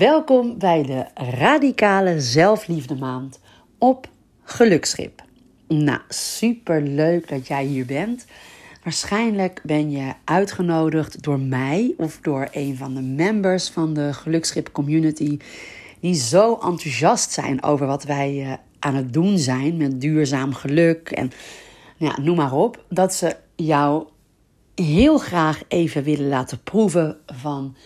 Welkom 0.00 0.58
bij 0.58 0.82
de 0.82 1.06
Radicale 1.14 2.20
Zelfliefde 2.20 2.94
Maand 2.94 3.40
op 3.78 4.08
Gelukschip. 4.42 5.22
Nou, 5.68 6.00
super 6.08 6.82
leuk 6.82 7.28
dat 7.28 7.46
jij 7.46 7.64
hier 7.64 7.86
bent. 7.86 8.26
Waarschijnlijk 8.82 9.60
ben 9.64 9.90
je 9.90 10.12
uitgenodigd 10.24 11.22
door 11.22 11.40
mij 11.40 11.94
of 11.96 12.18
door 12.22 12.48
een 12.52 12.76
van 12.76 12.94
de 12.94 13.00
members 13.00 13.68
van 13.68 13.94
de 13.94 14.12
Gelukschip 14.12 14.72
community, 14.72 15.38
die 16.00 16.14
zo 16.14 16.52
enthousiast 16.52 17.30
zijn 17.32 17.62
over 17.62 17.86
wat 17.86 18.04
wij 18.04 18.42
eh, 18.44 18.52
aan 18.78 18.94
het 18.94 19.12
doen 19.12 19.38
zijn 19.38 19.76
met 19.76 20.00
duurzaam 20.00 20.54
geluk 20.54 21.10
en 21.10 21.30
ja, 21.96 22.20
noem 22.20 22.36
maar 22.36 22.52
op, 22.52 22.84
dat 22.88 23.14
ze 23.14 23.36
jou 23.56 24.06
heel 24.74 25.18
graag 25.18 25.62
even 25.68 26.02
willen 26.02 26.28
laten 26.28 26.62
proeven 26.62 27.16
van 27.26 27.76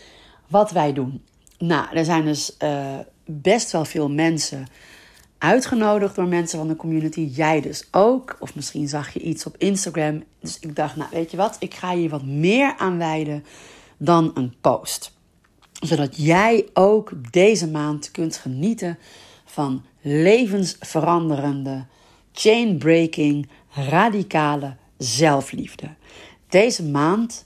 wat 0.48 0.70
wij 0.70 0.92
doen. 0.92 1.22
Nou, 1.58 1.96
er 1.96 2.04
zijn 2.04 2.24
dus 2.24 2.56
uh, 2.62 2.98
best 3.24 3.72
wel 3.72 3.84
veel 3.84 4.10
mensen 4.10 4.66
uitgenodigd 5.38 6.14
door 6.14 6.26
mensen 6.26 6.58
van 6.58 6.68
de 6.68 6.76
community. 6.76 7.20
Jij 7.20 7.60
dus 7.60 7.88
ook. 7.90 8.36
Of 8.38 8.54
misschien 8.54 8.88
zag 8.88 9.12
je 9.12 9.20
iets 9.20 9.46
op 9.46 9.56
Instagram. 9.58 10.22
Dus 10.40 10.58
ik 10.58 10.76
dacht, 10.76 10.96
nou 10.96 11.08
weet 11.12 11.30
je 11.30 11.36
wat, 11.36 11.56
ik 11.58 11.74
ga 11.74 11.94
hier 11.94 12.10
wat 12.10 12.24
meer 12.24 12.74
aan 12.76 12.98
wijden 12.98 13.44
dan 13.96 14.30
een 14.34 14.54
post. 14.60 15.12
Zodat 15.80 16.16
jij 16.16 16.68
ook 16.72 17.12
deze 17.30 17.68
maand 17.68 18.10
kunt 18.10 18.36
genieten 18.36 18.98
van 19.44 19.84
levensveranderende, 20.00 21.84
chainbreaking, 22.32 23.48
radicale 23.74 24.76
zelfliefde. 24.98 25.88
Deze 26.48 26.84
maand 26.84 27.44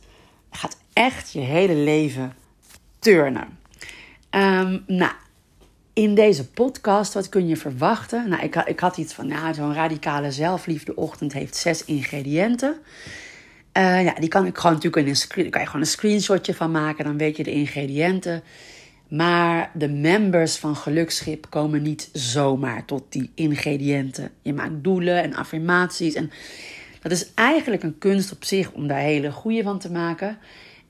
gaat 0.51 0.77
echt 0.93 1.33
je 1.33 1.41
hele 1.41 1.75
leven 1.75 2.35
turnen. 2.99 3.58
Um, 4.31 4.85
nou, 4.87 5.13
in 5.93 6.15
deze 6.15 6.49
podcast, 6.49 7.15
wat 7.15 7.29
kun 7.29 7.49
je 7.49 7.57
verwachten? 7.57 8.29
Nou, 8.29 8.43
ik, 8.43 8.55
ik 8.55 8.81
had 8.81 8.97
iets 8.97 9.13
van, 9.13 9.29
ja, 9.29 9.53
zo'n 9.53 9.75
radicale 9.75 10.31
zelfliefdeochtend 10.31 11.33
heeft 11.33 11.57
zes 11.57 11.85
ingrediënten. 11.85 12.77
Uh, 13.79 14.05
ja, 14.05 14.15
die 14.15 14.29
kan 14.29 14.47
ik 14.47 14.57
gewoon 14.57 14.73
natuurlijk 14.73 15.03
in 15.03 15.09
een 15.09 15.17
screen, 15.17 15.51
kan 15.51 15.61
je 15.61 15.67
gewoon 15.67 15.81
een 15.81 15.87
screenshotje 15.87 16.55
van 16.55 16.71
maken, 16.71 17.05
dan 17.05 17.19
weet 17.19 17.37
je 17.37 17.43
de 17.43 17.53
ingrediënten. 17.53 18.43
Maar 19.09 19.71
de 19.75 19.89
members 19.89 20.57
van 20.57 20.77
Gelukschip 20.77 21.47
komen 21.51 21.83
niet 21.83 22.09
zomaar 22.13 22.85
tot 22.85 23.03
die 23.09 23.31
ingrediënten. 23.35 24.31
Je 24.43 24.53
maakt 24.53 24.85
doelen 24.85 25.23
en 25.23 25.35
affirmaties. 25.35 26.15
En 26.15 26.31
dat 27.03 27.13
is 27.13 27.35
eigenlijk 27.35 27.83
een 27.83 27.99
kunst 27.99 28.33
op 28.33 28.45
zich 28.45 28.73
om 28.73 28.87
daar 28.87 28.99
hele 28.99 29.33
goede 29.33 29.63
van 29.63 29.79
te 29.79 29.91
maken. 29.91 30.39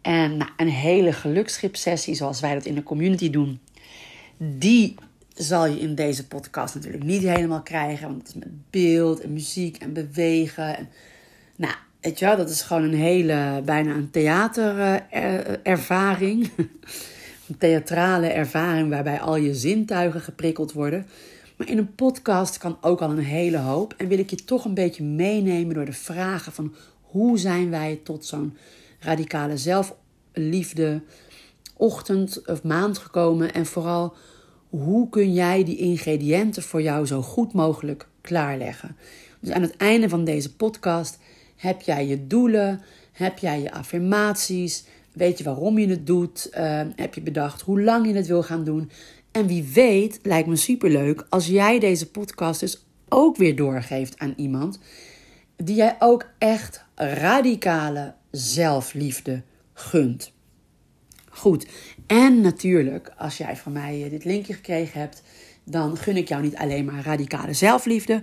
En 0.03 0.37
nou, 0.37 0.51
een 0.57 0.69
hele 0.69 1.13
gelukschip-sessie, 1.13 2.15
zoals 2.15 2.41
wij 2.41 2.55
dat 2.55 2.65
in 2.65 2.75
de 2.75 2.83
community 2.83 3.31
doen, 3.31 3.61
die 4.37 4.95
zal 5.35 5.67
je 5.67 5.81
in 5.81 5.95
deze 5.95 6.27
podcast 6.27 6.75
natuurlijk 6.75 7.05
niet 7.05 7.23
helemaal 7.23 7.63
krijgen. 7.63 8.09
Want 8.09 8.19
het 8.19 8.29
is 8.29 8.35
met 8.35 8.71
beeld 8.71 9.21
en 9.21 9.33
muziek 9.33 9.77
en 9.77 9.93
bewegen. 9.93 10.77
En, 10.77 10.89
nou, 11.57 11.75
weet 12.01 12.19
je 12.19 12.25
wel, 12.25 12.37
dat 12.37 12.51
is 12.51 12.63
gewoon 12.63 12.83
een 12.83 12.95
hele, 12.95 13.63
bijna 13.65 13.95
een 13.95 14.11
theaterervaring. 14.11 16.51
een 17.49 17.59
theatrale 17.59 18.27
ervaring 18.27 18.91
waarbij 18.91 19.21
al 19.21 19.37
je 19.37 19.55
zintuigen 19.55 20.21
geprikkeld 20.21 20.73
worden. 20.73 21.07
Maar 21.57 21.69
in 21.69 21.79
een 21.79 21.95
podcast 21.95 22.59
kan 22.59 22.79
ook 22.81 23.01
al 23.01 23.11
een 23.11 23.19
hele 23.19 23.59
hoop. 23.59 23.95
En 23.97 24.09
wil 24.09 24.19
ik 24.19 24.31
je 24.31 24.45
toch 24.45 24.65
een 24.65 24.75
beetje 24.75 25.05
meenemen 25.05 25.75
door 25.75 25.85
de 25.85 25.93
vragen 25.93 26.53
van 26.53 26.75
hoe 27.01 27.39
zijn 27.39 27.71
wij 27.71 28.01
tot 28.05 28.27
zo'n 28.27 28.57
radicale 28.99 29.57
zelfliefde 29.57 31.03
ochtend 31.77 32.47
of 32.47 32.63
maand 32.63 32.99
gekomen. 32.99 33.55
En 33.55 33.67
vooral 33.67 34.15
hoe 34.69 35.09
kun 35.09 35.33
jij 35.33 35.65
die 35.65 35.77
ingrediënten 35.77 36.63
voor 36.63 36.83
jou 36.83 37.07
zo 37.07 37.23
goed 37.23 37.53
mogelijk 37.53 38.09
klaarleggen. 38.21 38.97
Dus 39.41 39.51
aan 39.51 39.63
het 39.63 39.77
einde 39.77 40.09
van 40.09 40.25
deze 40.25 40.57
podcast 40.57 41.19
heb 41.57 41.81
jij 41.81 42.07
je 42.07 42.27
doelen, 42.27 42.81
heb 43.13 43.39
jij 43.39 43.61
je 43.61 43.73
affirmaties, 43.73 44.85
weet 45.13 45.39
je 45.39 45.45
waarom 45.45 45.79
je 45.79 45.89
het 45.89 46.07
doet, 46.07 46.51
uh, 46.59 46.81
heb 46.97 47.15
je 47.15 47.21
bedacht 47.21 47.61
hoe 47.61 47.83
lang 47.83 48.07
je 48.07 48.15
het 48.15 48.27
wil 48.27 48.43
gaan 48.43 48.65
doen. 48.65 48.91
En 49.31 49.47
wie 49.47 49.65
weet, 49.75 50.19
lijkt 50.23 50.49
me 50.49 50.57
superleuk 50.57 51.27
als 51.29 51.47
jij 51.47 51.79
deze 51.79 52.11
podcast 52.11 52.61
dus 52.61 52.87
ook 53.09 53.37
weer 53.37 53.57
doorgeeft 53.57 54.19
aan 54.19 54.35
iemand 54.37 54.79
die 55.57 55.77
jij 55.77 55.97
ook 55.99 56.27
echt 56.39 56.85
radicale 56.95 58.15
zelfliefde 58.39 59.43
gunt. 59.73 60.33
Goed, 61.31 61.67
en 62.07 62.41
natuurlijk, 62.41 63.13
als 63.17 63.37
jij 63.37 63.57
van 63.57 63.73
mij 63.73 64.05
eh, 64.05 64.11
dit 64.11 64.25
linkje 64.25 64.53
gekregen 64.53 65.01
hebt, 65.01 65.23
dan 65.65 65.97
gun 65.97 66.17
ik 66.17 66.29
jou 66.29 66.43
niet 66.43 66.57
alleen 66.57 66.85
maar 66.85 67.05
radicale 67.05 67.53
zelfliefde. 67.53 68.23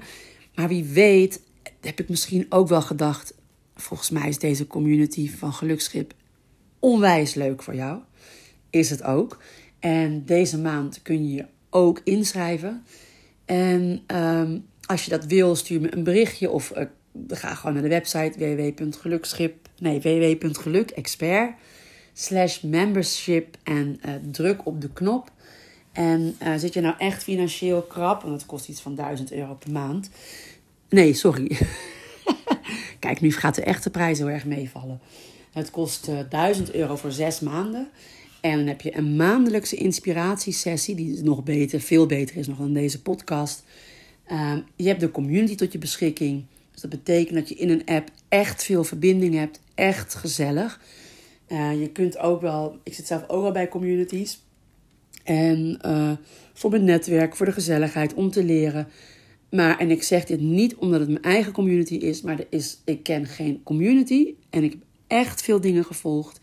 Maar 0.55 0.67
wie 0.67 0.83
weet, 0.83 1.41
heb 1.81 1.99
ik 1.99 2.09
misschien 2.09 2.45
ook 2.49 2.67
wel 2.67 2.81
gedacht. 2.81 3.33
Volgens 3.75 4.09
mij 4.09 4.27
is 4.27 4.39
deze 4.39 4.67
community 4.67 5.29
van 5.29 5.53
Gelukschip 5.53 6.13
onwijs 6.79 7.33
leuk 7.33 7.63
voor 7.63 7.75
jou. 7.75 7.99
Is 8.69 8.89
het 8.89 9.03
ook. 9.03 9.41
En 9.79 10.25
deze 10.25 10.59
maand 10.59 11.01
kun 11.01 11.29
je 11.29 11.35
je 11.35 11.45
ook 11.69 12.01
inschrijven. 12.03 12.83
En 13.45 14.03
um, 14.15 14.65
als 14.85 15.03
je 15.03 15.09
dat 15.09 15.25
wil, 15.25 15.55
stuur 15.55 15.81
me 15.81 15.95
een 15.95 16.03
berichtje 16.03 16.49
of 16.49 16.71
uh, 16.77 16.83
ga 17.27 17.55
gewoon 17.55 17.73
naar 17.73 17.83
de 17.83 17.89
website 17.89 18.39
www.gelukschip, 18.39 19.69
nee, 19.79 19.99
www.gelukexpert 20.01 21.53
slash 22.13 22.61
membership 22.61 23.57
en 23.63 23.99
uh, 24.05 24.13
druk 24.31 24.65
op 24.65 24.81
de 24.81 24.89
knop. 24.89 25.31
En 25.91 26.35
uh, 26.43 26.55
zit 26.55 26.73
je 26.73 26.81
nou 26.81 26.95
echt 26.97 27.23
financieel 27.23 27.81
krap, 27.81 28.21
want 28.21 28.33
het 28.33 28.45
kost 28.45 28.69
iets 28.69 28.81
van 28.81 28.95
1000 28.95 29.31
euro 29.31 29.53
per 29.53 29.71
maand. 29.71 30.09
Nee, 30.89 31.13
sorry. 31.13 31.57
Kijk, 32.99 33.21
nu 33.21 33.31
gaat 33.31 33.55
de 33.55 33.63
echte 33.63 33.89
prijs 33.89 34.17
heel 34.17 34.29
erg 34.29 34.45
meevallen. 34.45 34.99
Het 35.51 35.71
kost 35.71 36.07
uh, 36.07 36.19
1000 36.29 36.73
euro 36.73 36.95
voor 36.95 37.11
zes 37.11 37.39
maanden. 37.39 37.89
En 38.41 38.57
dan 38.57 38.67
heb 38.67 38.81
je 38.81 38.97
een 38.97 39.15
maandelijkse 39.15 39.75
inspiratiesessie, 39.75 40.95
die 40.95 41.23
nog 41.23 41.43
beter, 41.43 41.81
veel 41.81 42.05
beter 42.05 42.35
is 42.35 42.47
nog 42.47 42.57
dan 42.57 42.73
deze 42.73 43.01
podcast. 43.01 43.63
Uh, 44.31 44.53
je 44.75 44.87
hebt 44.87 44.99
de 44.99 45.11
community 45.11 45.55
tot 45.55 45.71
je 45.71 45.77
beschikking. 45.77 46.43
Dus 46.75 46.84
dat 46.84 46.90
betekent 46.90 47.36
dat 47.36 47.50
je 47.50 47.56
in 47.56 47.69
een 47.69 47.86
app 47.86 48.09
echt 48.30 48.63
veel 48.63 48.84
verbinding 48.84 49.34
hebt, 49.34 49.59
echt 49.75 50.13
gezellig. 50.13 50.81
Uh, 51.47 51.81
je 51.81 51.90
kunt 51.90 52.18
ook 52.18 52.41
wel, 52.41 52.80
ik 52.84 52.94
zit 52.94 53.08
zelf 53.08 53.24
ook 53.28 53.41
wel 53.41 53.52
bij 53.52 53.68
communities. 53.68 54.44
En 55.24 55.80
uh, 55.86 56.12
voor 56.53 56.69
mijn 56.69 56.84
netwerk, 56.84 57.36
voor 57.36 57.46
de 57.46 57.52
gezelligheid, 57.52 58.13
om 58.13 58.31
te 58.31 58.44
leren. 58.44 58.88
Maar, 59.50 59.80
en 59.80 59.91
ik 59.91 60.03
zeg 60.03 60.25
dit 60.25 60.40
niet 60.40 60.75
omdat 60.75 61.00
het 61.00 61.09
mijn 61.09 61.22
eigen 61.22 61.52
community 61.52 61.94
is, 61.94 62.22
maar 62.22 62.40
er 62.40 62.47
is, 62.50 62.81
ik 62.86 63.03
ken 63.03 63.25
geen 63.25 63.63
community. 63.63 64.34
En 64.50 64.63
ik 64.63 64.72
heb 64.72 64.81
echt 65.07 65.42
veel 65.42 65.62
dingen 65.62 65.86
gevolgd. 65.86 66.40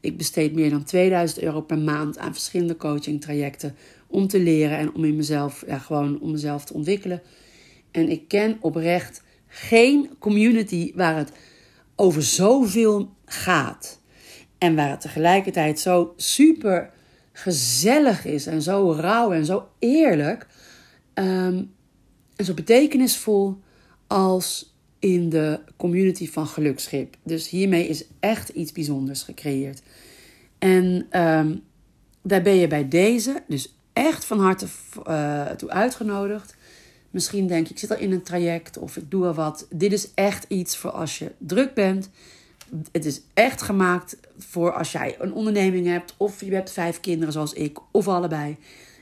Ik 0.00 0.16
besteed 0.16 0.54
meer 0.54 0.70
dan 0.70 0.84
2000 0.84 1.42
euro 1.42 1.60
per 1.60 1.78
maand 1.78 2.18
aan 2.18 2.32
verschillende 2.32 2.76
coaching 2.76 3.20
trajecten 3.20 3.76
om 4.06 4.26
te 4.26 4.38
leren 4.38 4.78
en 4.78 4.94
om 4.94 5.04
in 5.04 5.16
mezelf, 5.16 5.64
ja, 5.66 5.78
gewoon 5.78 6.20
om 6.20 6.30
mezelf 6.30 6.64
te 6.64 6.74
ontwikkelen. 6.74 7.22
En 7.90 8.08
ik 8.08 8.28
ken 8.28 8.56
oprecht 8.60 9.22
geen 9.56 10.10
community 10.18 10.92
waar 10.94 11.16
het 11.16 11.32
over 11.94 12.22
zoveel 12.22 13.10
gaat. 13.24 14.00
En 14.58 14.74
waar 14.74 14.90
het 14.90 15.00
tegelijkertijd 15.00 15.80
zo 15.80 16.14
super 16.16 16.90
gezellig 17.32 18.24
is 18.24 18.46
en 18.46 18.62
zo 18.62 18.92
rauw 18.92 19.32
en 19.32 19.44
zo 19.44 19.68
eerlijk. 19.78 20.46
Um, 21.14 21.74
en 22.36 22.44
zo 22.44 22.54
betekenisvol 22.54 23.60
als 24.06 24.74
in 24.98 25.28
de 25.28 25.60
community 25.76 26.30
van 26.30 26.46
Gelukschip. 26.46 27.16
Dus 27.22 27.48
hiermee 27.48 27.88
is 27.88 28.04
echt 28.20 28.48
iets 28.48 28.72
bijzonders 28.72 29.22
gecreëerd. 29.22 29.82
En 30.58 31.06
um, 31.22 31.62
daar 32.22 32.42
ben 32.42 32.54
je 32.54 32.66
bij 32.66 32.88
deze 32.88 33.42
dus 33.48 33.74
echt 33.92 34.24
van 34.24 34.38
harte 34.40 34.66
uh, 35.08 35.46
toe 35.46 35.70
uitgenodigd. 35.70 36.56
Misschien 37.16 37.46
denk 37.46 37.68
ik 37.68 37.78
zit 37.78 37.90
al 37.90 37.98
in 37.98 38.12
een 38.12 38.22
traject 38.22 38.78
of 38.78 38.96
ik 38.96 39.10
doe 39.10 39.26
al 39.26 39.34
wat. 39.34 39.66
Dit 39.70 39.92
is 39.92 40.14
echt 40.14 40.44
iets 40.48 40.76
voor 40.76 40.90
als 40.90 41.18
je 41.18 41.32
druk 41.38 41.74
bent. 41.74 42.10
Het 42.92 43.04
is 43.04 43.20
echt 43.34 43.62
gemaakt 43.62 44.16
voor 44.38 44.72
als 44.72 44.92
jij 44.92 45.16
een 45.18 45.32
onderneming 45.32 45.86
hebt, 45.86 46.14
of 46.16 46.40
je 46.40 46.54
hebt 46.54 46.72
vijf 46.72 47.00
kinderen 47.00 47.32
zoals 47.32 47.52
ik, 47.52 47.78
of 47.90 48.08
allebei. 48.08 48.56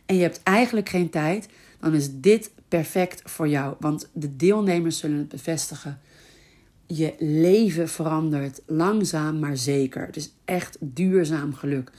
En 0.06 0.16
je 0.16 0.22
hebt 0.22 0.40
eigenlijk 0.42 0.88
geen 0.88 1.10
tijd, 1.10 1.48
dan 1.80 1.94
is 1.94 2.08
dit 2.12 2.50
perfect 2.68 3.22
voor 3.24 3.48
jou. 3.48 3.74
Want 3.80 4.08
de 4.12 4.36
deelnemers 4.36 4.98
zullen 4.98 5.18
het 5.18 5.28
bevestigen. 5.28 6.00
Je 6.86 7.14
leven 7.18 7.88
verandert 7.88 8.60
langzaam 8.66 9.38
maar 9.38 9.56
zeker. 9.56 10.06
Het 10.06 10.16
is 10.16 10.32
echt 10.44 10.76
duurzaam 10.80 11.54
geluk. 11.54 11.90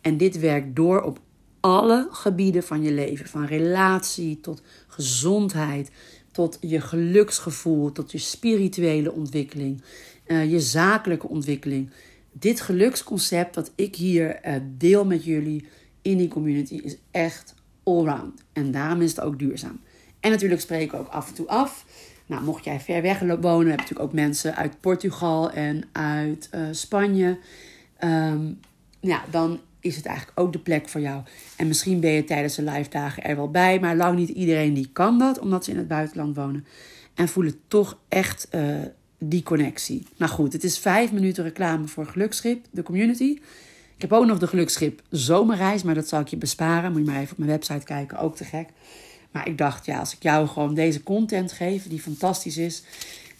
En 0.00 0.16
dit 0.16 0.38
werkt 0.40 0.76
door 0.76 1.02
op 1.02 1.20
alle 1.62 2.08
gebieden 2.10 2.62
van 2.62 2.82
je 2.82 2.92
leven. 2.92 3.26
Van 3.26 3.44
relatie 3.44 4.40
tot 4.40 4.62
gezondheid, 4.86 5.90
tot 6.32 6.58
je 6.60 6.80
geluksgevoel, 6.80 7.92
tot 7.92 8.12
je 8.12 8.18
spirituele 8.18 9.12
ontwikkeling, 9.12 9.82
uh, 10.26 10.50
je 10.50 10.60
zakelijke 10.60 11.28
ontwikkeling. 11.28 11.90
Dit 12.32 12.60
geluksconcept 12.60 13.54
dat 13.54 13.72
ik 13.74 13.96
hier 13.96 14.46
uh, 14.46 14.54
deel 14.76 15.04
met 15.04 15.24
jullie 15.24 15.66
in 16.02 16.16
die 16.16 16.28
community 16.28 16.74
is 16.74 16.96
echt 17.10 17.54
allround. 17.82 18.42
En 18.52 18.70
daarom 18.70 19.00
is 19.00 19.10
het 19.10 19.20
ook 19.20 19.38
duurzaam. 19.38 19.80
En 20.20 20.30
natuurlijk 20.30 20.60
spreken 20.60 20.98
we 20.98 21.04
ook 21.04 21.12
af 21.12 21.28
en 21.28 21.34
toe 21.34 21.48
af. 21.48 21.86
Nou, 22.26 22.42
mocht 22.44 22.64
jij 22.64 22.80
ver 22.80 23.02
weg 23.02 23.18
wonen, 23.18 23.40
heb 23.40 23.56
je 23.56 23.70
natuurlijk 23.70 24.00
ook 24.00 24.12
mensen 24.12 24.56
uit 24.56 24.80
Portugal 24.80 25.50
en 25.50 25.84
uit 25.92 26.48
uh, 26.54 26.60
Spanje. 26.70 27.38
Um, 28.04 28.60
ja, 29.00 29.24
dan 29.30 29.60
is 29.82 29.96
het 29.96 30.06
eigenlijk 30.06 30.40
ook 30.40 30.52
de 30.52 30.58
plek 30.58 30.88
voor 30.88 31.00
jou. 31.00 31.22
En 31.56 31.66
misschien 31.66 32.00
ben 32.00 32.10
je 32.10 32.24
tijdens 32.24 32.54
de 32.54 32.62
live 32.62 32.90
dagen 32.90 33.24
er 33.24 33.36
wel 33.36 33.50
bij, 33.50 33.80
maar 33.80 33.96
lang 33.96 34.18
niet 34.18 34.28
iedereen 34.28 34.74
die 34.74 34.90
kan 34.92 35.18
dat, 35.18 35.38
omdat 35.38 35.64
ze 35.64 35.70
in 35.70 35.76
het 35.76 35.88
buitenland 35.88 36.36
wonen. 36.36 36.66
En 37.14 37.28
voelen 37.28 37.60
toch 37.68 37.98
echt 38.08 38.48
uh, 38.54 38.76
die 39.18 39.42
connectie. 39.42 40.06
Nou 40.16 40.30
goed, 40.30 40.52
het 40.52 40.64
is 40.64 40.78
vijf 40.78 41.12
minuten 41.12 41.44
reclame 41.44 41.86
voor 41.86 42.06
Gelukschip, 42.06 42.64
de 42.70 42.82
community. 42.82 43.38
Ik 43.96 44.02
heb 44.10 44.12
ook 44.12 44.26
nog 44.26 44.38
de 44.38 44.46
Gelukschip 44.46 45.02
zomerreis, 45.10 45.82
maar 45.82 45.94
dat 45.94 46.08
zal 46.08 46.20
ik 46.20 46.28
je 46.28 46.36
besparen. 46.36 46.92
Moet 46.92 47.04
je 47.04 47.10
maar 47.10 47.20
even 47.20 47.32
op 47.32 47.38
mijn 47.38 47.50
website 47.50 47.84
kijken, 47.84 48.18
ook 48.18 48.36
te 48.36 48.44
gek. 48.44 48.68
Maar 49.30 49.48
ik 49.48 49.58
dacht, 49.58 49.86
ja, 49.86 49.98
als 49.98 50.14
ik 50.14 50.22
jou 50.22 50.48
gewoon 50.48 50.74
deze 50.74 51.02
content 51.02 51.52
geef, 51.52 51.88
die 51.88 52.00
fantastisch 52.00 52.56
is, 52.56 52.82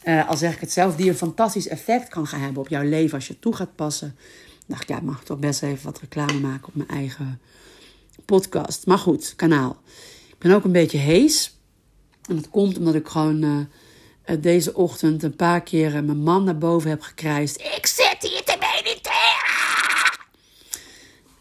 uh, 0.04 0.28
al 0.28 0.36
zeg 0.36 0.54
ik 0.54 0.60
het 0.60 0.72
zelf, 0.72 0.96
die 0.96 1.08
een 1.08 1.14
fantastisch 1.14 1.68
effect 1.68 2.08
kan 2.08 2.26
gaan 2.26 2.40
hebben 2.40 2.62
op 2.62 2.68
jouw 2.68 2.82
leven 2.82 3.14
als 3.14 3.26
je 3.26 3.38
toe 3.38 3.54
gaat 3.54 3.74
passen. 3.76 4.16
Dacht 4.66 4.82
ik, 4.82 4.88
ja, 4.88 5.00
mag 5.00 5.24
toch 5.24 5.38
best 5.38 5.62
even 5.62 5.84
wat 5.84 6.00
reclame 6.00 6.40
maken 6.40 6.68
op 6.68 6.74
mijn 6.74 6.88
eigen 6.88 7.40
podcast. 8.24 8.86
Maar 8.86 8.98
goed, 8.98 9.32
kanaal. 9.36 9.82
Ik 10.28 10.38
ben 10.38 10.52
ook 10.52 10.64
een 10.64 10.72
beetje 10.72 10.98
hees. 10.98 11.56
En 12.28 12.36
dat 12.36 12.50
komt 12.50 12.78
omdat 12.78 12.94
ik 12.94 13.08
gewoon 13.08 13.44
uh, 13.44 13.56
deze 14.40 14.74
ochtend 14.74 15.22
een 15.22 15.36
paar 15.36 15.62
keer 15.62 16.04
mijn 16.04 16.22
man 16.22 16.44
naar 16.44 16.58
boven 16.58 16.90
heb 16.90 17.02
gekrijsd. 17.02 17.60
Ik 17.60 17.86
zit 17.86 18.16
hier 18.20 18.42
te 18.44 18.56
mediteren! 18.60 20.20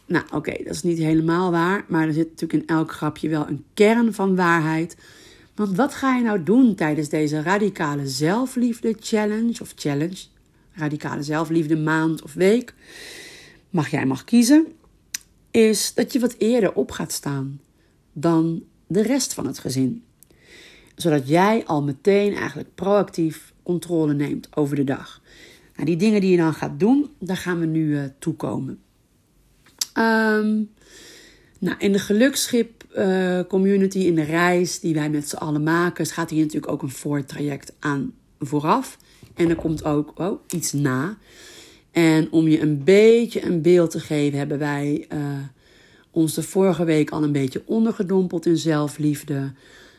Nou, 0.06 0.26
oké, 0.32 0.64
dat 0.64 0.76
is 0.76 0.84
niet 0.84 0.98
helemaal 0.98 1.52
waar. 1.52 1.86
Maar 1.88 2.08
er 2.08 2.14
zit 2.14 2.30
natuurlijk 2.30 2.64
in 2.64 2.76
elk 2.76 2.92
grapje 2.92 3.30
wel 3.30 3.48
een 3.48 3.66
kern 3.74 4.14
van 4.14 4.36
waarheid. 4.36 4.98
Want 5.56 5.76
wat 5.76 5.94
ga 5.94 6.16
je 6.16 6.24
nou 6.24 6.44
doen 6.44 6.76
tijdens 6.76 7.10
deze 7.10 7.42
radicale 7.42 8.08
zelfliefde 8.08 8.96
challenge 9.00 9.62
of 9.62 9.74
challenge? 9.76 10.18
Radicale 10.74 11.24
zelfliefde 11.24 11.78
maand 11.78 12.22
of 12.22 12.34
week. 12.34 12.74
Mag 13.70 13.90
jij 13.90 14.06
mag 14.06 14.24
kiezen. 14.24 14.68
Is 15.52 15.94
dat 15.94 16.14
je 16.14 16.20
wat 16.20 16.36
eerder 16.38 16.74
op 16.74 16.92
gaat 16.92 17.12
staan 17.12 17.62
dan 18.14 18.64
de 18.88 19.02
rest 19.02 19.34
van 19.34 19.48
het 19.48 19.60
gezin. 19.60 20.04
Zodat 20.96 21.28
jij 21.28 21.66
al 21.66 21.84
meteen 21.84 22.34
eigenlijk 22.36 22.76
proactief 22.76 23.54
controle 23.64 24.14
neemt 24.14 24.56
over 24.56 24.76
de 24.76 24.84
dag. 24.84 25.22
Nou, 25.74 25.86
die 25.86 25.96
dingen 25.96 26.22
die 26.22 26.32
je 26.32 26.38
dan 26.38 26.54
gaat 26.54 26.80
doen, 26.80 27.10
daar 27.20 27.38
gaan 27.38 27.60
we 27.60 27.66
nu 27.66 27.86
uh, 27.86 28.04
toekomen. 28.20 28.80
Um, 29.98 30.70
nou, 31.60 31.76
in 31.78 31.92
de 31.92 32.00
geluksschip 32.00 32.86
uh, 32.98 33.40
community, 33.48 33.98
in 33.98 34.16
de 34.16 34.24
reis 34.24 34.80
die 34.80 34.94
wij 34.94 35.10
met 35.10 35.30
z'n 35.30 35.36
allen 35.36 35.64
maken, 35.64 36.06
gaat 36.06 36.30
hier 36.30 36.44
natuurlijk 36.44 36.72
ook 36.72 36.82
een 36.82 36.90
voortraject 36.90 37.74
aan 37.80 38.14
vooraf. 38.40 38.98
En 39.36 39.50
er 39.50 39.56
komt 39.56 39.84
ook 39.84 40.12
oh, 40.16 40.40
iets 40.50 40.72
na. 40.72 41.18
En 41.92 42.32
om 42.32 42.48
je 42.48 42.62
een 42.62 42.84
beetje 42.84 43.46
een 43.46 43.62
beeld 43.62 43.92
te 43.92 44.00
geven, 44.00 44.38
hebben 44.38 44.60
wij 44.60 45.06
uh, 45.14 45.20
ons 46.12 46.34
de 46.34 46.44
vorige 46.44 46.84
week 46.84 47.10
al 47.10 47.24
een 47.24 47.32
beetje 47.32 47.62
ondergedompeld 47.66 48.46
in 48.46 48.58
zelfliefde. 48.58 49.52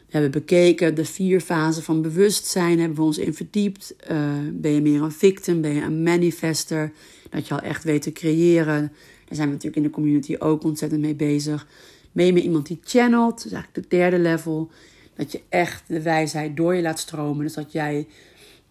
We 0.06 0.19
hebben 0.19 0.31
bekeken 0.31 0.94
de 0.94 1.05
vier 1.05 1.40
fasen 1.40 1.82
van 1.82 2.02
bewustzijn, 2.02 2.79
hebben 2.79 2.96
we 2.96 3.02
ons 3.02 3.19
in 3.19 3.34
verdiept. 3.34 3.94
Uh, 4.11 4.19
ben 4.52 4.70
je 4.70 4.81
meer 4.81 5.02
een 5.02 5.12
victim, 5.12 5.61
ben 5.61 5.75
je 5.75 5.82
een 5.82 6.02
manifester, 6.02 6.93
dat 7.31 7.49
je 7.49 7.55
al 7.55 7.61
echt 7.61 7.84
weet 7.84 8.02
te 8.02 8.12
creëren. 8.12 8.93
Daar 9.25 9.37
zijn 9.37 9.49
we 9.49 9.55
natuurlijk 9.55 9.76
in 9.76 9.82
de 9.82 9.90
community 9.90 10.37
ook 10.38 10.64
ontzettend 10.64 11.00
mee 11.00 11.14
bezig. 11.14 11.67
Ben 12.12 12.26
je 12.26 12.32
meer 12.32 12.43
iemand 12.43 12.67
die 12.67 12.81
channelt, 12.84 13.37
dat 13.37 13.44
is 13.44 13.52
eigenlijk 13.52 13.88
de 13.88 13.96
derde 13.96 14.19
level. 14.19 14.70
Dat 15.14 15.32
je 15.32 15.40
echt 15.49 15.82
de 15.87 16.02
wijsheid 16.02 16.56
door 16.56 16.75
je 16.75 16.82
laat 16.82 16.99
stromen. 16.99 17.44
Dus 17.44 17.55
dat 17.55 17.73
jij 17.73 18.06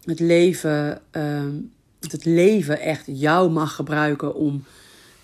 het 0.03 0.19
leven, 0.19 1.01
um, 1.12 1.71
het 2.00 2.25
leven 2.25 2.80
echt 2.80 3.03
jou 3.06 3.51
mag 3.51 3.75
gebruiken 3.75 4.36
om 4.36 4.63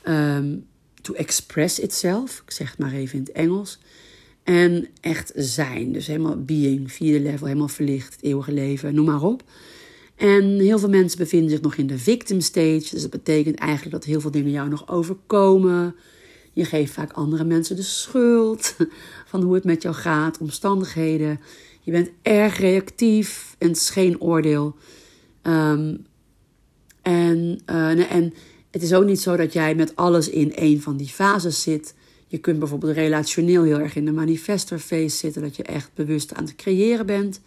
um, 0.07 0.65
to 1.01 1.13
express 1.13 1.79
itself. 1.79 2.41
Ik 2.45 2.51
zeg 2.51 2.69
het 2.69 2.79
maar 2.79 2.93
even 2.93 3.17
in 3.17 3.23
het 3.23 3.31
Engels. 3.31 3.79
En 4.43 4.87
echt 5.01 5.31
zijn. 5.35 5.91
Dus 5.91 6.07
helemaal 6.07 6.43
being, 6.43 6.91
vierde 6.91 7.19
level, 7.19 7.47
helemaal 7.47 7.67
verlicht, 7.67 8.13
het 8.13 8.23
eeuwige 8.23 8.51
leven, 8.51 8.95
noem 8.95 9.05
maar 9.05 9.23
op. 9.23 9.43
En 10.15 10.43
heel 10.59 10.79
veel 10.79 10.89
mensen 10.89 11.17
bevinden 11.17 11.49
zich 11.49 11.61
nog 11.61 11.75
in 11.75 11.87
de 11.87 11.97
victim 11.97 12.41
stage. 12.41 12.87
Dus 12.91 13.01
dat 13.01 13.09
betekent 13.09 13.55
eigenlijk 13.55 13.91
dat 13.91 14.03
heel 14.03 14.21
veel 14.21 14.31
dingen 14.31 14.51
jou 14.51 14.69
nog 14.69 14.89
overkomen. 14.89 15.95
Je 16.53 16.65
geeft 16.65 16.93
vaak 16.93 17.11
andere 17.11 17.43
mensen 17.43 17.75
de 17.75 17.81
schuld 17.81 18.75
van 19.31 19.41
hoe 19.41 19.53
het 19.53 19.63
met 19.63 19.81
jou 19.81 19.95
gaat, 19.95 20.37
omstandigheden. 20.37 21.39
Je 21.87 21.93
bent 21.93 22.11
erg 22.21 22.57
reactief 22.57 23.55
en 23.57 23.67
het 23.67 23.77
is 23.77 23.89
geen 23.89 24.21
oordeel. 24.21 24.75
Um, 25.43 26.05
en, 27.01 27.59
uh, 27.69 28.11
en 28.13 28.33
het 28.71 28.81
is 28.81 28.93
ook 28.93 29.05
niet 29.05 29.21
zo 29.21 29.35
dat 29.35 29.53
jij 29.53 29.75
met 29.75 29.95
alles 29.95 30.29
in 30.29 30.51
een 30.55 30.81
van 30.81 30.97
die 30.97 31.07
fases 31.07 31.61
zit. 31.61 31.93
Je 32.27 32.37
kunt 32.37 32.59
bijvoorbeeld 32.59 32.95
relationeel 32.95 33.63
heel 33.63 33.79
erg 33.79 33.95
in 33.95 34.05
de 34.05 34.11
manifestor 34.11 34.79
phase 34.79 35.17
zitten, 35.17 35.41
dat 35.41 35.55
je 35.55 35.63
echt 35.63 35.89
bewust 35.93 36.33
aan 36.33 36.43
het 36.43 36.55
creëren 36.55 37.05
bent. 37.05 37.41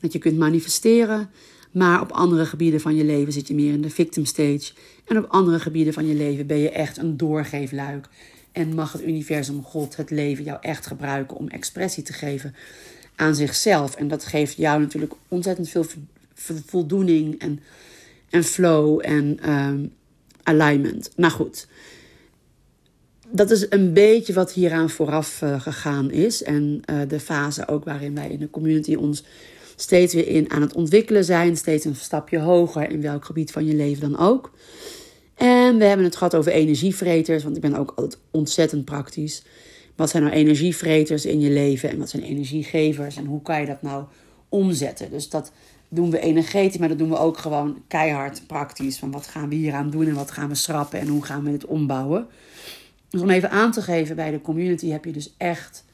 Dat 0.00 0.12
je 0.12 0.18
kunt 0.18 0.38
manifesteren. 0.38 1.30
Maar 1.72 2.00
op 2.00 2.12
andere 2.12 2.46
gebieden 2.46 2.80
van 2.80 2.96
je 2.96 3.04
leven 3.04 3.32
zit 3.32 3.48
je 3.48 3.54
meer 3.54 3.72
in 3.72 3.82
de 3.82 3.90
victim 3.90 4.24
stage. 4.24 4.72
En 5.04 5.18
op 5.18 5.26
andere 5.28 5.60
gebieden 5.60 5.92
van 5.92 6.06
je 6.06 6.14
leven 6.14 6.46
ben 6.46 6.58
je 6.58 6.70
echt 6.70 6.96
een 6.96 7.16
doorgeefluik. 7.16 8.08
En 8.52 8.74
mag 8.74 8.92
het 8.92 9.02
universum, 9.02 9.62
God, 9.62 9.96
het 9.96 10.10
leven 10.10 10.44
jou 10.44 10.58
echt 10.60 10.86
gebruiken 10.86 11.36
om 11.36 11.48
expressie 11.48 12.02
te 12.02 12.12
geven 12.12 12.54
aan 13.22 13.34
zichzelf. 13.34 13.94
En 13.94 14.08
dat 14.08 14.24
geeft 14.24 14.56
jou 14.56 14.80
natuurlijk 14.80 15.12
ontzettend 15.28 15.68
veel 15.68 15.84
voldoening 16.66 17.38
en, 17.38 17.60
en 18.30 18.44
flow 18.44 19.00
en 19.04 19.50
um, 19.50 19.92
alignment. 20.42 21.10
Nou 21.16 21.32
goed, 21.32 21.66
dat 23.28 23.50
is 23.50 23.66
een 23.68 23.92
beetje 23.92 24.32
wat 24.32 24.52
hieraan 24.52 24.90
vooraf 24.90 25.40
uh, 25.42 25.60
gegaan 25.60 26.10
is. 26.10 26.42
En 26.42 26.82
uh, 26.90 27.00
de 27.08 27.20
fase 27.20 27.68
ook 27.68 27.84
waarin 27.84 28.14
wij 28.14 28.30
in 28.30 28.38
de 28.38 28.50
community 28.50 28.94
ons 28.94 29.24
steeds 29.76 30.14
weer 30.14 30.28
in 30.28 30.50
aan 30.50 30.60
het 30.60 30.72
ontwikkelen 30.72 31.24
zijn. 31.24 31.56
Steeds 31.56 31.84
een 31.84 31.96
stapje 31.96 32.38
hoger 32.38 32.90
in 32.90 33.00
welk 33.00 33.24
gebied 33.24 33.52
van 33.52 33.66
je 33.66 33.74
leven 33.74 34.10
dan 34.10 34.18
ook. 34.18 34.52
En 35.34 35.78
we 35.78 35.84
hebben 35.84 36.06
het 36.06 36.16
gehad 36.16 36.34
over 36.34 36.52
energievreters, 36.52 37.42
want 37.42 37.56
ik 37.56 37.62
ben 37.62 37.74
ook 37.74 37.92
altijd 37.96 38.20
ontzettend 38.30 38.84
praktisch. 38.84 39.42
Wat 39.96 40.10
zijn 40.10 40.22
nou 40.22 40.34
energievreters 40.34 41.26
in 41.26 41.40
je 41.40 41.50
leven 41.50 41.90
en 41.90 41.98
wat 41.98 42.10
zijn 42.10 42.22
energiegevers 42.22 43.16
en 43.16 43.24
hoe 43.24 43.42
kan 43.42 43.60
je 43.60 43.66
dat 43.66 43.82
nou 43.82 44.04
omzetten? 44.48 45.10
Dus 45.10 45.28
dat 45.28 45.52
doen 45.88 46.10
we 46.10 46.20
energetisch, 46.20 46.78
maar 46.78 46.88
dat 46.88 46.98
doen 46.98 47.08
we 47.08 47.18
ook 47.18 47.38
gewoon 47.38 47.82
keihard 47.88 48.46
praktisch. 48.46 48.98
Van 48.98 49.10
wat 49.10 49.26
gaan 49.26 49.48
we 49.48 49.54
hier 49.54 49.72
aan 49.72 49.90
doen 49.90 50.06
en 50.06 50.14
wat 50.14 50.30
gaan 50.30 50.48
we 50.48 50.54
schrappen 50.54 51.00
en 51.00 51.08
hoe 51.08 51.24
gaan 51.24 51.44
we 51.44 51.50
dit 51.50 51.64
ombouwen? 51.64 52.26
Dus 53.08 53.20
om 53.20 53.30
even 53.30 53.50
aan 53.50 53.72
te 53.72 53.82
geven, 53.82 54.16
bij 54.16 54.30
de 54.30 54.40
community 54.40 54.88
heb 54.88 55.04
je 55.04 55.12
dus 55.12 55.34
echt 55.36 55.84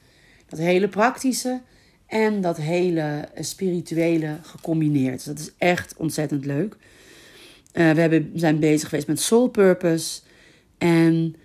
dat 0.47 0.59
hele 0.59 0.87
praktische 0.87 1.61
en 2.05 2.41
dat 2.41 2.57
hele 2.57 3.27
spirituele 3.39 4.37
gecombineerd. 4.41 5.13
Dus 5.13 5.23
dat 5.23 5.39
is 5.39 5.51
echt 5.57 5.93
ontzettend 5.97 6.45
leuk. 6.45 6.75
Uh, 7.73 7.91
we 7.91 8.01
hebben, 8.01 8.31
zijn 8.35 8.59
bezig 8.59 8.89
geweest 8.89 9.07
met 9.07 9.21
soul 9.21 9.47
purpose. 9.47 10.21
En 10.77 11.35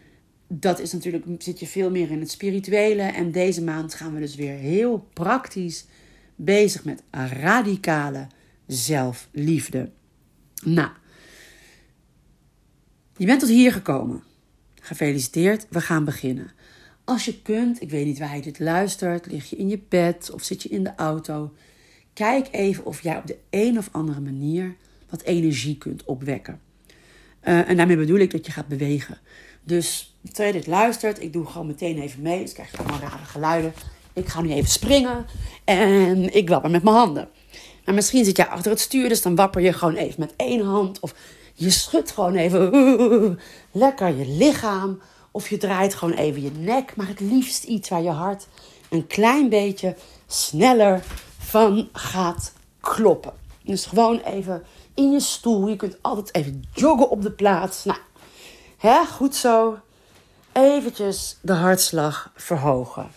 dat 0.48 0.80
is 0.80 0.92
natuurlijk, 0.92 1.24
zit 1.38 1.60
je 1.60 1.66
veel 1.66 1.90
meer 1.90 2.10
in 2.10 2.20
het 2.20 2.30
spirituele. 2.30 3.02
En 3.02 3.32
deze 3.32 3.62
maand 3.62 3.94
gaan 3.94 4.14
we 4.14 4.20
dus 4.20 4.34
weer 4.34 4.56
heel 4.56 5.08
praktisch 5.12 5.86
bezig 6.36 6.84
met 6.84 7.02
radicale 7.10 8.26
zelfliefde. 8.66 9.90
Nou, 10.64 10.90
je 13.16 13.26
bent 13.26 13.40
tot 13.40 13.48
hier 13.48 13.72
gekomen. 13.72 14.22
Gefeliciteerd, 14.80 15.66
we 15.70 15.80
gaan 15.80 16.04
beginnen. 16.04 16.52
Als 17.04 17.24
je 17.24 17.42
kunt, 17.42 17.82
ik 17.82 17.90
weet 17.90 18.06
niet 18.06 18.18
waar 18.18 18.36
je 18.36 18.42
dit 18.42 18.58
luistert, 18.58 19.26
lig 19.26 19.50
je 19.50 19.56
in 19.56 19.68
je 19.68 19.80
bed 19.88 20.30
of 20.30 20.42
zit 20.42 20.62
je 20.62 20.68
in 20.68 20.84
de 20.84 20.94
auto. 20.96 21.52
Kijk 22.12 22.48
even 22.50 22.84
of 22.84 23.02
jij 23.02 23.16
op 23.16 23.26
de 23.26 23.38
een 23.50 23.78
of 23.78 23.88
andere 23.92 24.20
manier 24.20 24.76
wat 25.08 25.22
energie 25.22 25.78
kunt 25.78 26.04
opwekken. 26.04 26.60
Uh, 27.44 27.68
en 27.68 27.76
daarmee 27.76 27.96
bedoel 27.96 28.18
ik 28.18 28.30
dat 28.30 28.46
je 28.46 28.52
gaat 28.52 28.68
bewegen. 28.68 29.18
Dus 29.64 30.16
terwijl 30.24 30.54
je 30.54 30.60
dit 30.60 30.66
luistert, 30.66 31.22
ik 31.22 31.32
doe 31.32 31.46
gewoon 31.46 31.66
meteen 31.66 31.98
even 31.98 32.22
mee. 32.22 32.42
Dus 32.42 32.52
krijg 32.52 32.70
je 32.70 32.78
allemaal 32.78 33.00
rare 33.00 33.24
geluiden. 33.24 33.74
Ik 34.12 34.28
ga 34.28 34.40
nu 34.40 34.52
even 34.52 34.70
springen 34.70 35.26
en 35.64 36.34
ik 36.34 36.48
wapper 36.48 36.70
met 36.70 36.82
mijn 36.82 36.96
handen. 36.96 37.28
Maar 37.84 37.94
misschien 37.94 38.24
zit 38.24 38.36
jij 38.36 38.46
achter 38.46 38.70
het 38.70 38.80
stuur, 38.80 39.08
dus 39.08 39.22
dan 39.22 39.34
wapper 39.34 39.60
je 39.60 39.72
gewoon 39.72 39.94
even 39.94 40.20
met 40.20 40.32
één 40.36 40.64
hand. 40.64 41.00
Of 41.00 41.14
je 41.54 41.70
schudt 41.70 42.10
gewoon 42.10 42.34
even 42.34 43.38
lekker 43.72 44.16
je 44.16 44.26
lichaam. 44.26 45.00
Of 45.30 45.48
je 45.48 45.56
draait 45.56 45.94
gewoon 45.94 46.14
even 46.14 46.42
je 46.42 46.50
nek. 46.50 46.96
Maar 46.96 47.08
het 47.08 47.20
liefst 47.20 47.64
iets 47.64 47.88
waar 47.88 48.02
je 48.02 48.10
hart 48.10 48.46
een 48.88 49.06
klein 49.06 49.48
beetje 49.48 49.96
sneller 50.26 51.02
van 51.38 51.88
gaat 51.92 52.52
kloppen. 52.80 53.32
Dus 53.62 53.86
gewoon 53.86 54.20
even 54.20 54.62
in 54.94 55.12
je 55.12 55.20
stoel. 55.20 55.68
Je 55.68 55.76
kunt 55.76 55.96
altijd 56.00 56.34
even 56.34 56.64
joggen 56.74 57.10
op 57.10 57.22
de 57.22 57.30
plaats. 57.30 57.84
Nou, 57.84 57.98
hè, 58.84 59.04
goed 59.04 59.34
zo. 59.34 59.78
eventjes 60.52 61.38
de 61.42 61.52
hartslag 61.52 62.32
verhogen. 62.34 63.08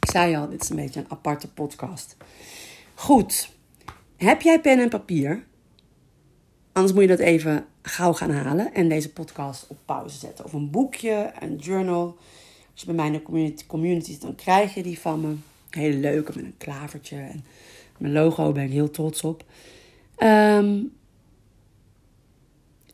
Ik 0.00 0.10
zei 0.10 0.36
al, 0.36 0.48
dit 0.48 0.62
is 0.62 0.68
een 0.68 0.76
beetje 0.76 1.00
een 1.00 1.06
aparte 1.10 1.48
podcast. 1.48 2.16
Goed, 2.94 3.50
heb 4.16 4.42
jij 4.42 4.60
pen 4.60 4.78
en 4.78 4.88
papier? 4.88 5.44
Anders 6.72 6.92
moet 6.92 7.02
je 7.02 7.08
dat 7.08 7.18
even 7.18 7.66
gauw 7.82 8.12
gaan 8.12 8.30
halen 8.30 8.74
en 8.74 8.88
deze 8.88 9.12
podcast 9.12 9.66
op 9.68 9.76
pauze 9.84 10.18
zetten. 10.18 10.44
Of 10.44 10.52
een 10.52 10.70
boekje, 10.70 11.32
een 11.40 11.56
journal. 11.56 12.16
Als 12.72 12.80
je 12.80 12.86
bij 12.86 12.94
mij 12.94 13.06
in 13.06 13.12
de 13.12 13.22
community, 13.22 13.66
community 13.66 14.10
zit, 14.10 14.20
dan 14.20 14.34
krijg 14.34 14.74
je 14.74 14.82
die 14.82 15.00
van 15.00 15.20
me. 15.20 15.34
Hele 15.70 15.96
leuke 15.96 16.32
met 16.34 16.44
een 16.44 16.56
klavertje. 16.58 17.16
En 17.16 17.44
mijn 17.98 18.12
logo 18.12 18.52
ben 18.52 18.64
ik 18.64 18.70
heel 18.70 18.90
trots 18.90 19.22
op. 19.22 19.44
Ehm, 20.16 20.80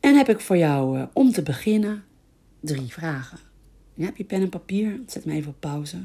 en 0.01 0.15
heb 0.15 0.29
ik 0.29 0.39
voor 0.39 0.57
jou 0.57 0.97
uh, 0.99 1.05
om 1.13 1.31
te 1.31 1.43
beginnen 1.43 2.03
drie 2.59 2.87
vragen. 2.87 3.39
Ja, 3.93 4.05
heb 4.05 4.17
je 4.17 4.23
pen 4.23 4.41
en 4.41 4.49
papier? 4.49 4.99
Zet 5.07 5.25
me 5.25 5.33
even 5.33 5.49
op 5.49 5.59
pauze. 5.59 5.97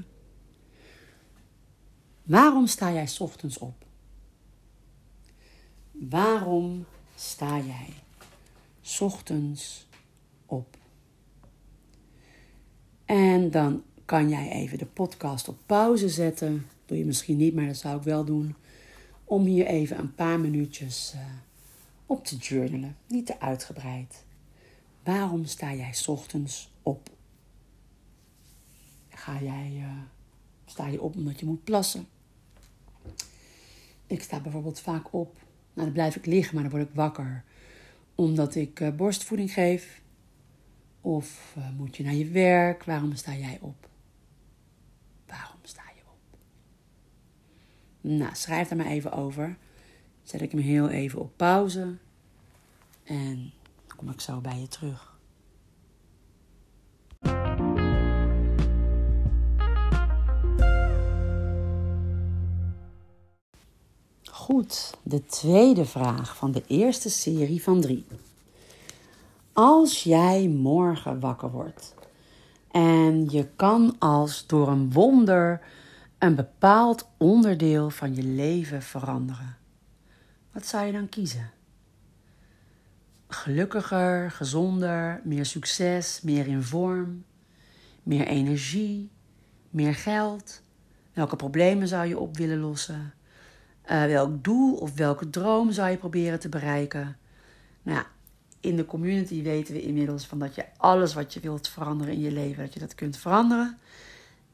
Waarom 2.23 2.67
sta 2.67 2.93
jij 2.93 3.09
ochtends 3.19 3.59
op? 3.59 3.85
Waarom 5.91 6.85
sta 7.15 7.59
jij 7.59 7.89
ochtends 9.01 9.87
op? 10.47 10.77
En 13.05 13.51
dan 13.51 13.83
kan 14.05 14.29
jij 14.29 14.51
even 14.51 14.79
de 14.79 14.87
podcast 14.87 15.49
op 15.49 15.59
pauze 15.67 16.09
zetten. 16.09 16.67
Doe 16.87 16.99
je 16.99 17.05
misschien 17.05 17.37
niet, 17.37 17.55
maar 17.55 17.67
dat 17.67 17.77
zou 17.77 17.97
ik 17.97 18.03
wel 18.03 18.25
doen. 18.25 18.55
Om 19.25 19.45
hier 19.45 19.67
even 19.67 19.99
een 19.99 20.15
paar 20.15 20.41
minuutjes 20.41 21.13
uh, 21.15 21.21
op 22.07 22.25
te 22.25 22.37
journalen. 22.37 22.97
Niet 23.07 23.27
te 23.27 23.41
uitgebreid. 23.41 24.25
Waarom 25.03 25.45
sta 25.45 25.75
jij 25.75 25.95
ochtends 26.07 26.73
op? 26.83 27.11
Ga 29.09 29.41
jij, 29.43 29.73
uh, 29.75 29.91
sta 30.65 30.87
je 30.87 31.03
op 31.03 31.17
omdat 31.17 31.41
je 31.41 31.47
moet 31.47 31.65
plassen? 31.65 32.09
Ik 34.07 34.23
sta 34.23 34.41
bijvoorbeeld 34.41 34.81
vaak 34.81 35.13
op. 35.13 35.35
Nou, 35.73 35.87
dan 35.87 35.93
blijf 35.93 36.17
ik 36.17 36.27
liggen, 36.27 36.55
maar 36.55 36.63
dan 36.63 36.73
word 36.73 36.89
ik 36.89 36.95
wakker. 36.95 37.45
Omdat 38.15 38.55
ik 38.55 38.81
uh, 38.81 38.95
borstvoeding 38.95 39.53
geef. 39.53 40.01
Of 41.01 41.55
uh, 41.59 41.71
moet 41.77 41.97
je 41.97 42.03
naar 42.03 42.15
je 42.15 42.29
werk? 42.29 42.85
Waarom 42.85 43.15
sta 43.15 43.35
jij 43.35 43.59
op? 43.61 43.89
Waarom 45.27 45.61
sta 45.63 45.83
je 45.95 46.03
op? 46.05 46.39
Nou, 48.01 48.35
schrijf 48.35 48.69
daar 48.69 48.79
maar 48.79 48.87
even 48.87 49.13
over. 49.13 49.57
Zet 50.27 50.41
ik 50.41 50.53
hem 50.53 50.61
heel 50.61 50.89
even 50.89 51.21
op 51.21 51.31
pauze. 51.37 51.95
En 53.05 53.53
kom 53.97 54.11
ik 54.11 54.21
zo 54.21 54.41
bij 54.41 54.61
je 54.61 54.69
terug. 54.69 55.15
Goed, 64.31 64.95
de 65.03 65.25
tweede 65.25 65.85
vraag 65.85 66.37
van 66.37 66.53
de 66.53 66.63
eerste 66.67 67.11
serie 67.11 67.63
van 67.63 67.81
drie. 67.81 68.07
Als 69.53 70.03
jij 70.03 70.49
morgen 70.49 71.21
wakker 71.21 71.51
wordt 71.51 71.95
en 72.71 73.31
je 73.31 73.49
kan 73.57 73.97
als 73.99 74.47
door 74.47 74.69
een 74.69 74.93
wonder 74.93 75.61
een 76.19 76.35
bepaald 76.35 77.09
onderdeel 77.17 77.91
van 77.91 78.15
je 78.15 78.23
leven 78.23 78.83
veranderen, 78.83 79.57
wat 80.57 80.67
zou 80.67 80.87
je 80.87 80.93
dan 80.93 81.09
kiezen? 81.09 81.51
Gelukkiger, 83.29 84.31
gezonder, 84.31 85.21
meer 85.25 85.47
succes, 85.47 86.21
meer 86.21 86.47
in 86.47 86.63
vorm, 86.63 87.25
meer 88.03 88.27
energie, 88.27 89.11
meer 89.71 89.95
geld? 89.95 90.63
Welke 91.13 91.37
problemen 91.37 91.89
zou 91.89 92.07
je 92.07 92.19
op 92.19 92.37
willen 92.37 92.59
lossen? 92.59 93.15
Uh, 93.91 94.05
welk 94.05 94.45
doel 94.45 94.75
of 94.75 94.95
welke 94.95 95.31
droom 95.31 95.73
zou 95.73 95.91
je 95.91 95.97
proberen 95.97 96.41
te 96.41 96.49
bereiken? 96.49 97.17
Nou 97.83 97.99
ja, 97.99 98.07
in 98.61 98.77
de 98.77 98.87
community 98.87 99.43
weten 99.43 99.75
we 99.75 99.83
inmiddels 99.83 100.27
van 100.27 100.39
dat 100.39 100.55
je 100.55 100.65
alles 100.77 101.15
wat 101.15 101.35
je 101.35 101.41
wilt 101.41 101.69
veranderen 101.69 102.15
in 102.15 102.21
je 102.21 102.33
leven, 102.33 102.65
dat 102.65 102.75
je 102.75 102.81
dat 102.81 102.95
kunt 102.95 103.17
veranderen. 103.17 103.79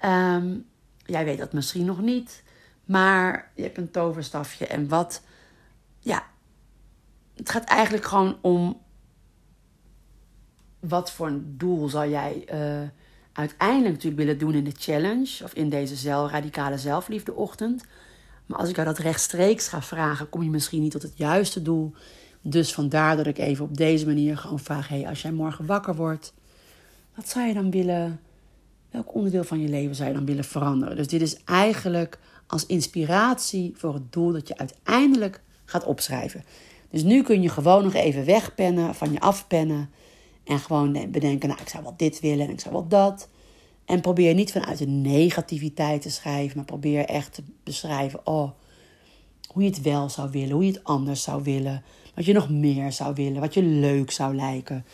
Um, 0.05 0.67
jij 1.05 1.25
weet 1.25 1.39
dat 1.39 1.53
misschien 1.53 1.85
nog 1.85 2.01
niet, 2.01 2.43
maar 2.85 3.51
je 3.55 3.63
hebt 3.63 3.79
een 3.79 3.91
toverstafje 3.91 4.67
en 4.67 4.89
wat, 4.89 5.23
ja, 6.03 6.27
het 7.35 7.51
gaat 7.51 7.65
eigenlijk 7.65 8.05
gewoon 8.05 8.37
om 8.41 8.81
wat 10.81 11.13
voor 11.13 11.27
een 11.27 11.55
doel 11.57 11.89
zal 11.89 12.09
jij 12.09 12.45
uh, 12.53 12.89
uiteindelijk 13.33 13.95
natuurlijk 13.95 14.23
willen 14.23 14.39
doen 14.39 14.55
in 14.55 14.65
de 14.65 14.75
challenge 14.79 15.45
of 15.45 15.53
in 15.53 15.69
deze 15.69 15.97
zelf, 15.97 16.31
radicale 16.31 16.79
zelfliefdeochtend. 16.79 17.85
Maar 18.47 18.59
als 18.59 18.69
ik 18.69 18.75
jou 18.75 18.87
dat 18.89 18.99
rechtstreeks 18.99 19.69
ga 19.69 19.83
vragen, 19.83 20.29
kom 20.29 20.43
je 20.43 20.51
misschien 20.51 20.81
niet 20.81 20.93
tot 20.93 21.03
het 21.03 21.19
juiste 21.19 21.63
doel. 21.63 21.93
Dus 22.41 22.75
vandaar 22.75 23.17
dat 23.17 23.27
ik 23.27 23.39
even 23.39 23.65
op 23.65 23.77
deze 23.77 24.07
manier 24.07 24.39
gewoon 24.39 24.59
vraag: 24.59 24.89
hey, 24.89 25.09
als 25.09 25.23
jij 25.23 25.33
morgen 25.33 25.67
wakker 25.67 25.95
wordt, 25.95 26.33
wat 27.15 27.29
zou 27.29 27.47
je 27.47 27.55
dan 27.55 27.71
willen? 27.71 28.21
Welk 28.91 29.15
onderdeel 29.15 29.45
van 29.45 29.61
je 29.61 29.69
leven 29.69 29.95
zou 29.95 30.09
je 30.09 30.15
dan 30.15 30.25
willen 30.25 30.45
veranderen? 30.45 30.97
Dus 30.97 31.09
dit 31.09 31.21
is 31.21 31.45
eigenlijk 31.45 32.19
als 32.47 32.67
inspiratie 32.67 33.73
voor 33.77 33.95
het 33.95 34.13
doel 34.13 34.33
dat 34.33 34.49
je 34.49 34.59
uiteindelijk 34.59 35.41
gaat 35.65 35.85
opschrijven. 35.85 36.45
Dus 36.91 37.03
nu 37.03 37.23
kun 37.23 37.43
je 37.43 37.49
gewoon 37.49 37.85
nog 37.85 37.95
even 37.95 38.25
wegpennen, 38.25 38.95
van 38.95 39.13
je 39.13 39.21
afpennen. 39.21 39.91
En 40.45 40.59
gewoon 40.59 40.93
bedenken, 41.11 41.49
nou, 41.49 41.61
ik 41.61 41.69
zou 41.69 41.83
wel 41.83 41.95
dit 41.97 42.21
willen 42.21 42.47
en 42.47 42.53
ik 42.53 42.61
zou 42.61 42.75
wel 42.75 42.89
dat. 42.89 43.29
En 43.85 44.01
probeer 44.01 44.35
niet 44.35 44.53
vanuit 44.53 44.79
de 44.79 44.87
negativiteit 44.87 46.03
te 46.03 46.11
schrijven, 46.11 46.57
maar 46.57 46.65
probeer 46.65 47.05
echt 47.05 47.35
te 47.35 47.43
beschrijven 47.65 48.27
oh, 48.27 48.51
hoe 49.49 49.63
je 49.63 49.69
het 49.69 49.83
wel 49.83 50.09
zou 50.09 50.31
willen, 50.31 50.51
hoe 50.51 50.65
je 50.65 50.73
het 50.73 50.85
anders 50.85 51.23
zou 51.23 51.43
willen, 51.43 51.83
wat 52.15 52.25
je 52.25 52.33
nog 52.33 52.51
meer 52.51 52.93
zou 52.93 53.15
willen, 53.15 53.41
wat 53.41 53.55
je 53.55 53.63
leuk 53.63 54.11
zou 54.11 54.35
lijken. 54.35 54.85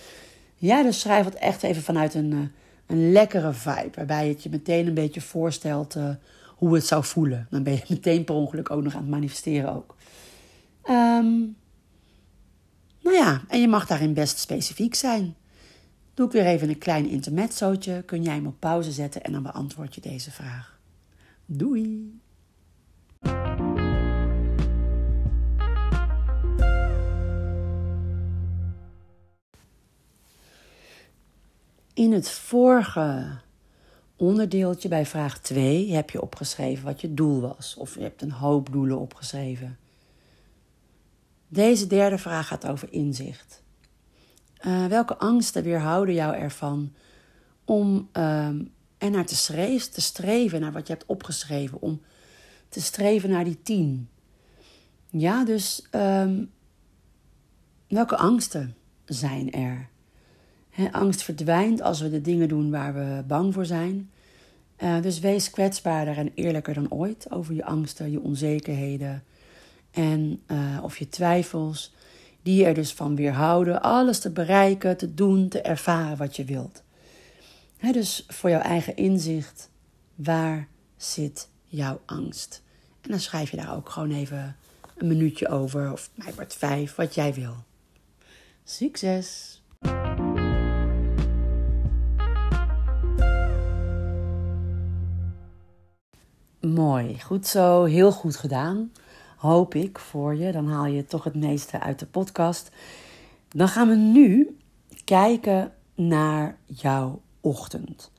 Ja, 0.57 0.83
dus 0.83 1.01
schrijf 1.01 1.25
het 1.25 1.35
echt 1.35 1.63
even 1.63 1.83
vanuit 1.83 2.15
een, 2.15 2.33
eh, 2.33 2.39
een 2.87 3.13
lekkere 3.13 3.53
vibe, 3.53 3.91
waarbij 3.95 4.29
het 4.29 4.43
je 4.43 4.49
meteen 4.51 4.87
een 4.87 4.95
beetje 4.95 5.21
voorstelt 5.21 5.97
uh, 5.97 6.11
hoe 6.57 6.75
het 6.75 6.87
zou 6.87 7.05
voelen. 7.05 7.47
Dan 7.51 7.63
ben 7.63 7.73
je 7.73 7.83
meteen 7.89 8.25
per 8.25 8.35
ongeluk 8.35 8.71
ook 8.71 8.83
nog 8.83 8.95
aan 8.95 9.01
het 9.01 9.11
manifesteren 9.11 9.75
ook. 9.75 9.97
Um, 10.91 11.57
nou 13.01 13.17
ja, 13.17 13.43
en 13.49 13.61
je 13.61 13.69
mag 13.69 13.87
daarin 13.87 14.15
best 14.15 14.39
specifiek 14.39 14.95
zijn. 14.95 15.37
Doe 16.15 16.27
ik 16.27 16.33
weer 16.33 16.47
even 16.47 16.69
een 16.69 16.79
klein 16.79 17.09
intermezzootje, 17.09 18.03
kun 18.03 18.23
jij 18.23 18.35
hem 18.35 18.47
op 18.47 18.61
pauze 18.61 18.93
zetten 18.93 19.23
en 19.23 19.33
dan 19.33 19.43
beantwoord 19.43 19.95
je 19.95 20.01
deze 20.01 20.31
vraag. 20.31 20.79
Doei! 21.47 22.21
In 31.95 32.13
het 32.13 32.31
vorige 32.31 33.39
onderdeeltje 34.17 34.89
bij 34.89 35.07
vraag 35.07 35.41
2 35.41 35.93
heb 35.93 36.11
je 36.11 36.23
opgeschreven 36.23 36.85
wat 36.85 37.01
je 37.01 37.15
doel 37.15 37.41
was. 37.41 37.77
Of 37.77 37.95
je 37.95 38.01
hebt 38.01 38.23
een 38.23 38.33
hoop 38.33 38.73
doelen 38.73 38.99
opgeschreven. 38.99 39.79
Deze 41.49 41.87
derde 41.87 42.19
vraag 42.19 42.47
gaat 42.47 42.67
over 42.67 42.93
inzicht. 42.93 43.63
Uh, 44.67 44.87
welke 44.87 45.17
angsten 45.17 45.63
weerhouden 45.63 46.15
jou 46.15 46.35
ervan 46.35 46.93
om 47.65 48.09
uh, 48.13 48.49
er 48.99 49.11
naar 49.11 49.27
te, 49.27 49.37
streven, 49.37 49.91
te 49.91 50.01
streven, 50.01 50.61
naar 50.61 50.73
wat 50.73 50.87
je 50.87 50.93
hebt 50.93 51.07
opgeschreven, 51.07 51.81
om 51.81 52.01
te 52.69 52.81
streven 52.81 53.31
naar 53.31 53.45
die 53.45 53.63
tien? 53.63 54.09
Ja, 55.11 55.45
dus 55.45 55.87
um, 55.93 56.51
welke 57.89 58.17
angsten 58.17 58.77
zijn 59.05 59.53
er? 59.53 59.89
Angst 60.91 61.23
verdwijnt 61.23 61.83
als 61.83 62.01
we 62.01 62.11
de 62.11 62.21
dingen 62.21 62.49
doen 62.49 62.71
waar 62.71 62.95
we 62.95 63.25
bang 63.27 63.55
voor 63.55 63.67
zijn. 63.67 64.11
Uh, 64.83 65.03
dus 65.03 65.19
wees 65.19 65.51
kwetsbaarder 65.51 66.17
en 66.17 66.33
eerlijker 66.35 66.75
dan 66.75 66.91
ooit 66.91 67.31
over 67.31 67.55
je 67.55 67.65
angsten, 67.65 68.11
je 68.11 68.21
onzekerheden 68.21 69.25
en 69.99 70.43
uh, 70.47 70.79
of 70.83 70.97
je 70.97 71.09
twijfels 71.09 71.95
die 72.43 72.65
er 72.65 72.75
dus 72.75 72.93
van 72.93 73.17
weerhouden 73.17 73.83
alles 73.83 74.19
te 74.19 74.31
bereiken, 74.31 74.97
te 74.97 75.15
doen, 75.15 75.49
te 75.49 75.61
ervaren 75.61 76.17
wat 76.17 76.37
je 76.37 76.45
wilt. 76.45 76.83
dus 77.93 78.25
voor 78.29 78.51
jouw 78.51 78.61
eigen 78.61 78.97
inzicht, 78.97 79.71
waar 80.15 80.69
zit 80.97 81.49
jouw 81.65 82.01
angst? 82.05 82.63
En 83.01 83.11
dan 83.11 83.21
schrijf 83.21 83.51
je 83.51 83.57
daar 83.57 83.77
ook 83.77 83.89
gewoon 83.89 84.11
even 84.11 84.57
een 84.97 85.07
minuutje 85.07 85.49
over, 85.49 85.93
of 85.93 86.11
mij 86.15 86.35
wordt 86.35 86.55
vijf, 86.55 86.95
wat 86.95 87.15
jij 87.15 87.35
wil. 87.35 87.55
Succes! 88.65 89.61
Mooi, 96.61 97.21
goed 97.21 97.47
zo, 97.47 97.85
heel 97.85 98.13
goed 98.13 98.37
gedaan 98.37 98.91
hoop 99.39 99.75
ik 99.75 99.99
voor 99.99 100.35
je. 100.37 100.53
Dan 100.53 100.69
haal 100.69 100.87
je 100.87 101.05
toch 101.05 101.25
het 101.25 101.35
meeste 101.35 101.81
uit 101.81 101.99
de 101.99 102.07
podcast. 102.07 102.71
Dan 103.49 103.69
gaan 103.69 103.89
we 103.89 103.95
nu 103.95 104.57
kijken 105.05 105.73
naar 105.95 106.59
jouw 106.65 107.21
ochtend. 107.41 108.11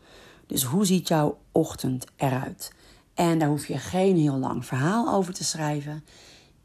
Dus 0.48 0.64
hoe 0.64 0.86
ziet 0.86 1.08
jouw 1.08 1.38
ochtend 1.52 2.06
eruit? 2.16 2.74
En 3.14 3.40
daar 3.40 3.50
hoef 3.50 3.68
je 3.68 3.78
geen 3.78 4.18
heel 4.18 4.38
lang 4.38 4.66
verhaal 4.66 5.14
over 5.14 5.34
te 5.34 5.44
schrijven. 5.44 6.04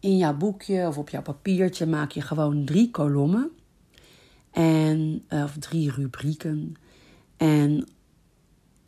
In 0.00 0.16
jouw 0.16 0.36
boekje 0.36 0.86
of 0.86 0.98
op 0.98 1.08
jouw 1.08 1.22
papiertje 1.22 1.86
maak 1.86 2.10
je 2.10 2.20
gewoon 2.20 2.64
drie 2.64 2.90
kolommen. 2.90 3.50
En, 4.50 5.24
eh, 5.28 5.42
of 5.42 5.56
drie 5.58 5.90
rubrieken. 5.90 6.74
En 7.36 7.88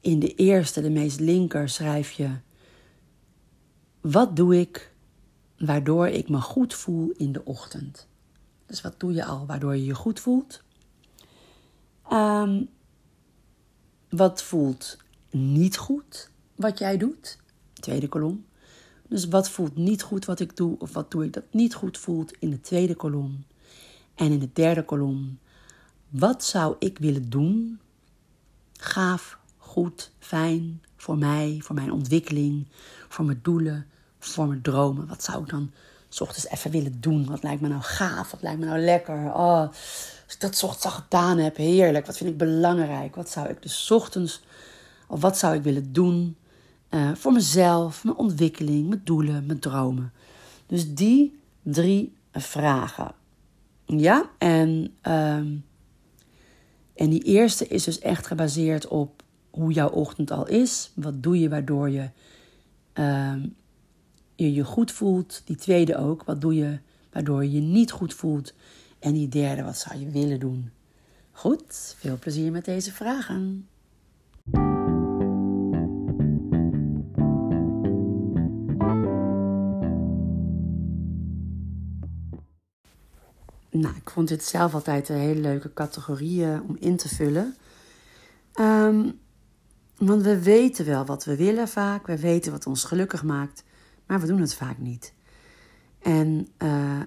in 0.01 0.19
de 0.19 0.35
eerste, 0.35 0.81
de 0.81 0.91
meest 0.91 1.21
linker, 1.21 1.69
schrijf 1.69 2.11
je: 2.11 2.31
Wat 4.01 4.37
doe 4.37 4.61
ik 4.61 4.95
waardoor 5.59 6.09
ik 6.09 6.29
me 6.29 6.41
goed 6.41 6.75
voel 6.75 7.11
in 7.11 7.33
de 7.33 7.45
ochtend? 7.45 8.09
Dus 8.67 8.81
wat 8.81 9.01
doe 9.01 9.13
je 9.13 9.25
al 9.25 9.47
waardoor 9.47 9.77
je 9.77 9.85
je 9.85 9.95
goed 9.95 10.21
voelt? 10.21 10.63
Um, 12.13 12.69
wat 14.09 14.43
voelt 14.43 14.97
niet 15.31 15.77
goed 15.77 16.31
wat 16.55 16.79
jij 16.79 16.97
doet? 16.97 17.39
Tweede 17.73 18.09
kolom. 18.09 18.45
Dus 19.09 19.29
wat 19.29 19.51
voelt 19.51 19.77
niet 19.77 20.03
goed 20.03 20.25
wat 20.25 20.41
ik 20.41 20.57
doe, 20.57 20.79
of 20.79 20.93
wat 20.93 21.11
doe 21.11 21.25
ik 21.25 21.33
dat 21.33 21.45
niet 21.51 21.75
goed 21.75 21.99
voelt 21.99 22.33
in 22.39 22.51
de 22.51 22.61
tweede 22.61 22.95
kolom. 22.95 23.45
En 24.15 24.33
in 24.33 24.39
de 24.39 24.51
derde 24.53 24.85
kolom, 24.85 25.39
wat 26.09 26.45
zou 26.45 26.77
ik 26.79 26.99
willen 26.99 27.31
doen? 27.31 27.81
Gaaf, 28.73 29.39
goed, 29.57 30.13
fijn 30.19 30.83
voor 30.97 31.19
mij, 31.19 31.61
voor 31.63 31.75
mijn 31.75 31.93
ontwikkeling, 31.93 32.67
voor 33.09 33.25
mijn 33.25 33.41
doelen, 33.43 33.87
voor 34.33 34.47
mijn 34.47 34.63
dromen. 34.63 35.07
Wat 35.07 35.25
zou 35.25 35.43
ik 35.43 35.49
dan 35.49 35.71
s 36.09 36.21
ochtends 36.21 36.49
even 36.49 36.71
willen 36.71 37.01
doen? 37.01 37.27
Wat 37.27 37.43
lijkt 37.43 37.61
me 37.61 37.69
nou 37.69 37.83
gaaf? 37.83 38.31
Wat 38.31 38.43
lijkt 38.43 38.59
me 38.59 38.67
nou 38.67 38.79
lekker? 38.79 39.25
Oh, 39.35 39.61
als 40.25 40.35
ik 40.35 40.41
dat 40.41 40.57
s 40.57 40.63
ochtends 40.63 40.85
al 40.85 41.03
gedaan 41.03 41.39
heb, 41.39 41.57
heerlijk. 41.57 42.07
Wat 42.07 42.17
vind 42.17 42.31
ik 42.31 42.39
belangrijk? 42.39 43.15
Wat 43.15 43.31
zou 43.31 43.49
ik 43.49 43.63
dus 43.63 43.91
ochtends, 43.91 44.43
of 45.09 45.21
wat 45.21 45.39
zou 45.39 45.55
ik 45.55 45.63
willen 45.63 45.93
doen? 45.93 46.37
Uh, 46.91 47.15
voor 47.15 47.33
mezelf, 47.33 48.05
mijn 48.05 48.17
ontwikkeling, 48.17 48.89
mijn 48.89 49.01
doelen, 49.05 49.47
mijn 49.47 49.59
dromen. 49.59 50.13
Dus 50.67 50.95
die 50.95 51.39
drie 51.63 52.17
vragen. 52.33 53.13
Ja, 53.87 54.31
en, 54.39 54.95
uh, 55.03 55.37
en 56.95 57.11
die 57.11 57.23
eerste 57.23 57.67
is 57.67 57.85
dus 57.85 57.99
echt 57.99 58.27
gebaseerd 58.27 58.89
op 58.89 59.23
hoe 59.51 59.73
jouw 59.73 59.89
ochtend 59.89 60.31
al 60.31 60.47
is. 60.47 60.91
Wat 60.95 61.23
doe 61.23 61.41
je 61.41 61.49
waardoor 61.49 61.91
je 61.91 62.09
uh, 62.95 63.33
je, 64.37 64.53
je 64.53 64.65
goed 64.65 64.93
voelt. 64.93 65.43
Die 65.45 65.57
tweede 65.57 65.97
ook. 65.97 66.25
Wat 66.25 66.41
doe 66.41 66.55
je 66.55 66.79
waardoor 67.13 67.45
je 67.45 67.53
je 67.53 67.61
niet 67.61 67.91
goed 67.91 68.15
voelt. 68.15 68.55
En 68.99 69.13
die 69.13 69.29
derde, 69.29 69.63
wat 69.63 69.79
zou 69.79 70.01
je 70.01 70.11
willen 70.11 70.41
doen? 70.41 70.71
Goed, 71.33 71.95
veel 71.99 72.19
plezier 72.19 72.53
met 72.53 72.65
deze 72.65 72.93
vragen. 72.93 73.69
Nou, 83.71 83.97
ik 83.97 84.11
vond 84.11 84.29
dit 84.29 84.45
zelf 84.45 84.75
altijd 84.75 85.09
een 85.09 85.17
hele 85.17 85.41
leuke 85.41 85.73
categorie 85.73 86.45
om 86.69 86.77
in 86.81 86.97
te 86.97 87.09
vullen. 87.09 87.55
Um, 88.61 89.19
want 89.99 90.23
we 90.23 90.43
weten 90.43 90.87
wel 90.87 91.05
wat 91.05 91.25
we 91.25 91.37
willen 91.37 91.69
vaak. 91.69 92.07
We 92.07 92.19
weten 92.19 92.53
wat 92.53 92.67
ons 92.67 92.85
gelukkig 92.85 93.23
maakt. 93.23 93.65
Maar 94.07 94.21
we 94.21 94.27
doen 94.27 94.41
het 94.41 94.55
vaak 94.55 94.79
niet. 94.79 95.15
En 95.99 96.49
uh, 96.59 97.01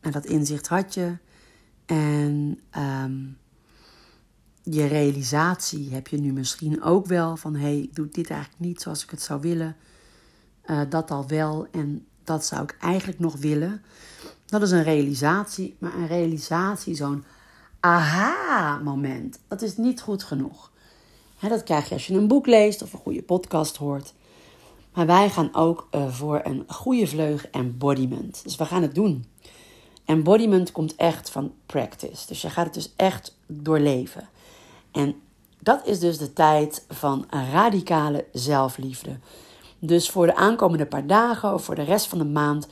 dat 0.00 0.24
inzicht 0.24 0.68
had 0.68 0.94
je. 0.94 1.16
En 1.86 2.60
um, 2.76 3.38
je 4.62 4.86
realisatie 4.86 5.92
heb 5.92 6.08
je 6.08 6.18
nu 6.18 6.32
misschien 6.32 6.82
ook 6.82 7.06
wel. 7.06 7.36
Van 7.36 7.54
hé, 7.54 7.60
hey, 7.60 7.78
ik 7.78 7.94
doe 7.94 8.08
dit 8.08 8.30
eigenlijk 8.30 8.60
niet 8.60 8.80
zoals 8.80 9.02
ik 9.02 9.10
het 9.10 9.22
zou 9.22 9.40
willen. 9.40 9.76
Uh, 10.66 10.80
dat 10.88 11.10
al 11.10 11.28
wel. 11.28 11.66
En 11.70 12.06
dat 12.24 12.46
zou 12.46 12.62
ik 12.62 12.76
eigenlijk 12.80 13.18
nog 13.18 13.36
willen. 13.36 13.82
Dat 14.46 14.62
is 14.62 14.70
een 14.70 14.82
realisatie. 14.82 15.76
Maar 15.78 15.94
een 15.94 16.06
realisatie, 16.06 16.94
zo'n 16.94 17.24
aha-moment. 17.80 19.38
Dat 19.48 19.62
is 19.62 19.76
niet 19.76 20.00
goed 20.00 20.22
genoeg 20.22 20.72
dat 21.48 21.62
krijg 21.62 21.88
je 21.88 21.94
als 21.94 22.06
je 22.06 22.14
een 22.14 22.28
boek 22.28 22.46
leest 22.46 22.82
of 22.82 22.92
een 22.92 22.98
goede 22.98 23.22
podcast 23.22 23.76
hoort. 23.76 24.14
Maar 24.94 25.06
wij 25.06 25.30
gaan 25.30 25.54
ook 25.54 25.88
uh, 25.90 26.08
voor 26.08 26.40
een 26.44 26.64
goede 26.66 27.06
vleug 27.06 27.48
embodiment. 27.48 28.40
Dus 28.44 28.56
we 28.56 28.64
gaan 28.64 28.82
het 28.82 28.94
doen. 28.94 29.24
Embodiment 30.04 30.72
komt 30.72 30.96
echt 30.96 31.30
van 31.30 31.52
practice. 31.66 32.26
Dus 32.26 32.42
je 32.42 32.50
gaat 32.50 32.64
het 32.64 32.74
dus 32.74 32.92
echt 32.96 33.36
doorleven. 33.46 34.28
En 34.92 35.14
dat 35.58 35.86
is 35.86 36.00
dus 36.00 36.18
de 36.18 36.32
tijd 36.32 36.84
van 36.88 37.26
radicale 37.52 38.24
zelfliefde. 38.32 39.18
Dus 39.78 40.10
voor 40.10 40.26
de 40.26 40.36
aankomende 40.36 40.86
paar 40.86 41.06
dagen 41.06 41.54
of 41.54 41.64
voor 41.64 41.74
de 41.74 41.82
rest 41.82 42.06
van 42.06 42.18
de 42.18 42.24
maand, 42.24 42.68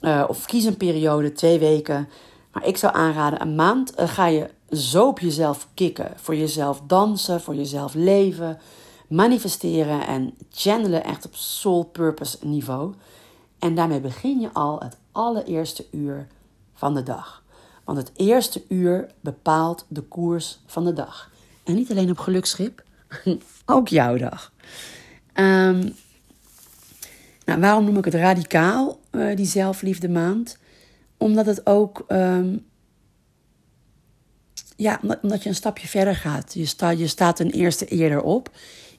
uh, 0.00 0.24
of 0.28 0.44
kies 0.44 0.64
een 0.64 0.76
periode, 0.76 1.32
twee 1.32 1.58
weken. 1.58 2.08
Maar 2.52 2.66
ik 2.66 2.76
zou 2.76 2.94
aanraden, 2.94 3.40
een 3.40 3.54
maand 3.54 4.00
uh, 4.00 4.08
ga 4.08 4.26
je 4.26 4.50
zo 4.70 5.06
op 5.06 5.18
jezelf 5.18 5.68
kicken. 5.74 6.12
Voor 6.16 6.36
jezelf 6.36 6.80
dansen, 6.86 7.40
voor 7.40 7.54
jezelf 7.54 7.94
leven, 7.94 8.58
manifesteren 9.08 10.06
en 10.06 10.34
channelen 10.50 11.04
echt 11.04 11.26
op 11.26 11.34
soul 11.34 11.84
purpose 11.84 12.38
niveau. 12.42 12.94
En 13.58 13.74
daarmee 13.74 14.00
begin 14.00 14.40
je 14.40 14.52
al 14.52 14.80
het 14.80 14.96
allereerste 15.12 15.86
uur 15.90 16.26
van 16.74 16.94
de 16.94 17.02
dag. 17.02 17.42
Want 17.84 17.98
het 17.98 18.10
eerste 18.16 18.62
uur 18.68 19.10
bepaalt 19.20 19.86
de 19.88 20.00
koers 20.00 20.58
van 20.66 20.84
de 20.84 20.92
dag. 20.92 21.30
En 21.64 21.74
niet 21.74 21.90
alleen 21.90 22.10
op 22.10 22.18
gelukschip, 22.18 22.82
ook 23.66 23.88
jouw 23.88 24.16
dag. 24.16 24.52
Um, 25.34 25.94
nou, 27.44 27.60
waarom 27.60 27.84
noem 27.84 27.96
ik 27.96 28.04
het 28.04 28.14
radicaal, 28.14 29.00
uh, 29.10 29.36
die 29.36 29.46
zelfliefde 29.46 30.08
maand? 30.08 30.58
Omdat 31.16 31.46
het 31.46 31.66
ook 31.66 32.04
um, 32.08 32.66
ja, 34.78 35.00
omdat 35.22 35.42
je 35.42 35.48
een 35.48 35.54
stapje 35.54 35.88
verder 35.88 36.16
gaat. 36.16 36.54
Je, 36.54 36.96
je 36.96 37.06
staat 37.06 37.40
een 37.40 37.50
eerste 37.50 37.86
eerder 37.86 38.22
op. 38.22 38.50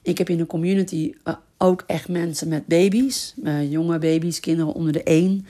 Ik 0.02 0.18
heb 0.18 0.28
in 0.28 0.38
de 0.38 0.46
community 0.46 1.14
uh, 1.24 1.34
ook 1.58 1.84
echt 1.86 2.08
mensen 2.08 2.48
met 2.48 2.66
baby's. 2.66 3.34
Uh, 3.42 3.70
jonge 3.70 3.98
baby's, 3.98 4.40
kinderen 4.40 4.72
onder 4.72 4.92
de 4.92 5.02
één. 5.02 5.46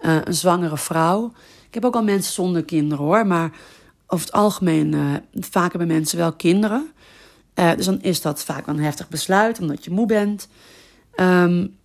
Uh, 0.00 0.16
een 0.24 0.34
zwangere 0.34 0.78
vrouw. 0.78 1.32
Ik 1.68 1.74
heb 1.74 1.84
ook 1.84 1.94
al 1.94 2.02
mensen 2.02 2.32
zonder 2.32 2.64
kinderen 2.64 3.04
hoor. 3.04 3.26
Maar 3.26 3.52
over 4.06 4.26
het 4.26 4.34
algemeen, 4.34 5.20
vaak 5.34 5.70
hebben 5.70 5.88
mensen 5.88 6.18
wel 6.18 6.32
kinderen. 6.32 6.90
dus 7.54 7.84
dan 7.84 8.02
is 8.02 8.20
dat 8.20 8.44
vaak 8.44 8.66
een 8.66 8.78
heftig 8.78 9.08
besluit, 9.08 9.60
omdat 9.60 9.84
je 9.84 9.90
moe 9.90 10.06
bent. 10.06 10.48
Um, 11.16 11.76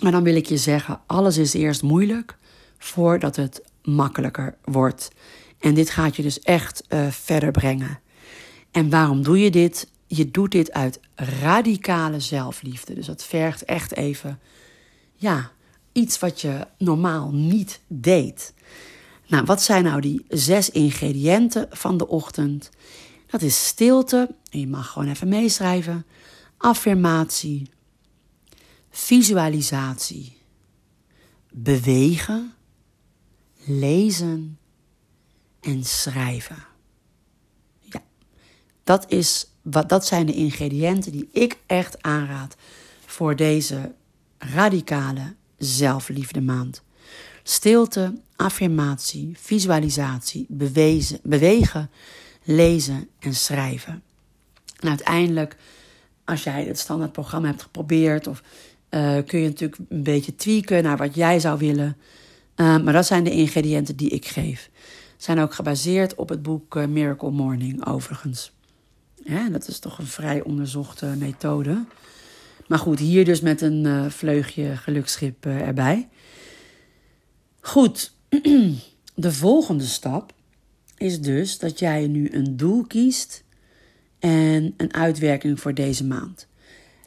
maar 0.00 0.12
dan 0.12 0.22
wil 0.22 0.36
ik 0.36 0.46
je 0.46 0.56
zeggen, 0.56 1.00
alles 1.06 1.36
is 1.36 1.54
eerst 1.54 1.82
moeilijk 1.82 2.36
voordat 2.78 3.36
het 3.36 3.62
makkelijker 3.82 4.56
wordt. 4.64 5.10
En 5.58 5.74
dit 5.74 5.90
gaat 5.90 6.16
je 6.16 6.22
dus 6.22 6.40
echt 6.40 6.84
verder 7.10 7.50
brengen. 7.50 8.00
En 8.70 8.90
waarom 8.90 9.22
doe 9.22 9.40
je 9.40 9.50
dit? 9.50 9.91
Je 10.16 10.30
doet 10.30 10.50
dit 10.50 10.72
uit 10.72 11.00
radicale 11.14 12.20
zelfliefde. 12.20 12.94
Dus 12.94 13.06
dat 13.06 13.24
vergt 13.24 13.64
echt 13.64 13.96
even, 13.96 14.40
ja, 15.16 15.50
iets 15.92 16.18
wat 16.18 16.40
je 16.40 16.66
normaal 16.78 17.30
niet 17.30 17.80
deed. 17.86 18.54
Nou, 19.26 19.44
wat 19.44 19.62
zijn 19.62 19.84
nou 19.84 20.00
die 20.00 20.24
zes 20.28 20.70
ingrediënten 20.70 21.66
van 21.70 21.96
de 21.96 22.08
ochtend? 22.08 22.70
Dat 23.26 23.42
is 23.42 23.66
stilte, 23.66 24.34
je 24.50 24.66
mag 24.66 24.88
gewoon 24.90 25.08
even 25.08 25.28
meeschrijven, 25.28 26.06
affirmatie, 26.56 27.70
visualisatie, 28.90 30.36
bewegen, 31.50 32.54
lezen 33.64 34.58
en 35.60 35.84
schrijven. 35.84 36.64
Ja, 37.80 38.02
dat, 38.84 39.10
is, 39.10 39.51
dat 39.62 40.06
zijn 40.06 40.26
de 40.26 40.34
ingrediënten 40.34 41.12
die 41.12 41.28
ik 41.32 41.58
echt 41.66 42.02
aanraad 42.02 42.56
voor 43.06 43.36
deze 43.36 43.92
radicale 44.38 45.34
zelfliefde 45.58 46.40
maand. 46.40 46.82
Stilte, 47.42 48.14
affirmatie, 48.36 49.32
visualisatie, 49.36 50.46
bewezen, 50.48 51.18
bewegen, 51.22 51.90
lezen 52.42 53.08
en 53.18 53.34
schrijven. 53.34 54.02
En 54.80 54.88
uiteindelijk, 54.88 55.56
als 56.24 56.42
jij 56.42 56.64
het 56.64 56.78
standaardprogramma 56.78 57.48
hebt 57.48 57.62
geprobeerd, 57.62 58.26
of, 58.26 58.42
uh, 58.90 59.16
kun 59.26 59.40
je 59.40 59.48
natuurlijk 59.48 59.80
een 59.88 60.02
beetje 60.02 60.34
tweaken 60.34 60.82
naar 60.82 60.96
wat 60.96 61.14
jij 61.14 61.40
zou 61.40 61.58
willen. 61.58 61.96
Uh, 62.56 62.78
maar 62.78 62.92
dat 62.92 63.06
zijn 63.06 63.24
de 63.24 63.30
ingrediënten 63.30 63.96
die 63.96 64.08
ik 64.08 64.26
geef 64.26 64.70
zijn 65.22 65.38
ook 65.38 65.54
gebaseerd 65.54 66.14
op 66.14 66.28
het 66.28 66.42
boek 66.42 66.76
eh, 66.76 66.86
Miracle 66.86 67.30
Morning, 67.30 67.86
overigens. 67.86 68.52
Ja, 69.24 69.48
dat 69.48 69.68
is 69.68 69.78
toch 69.78 69.98
een 69.98 70.06
vrij 70.06 70.42
onderzochte 70.42 71.06
methode. 71.06 71.84
Maar 72.66 72.78
goed, 72.78 72.98
hier 72.98 73.24
dus 73.24 73.40
met 73.40 73.60
een 73.60 73.84
uh, 73.84 74.08
vleugje 74.08 74.76
geluksschip 74.76 75.46
uh, 75.46 75.60
erbij. 75.60 76.08
Goed, 77.60 78.12
de 79.14 79.32
volgende 79.32 79.84
stap 79.84 80.32
is 80.96 81.20
dus 81.20 81.58
dat 81.58 81.78
jij 81.78 82.06
nu 82.06 82.28
een 82.32 82.56
doel 82.56 82.84
kiest 82.86 83.44
en 84.18 84.74
een 84.76 84.94
uitwerking 84.94 85.60
voor 85.60 85.74
deze 85.74 86.04
maand. 86.04 86.46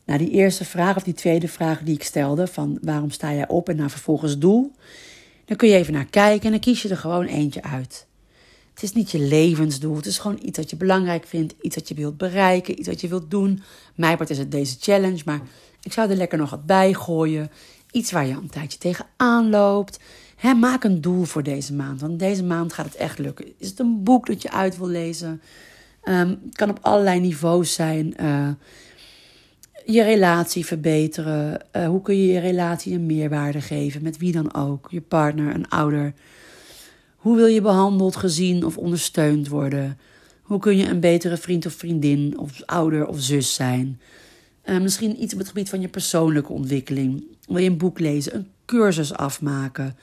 Nou, 0.06 0.19
die 0.19 0.30
eerste 0.30 0.65
vraag 0.65 0.95
of 0.95 1.04
die 1.04 1.13
tweede 1.13 1.47
vraag 1.47 1.82
die 1.82 1.95
ik 1.95 2.04
stelde, 2.04 2.47
van 2.47 2.78
waarom 2.82 3.10
sta 3.10 3.34
jij 3.34 3.47
op 3.47 3.69
en 3.69 3.75
naar 3.75 3.91
vervolgens 3.91 4.38
doel, 4.38 4.71
dan 5.45 5.58
kun 5.58 5.69
je 5.69 5.75
even 5.75 5.93
naar 5.93 6.06
kijken 6.06 6.45
en 6.45 6.51
dan 6.51 6.60
kies 6.60 6.82
je 6.82 6.89
er 6.89 6.97
gewoon 6.97 7.25
eentje 7.25 7.63
uit. 7.63 8.08
Het 8.75 8.83
is 8.83 8.93
niet 8.93 9.11
je 9.11 9.19
levensdoel, 9.19 9.95
het 9.95 10.05
is 10.05 10.17
gewoon 10.17 10.39
iets 10.41 10.57
wat 10.57 10.69
je 10.69 10.75
belangrijk 10.75 11.25
vindt, 11.25 11.53
iets 11.61 11.75
wat 11.75 11.88
je 11.88 11.95
wilt 11.95 12.17
bereiken, 12.17 12.79
iets 12.79 12.88
wat 12.88 13.01
je 13.01 13.07
wilt 13.07 13.31
doen. 13.31 13.61
Mij 13.95 14.17
is 14.27 14.38
het 14.38 14.51
deze 14.51 14.75
challenge, 14.79 15.21
maar 15.25 15.41
ik 15.83 15.93
zou 15.93 16.09
er 16.09 16.15
lekker 16.15 16.38
nog 16.38 16.49
wat 16.49 16.65
bij 16.65 16.93
gooien. 16.93 17.51
Iets 17.91 18.11
waar 18.11 18.25
je 18.25 18.33
een 18.33 18.49
tijdje 18.49 18.77
tegenaan 18.77 19.49
loopt. 19.49 19.99
Maak 20.59 20.83
een 20.83 21.01
doel 21.01 21.23
voor 21.23 21.43
deze 21.43 21.73
maand, 21.73 22.01
want 22.01 22.19
deze 22.19 22.43
maand 22.43 22.73
gaat 22.73 22.85
het 22.85 22.95
echt 22.95 23.19
lukken. 23.19 23.45
Is 23.57 23.69
het 23.69 23.79
een 23.79 24.03
boek 24.03 24.25
dat 24.27 24.41
je 24.41 24.51
uit 24.51 24.77
wil 24.77 24.88
lezen? 24.88 25.41
Um, 26.03 26.39
het 26.45 26.55
kan 26.55 26.69
op 26.69 26.79
allerlei 26.81 27.19
niveaus 27.19 27.73
zijn. 27.73 28.13
Uh, 28.21 28.49
je 29.85 30.03
relatie 30.03 30.65
verbeteren. 30.65 31.61
Uh, 31.75 31.88
hoe 31.88 32.01
kun 32.01 32.17
je 32.17 32.33
je 32.33 32.39
relatie 32.39 32.93
een 32.93 33.05
meerwaarde 33.05 33.61
geven? 33.61 34.03
Met 34.03 34.17
wie 34.17 34.31
dan 34.31 34.53
ook. 34.53 34.88
Je 34.91 35.01
partner, 35.01 35.55
een 35.55 35.69
ouder. 35.69 36.13
Hoe 37.25 37.35
wil 37.35 37.45
je 37.45 37.61
behandeld, 37.61 38.15
gezien 38.15 38.65
of 38.65 38.77
ondersteund 38.77 39.47
worden? 39.47 39.97
Hoe 40.41 40.59
kun 40.59 40.77
je 40.77 40.88
een 40.88 40.99
betere 40.99 41.38
vriend 41.38 41.65
of 41.65 41.73
vriendin 41.73 42.38
of 42.39 42.61
ouder 42.65 43.07
of 43.07 43.21
zus 43.21 43.53
zijn? 43.53 43.99
Uh, 44.65 44.79
misschien 44.79 45.23
iets 45.23 45.33
op 45.33 45.39
het 45.39 45.47
gebied 45.47 45.69
van 45.69 45.81
je 45.81 45.88
persoonlijke 45.88 46.51
ontwikkeling. 46.51 47.23
Wil 47.47 47.57
je 47.57 47.69
een 47.69 47.77
boek 47.77 47.99
lezen, 47.99 48.35
een 48.35 48.47
cursus 48.65 49.13
afmaken? 49.13 49.97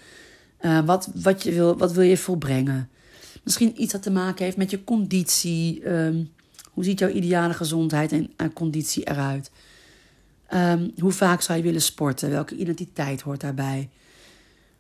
Uh, 0.61 0.85
wat, 0.85 1.11
wat, 1.14 1.42
je 1.42 1.52
wil, 1.52 1.76
wat 1.76 1.92
wil 1.92 2.04
je 2.04 2.16
volbrengen? 2.16 2.88
Misschien 3.42 3.82
iets 3.82 3.92
dat 3.92 4.02
te 4.02 4.11
maken 4.11 4.44
heeft 4.44 4.56
met 4.56 4.70
je 4.70 4.85
conditie. 4.85 5.88
Um, 5.90 6.30
hoe 6.70 6.85
ziet 6.85 6.98
jouw 6.98 7.11
ideale 7.11 7.54
gezondheid 7.54 8.12
en, 8.37 8.52
conditie 8.52 9.08
eruit? 9.08 9.50
Um, 10.54 10.92
hoe 10.98 11.12
vaak 11.12 11.40
zou 11.40 11.58
je 11.58 11.64
willen 11.64 11.82
sporten? 11.82 12.30
Welke 12.30 12.56
identiteit 12.56 13.20
hoort 13.20 13.40
daarbij? 13.40 13.88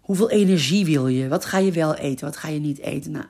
Hoeveel 0.02 0.30
energie 0.30 0.84
wil 0.84 1.06
je? 1.06 1.28
Wat 1.28 1.44
ga 1.44 1.58
je 1.58 1.72
wel 1.72 1.94
eten? 1.94 2.26
Wat 2.26 2.36
ga 2.36 2.48
je 2.48 2.60
niet 2.60 2.78
eten? 2.78 3.10
Nou, 3.10 3.24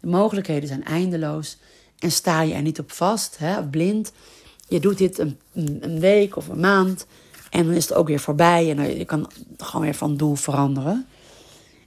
de 0.00 0.06
mogelijkheden 0.06 0.68
zijn 0.68 0.84
eindeloos. 0.84 1.58
En 1.98 2.10
sta 2.10 2.42
je 2.42 2.54
er 2.54 2.62
niet 2.62 2.78
op 2.78 2.92
vast, 2.92 3.38
hè, 3.38 3.64
blind. 3.64 4.12
Je 4.68 4.80
doet 4.80 4.98
dit 4.98 5.18
een, 5.18 5.38
een 5.80 6.00
week 6.00 6.36
of 6.36 6.48
een 6.48 6.60
maand. 6.60 7.06
En 7.50 7.64
dan 7.64 7.74
is 7.74 7.88
het 7.88 7.94
ook 7.94 8.08
weer 8.08 8.20
voorbij. 8.20 8.70
En 8.70 8.98
je 8.98 9.04
kan 9.04 9.30
gewoon 9.56 9.82
weer 9.82 9.94
van 9.94 10.16
doel 10.16 10.34
veranderen. 10.34 11.06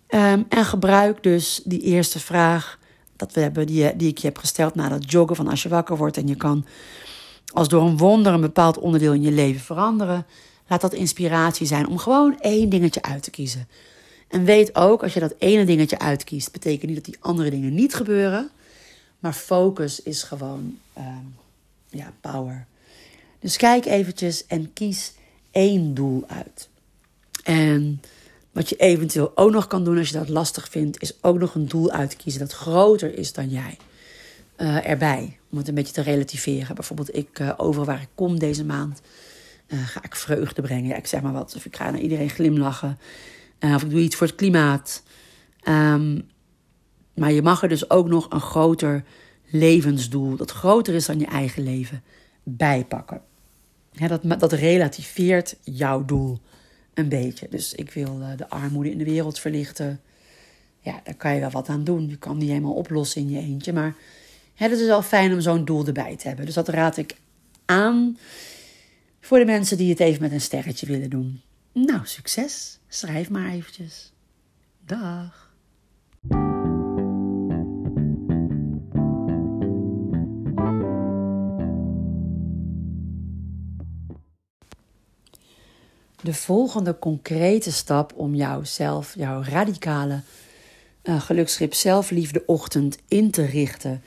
Um, 0.10 0.46
en 0.50 0.66
gebruik 0.66 1.24
dus 1.24 1.62
die 1.64 1.82
eerste 1.82 2.20
vraag 2.20 2.80
dat 3.16 3.34
we 3.34 3.42
hebben, 3.42 3.66
die, 3.68 3.96
die 3.96 4.10
ik 4.10 4.18
je 4.18 4.28
heb 4.28 4.38
gesteld 4.38 4.76
na 4.76 4.90
dat 4.90 5.12
joggen. 5.12 5.36
Van 5.36 5.48
als 5.48 5.64
je 5.64 5.70
wakker 5.70 5.98
wordt 5.98 6.18
en 6.18 6.28
je 6.28 6.36
kan 6.36 6.66
als 7.54 7.68
door 7.68 7.82
een 7.82 7.98
wonder 7.98 8.34
een 8.34 8.42
bepaald 8.42 8.78
onderdeel 8.78 9.14
in 9.14 9.22
je 9.22 9.32
leven 9.32 9.62
veranderen. 9.62 10.26
Laat 10.68 10.82
dat 10.82 10.94
inspiratie 10.94 11.68
zijn 11.68 11.88
om 11.88 11.98
gewoon 11.98 12.40
één 12.40 12.70
dingetje 12.70 13.02
uit 13.02 13.24
te 13.24 13.32
kiezen. 13.32 13.68
En 14.28 14.46
weet 14.46 14.76
ook, 14.76 15.04
als 15.04 15.14
je 15.14 15.20
dat 15.20 15.36
ene 15.38 15.66
dingetje 15.66 16.00
uitkiest, 16.00 16.52
betekent 16.52 16.86
niet 16.86 16.96
dat 16.96 17.06
die 17.06 17.18
andere 17.20 17.50
dingen 17.50 17.74
niet 17.74 17.94
gebeuren. 17.94 18.50
Maar 19.20 19.34
focus 19.34 20.02
is 20.02 20.24
gewoon 20.24 20.78
uh, 20.98 21.04
ja, 21.90 22.14
power. 22.22 22.66
Dus 23.40 23.58
kijk 23.58 23.86
eventjes 23.86 24.46
en 24.48 24.74
kies 24.74 25.14
één 25.52 25.94
doel 25.94 26.24
uit. 26.28 26.70
En 27.44 28.02
wat 28.52 28.70
je 28.70 28.76
eventueel 28.76 29.32
ook 29.36 29.52
nog 29.52 29.68
kan 29.68 29.84
doen 29.84 29.98
als 29.98 30.10
je 30.10 30.18
dat 30.18 30.30
lastig 30.30 30.70
vindt, 30.70 31.02
is 31.02 31.14
ook 31.22 31.40
nog 31.40 31.56
een 31.56 31.68
doel 31.68 31.92
uitkiezen 31.92 32.40
dat 32.40 32.54
groter 32.54 33.18
is 33.18 33.34
dan 33.34 33.50
jij. 33.50 33.78
Uh, 34.58 34.90
erbij, 34.90 35.38
om 35.52 35.58
het 35.58 35.68
een 35.68 35.74
beetje 35.74 35.94
te 35.94 36.02
relativeren. 36.02 36.76
Bijvoorbeeld, 36.76 37.16
ik 37.16 37.40
uh, 37.40 37.54
over 37.58 37.86
waar 37.86 38.02
ik 38.02 38.08
kom 38.16 38.40
deze 38.40 38.66
maand, 38.66 39.02
uh, 39.68 39.88
ga 39.88 40.04
ik 40.04 40.16
vreugde 40.16 40.62
brengen. 40.62 40.88
Ja, 40.88 40.96
ik 40.96 41.08
zeg 41.08 41.22
maar 41.22 41.34
wat, 41.34 41.56
of 41.56 41.66
ik 41.66 41.76
ga 41.76 41.92
naar 41.92 42.00
iedereen 42.00 42.30
glimlachen. 42.30 42.98
Of 43.74 43.84
ik 43.84 43.90
doe 43.90 44.00
iets 44.00 44.16
voor 44.16 44.28
het 44.28 44.36
klimaat. 44.36 45.04
Um, 45.68 46.28
maar 47.14 47.32
je 47.32 47.42
mag 47.42 47.64
er 47.64 47.70
dus 47.70 47.90
ook 47.90 48.08
nog 48.08 48.30
een 48.30 48.42
groter 48.42 49.04
levensdoel, 49.46 50.36
dat 50.36 50.52
groter 50.52 50.94
is 50.94 51.06
dan 51.06 51.20
je 51.20 51.26
eigen 51.26 51.64
leven, 51.64 52.04
bijpakken. 52.44 53.22
Dat, 54.08 54.40
dat 54.40 54.54
relativeert 54.54 55.56
jouw 55.64 56.06
doel 56.06 56.40
een 56.94 57.10
beetje. 57.10 57.48
Dus 57.50 57.74
ik 57.74 57.92
wil 57.92 58.18
uh, 58.20 58.28
de 58.38 58.50
armoede 58.50 58.92
in 58.92 58.98
de 58.98 59.04
wereld 59.04 59.40
verlichten. 59.40 60.02
Ja, 60.80 61.02
daar 61.04 61.16
kan 61.16 61.34
je 61.34 61.40
wel 61.40 61.50
wat 61.50 61.70
aan 61.70 61.84
doen. 61.84 62.10
Je 62.10 62.18
kan 62.18 62.40
die 62.40 62.50
helemaal 62.50 62.74
oplossen 62.74 63.22
in 63.22 63.30
je 63.30 63.40
eentje. 63.40 63.74
Maar 63.74 63.96
het 64.54 64.72
is 64.72 64.86
wel 64.86 65.02
fijn 65.02 65.34
om 65.34 65.42
zo'n 65.42 65.66
doel 65.66 65.86
erbij 65.86 66.16
te 66.16 66.28
hebben. 66.28 66.46
Dus 66.46 66.54
dat 66.54 66.68
raad 66.68 66.98
ik 66.98 67.16
aan 67.66 68.18
voor 69.22 69.40
de 69.40 69.46
mensen 69.46 69.78
die 69.78 69.90
het 69.90 70.00
even 70.00 70.22
met 70.22 70.32
een 70.32 70.42
sterretje 70.42 70.86
willen 70.86 71.10
doen. 71.10 71.42
Nou, 71.74 72.00
succes. 72.04 72.80
Schrijf 72.96 73.30
maar 73.30 73.50
eventjes. 73.50 74.12
Dag. 74.86 75.54
de 86.22 86.34
volgende 86.34 87.00
concrete 87.00 87.72
stap 87.72 88.14
om 88.16 88.36
jouzelf, 88.36 89.16
jouw 89.16 89.44
radicale 89.44 90.22
uh, 91.04 91.22
geluksschip 91.22 91.74
zelfliefde 91.74 92.44
ochtend 92.46 92.98
in 93.08 93.32
te 93.32 93.46
richten, 93.46 94.04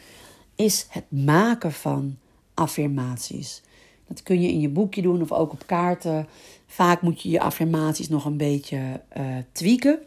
is 0.55 0.87
het 0.89 1.11
maken 1.11 1.73
van 1.73 2.19
affirmaties. 2.55 3.63
Dat 4.09 4.23
kun 4.23 4.41
je 4.41 4.49
in 4.49 4.61
je 4.61 4.69
boekje 4.69 5.03
doen 5.03 5.23
of 5.23 5.33
ook 5.33 5.53
op 5.53 5.63
kaarten. 5.67 6.27
Vaak 6.67 7.03
moet 7.03 7.23
je 7.23 7.29
je 7.29 7.41
affirmaties 7.41 8.09
nog 8.09 8.25
een 8.25 8.37
beetje 8.37 8.79
uh, 9.17 9.25
tweaken. 9.53 9.99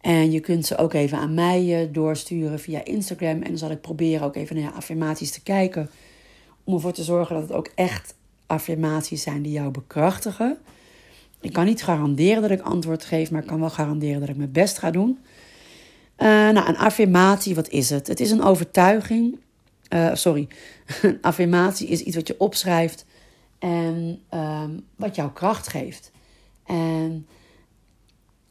En 0.00 0.30
je 0.30 0.40
kunt 0.40 0.66
ze 0.66 0.76
ook 0.76 0.92
even 0.92 1.18
aan 1.18 1.34
mij 1.34 1.82
uh, 1.82 1.92
doorsturen 1.92 2.60
via 2.60 2.84
Instagram. 2.84 3.42
En 3.42 3.48
dan 3.48 3.58
zal 3.58 3.70
ik 3.70 3.80
proberen 3.80 4.26
ook 4.26 4.36
even 4.36 4.56
naar 4.56 4.64
je 4.64 4.70
affirmaties 4.70 5.30
te 5.30 5.42
kijken. 5.42 5.90
Om 6.64 6.74
ervoor 6.74 6.92
te 6.92 7.02
zorgen 7.02 7.34
dat 7.34 7.48
het 7.48 7.52
ook 7.52 7.70
echt 7.74 8.14
affirmaties 8.46 9.22
zijn 9.22 9.42
die 9.42 9.52
jou 9.52 9.70
bekrachtigen. 9.70 10.58
Ik 11.40 11.52
kan 11.52 11.64
niet 11.64 11.82
garanderen 11.82 12.42
dat 12.42 12.50
ik 12.50 12.60
antwoord 12.60 13.04
geef, 13.04 13.30
maar 13.30 13.40
ik 13.40 13.46
kan 13.46 13.60
wel 13.60 13.70
garanderen 13.70 14.20
dat 14.20 14.28
ik 14.28 14.36
mijn 14.36 14.52
best 14.52 14.78
ga 14.78 14.90
doen. 14.90 15.18
Uh, 16.18 16.28
nou, 16.28 16.68
een 16.68 16.76
affirmatie, 16.76 17.54
wat 17.54 17.68
is 17.68 17.90
het? 17.90 18.06
Het 18.06 18.20
is 18.20 18.30
een 18.30 18.42
overtuiging. 18.42 19.38
Uh, 19.92 20.14
sorry, 20.14 20.48
een 21.02 21.18
affirmatie 21.30 21.88
is 21.88 22.00
iets 22.00 22.16
wat 22.16 22.26
je 22.26 22.40
opschrijft 22.40 23.04
en 23.58 24.20
uh, 24.34 24.64
wat 24.96 25.16
jou 25.16 25.32
kracht 25.32 25.68
geeft. 25.68 26.10
En 26.66 27.26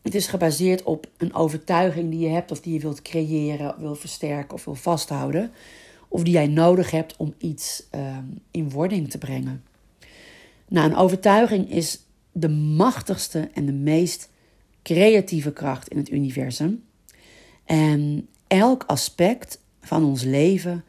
het 0.02 0.16
is 0.16 0.28
gebaseerd 0.28 0.84
op 0.84 1.10
een 1.18 1.34
overtuiging 1.34 2.10
die 2.12 2.20
je 2.20 2.28
hebt 2.28 2.52
of 2.52 2.62
die 2.62 2.74
je 2.74 2.80
wilt 2.80 3.02
creëren, 3.02 3.76
wil 3.80 3.96
versterken 3.96 4.54
of 4.54 4.66
wil 4.66 4.76
vasthouden. 4.76 5.52
Of 6.08 6.24
die 6.24 6.34
jij 6.34 6.48
nodig 6.48 6.92
hebt 6.92 7.18
om 7.18 7.34
iets 7.38 7.88
ehm, 7.90 8.26
in 8.52 8.70
wording 8.70 9.10
te 9.10 9.18
brengen. 9.18 9.64
Nou, 10.68 10.90
een 10.90 10.96
overtuiging 10.96 11.72
is 11.72 12.00
de 12.32 12.50
machtigste 12.50 13.50
en 13.54 13.66
de 13.66 13.74
meest 13.74 14.30
creatieve 14.84 15.54
kracht 15.54 15.88
in 15.88 15.98
het 15.98 16.12
universum. 16.12 16.84
En 17.66 18.28
elk 18.48 18.84
aspect 18.88 19.60
van 19.82 20.06
ons 20.06 20.24
leven 20.24 20.84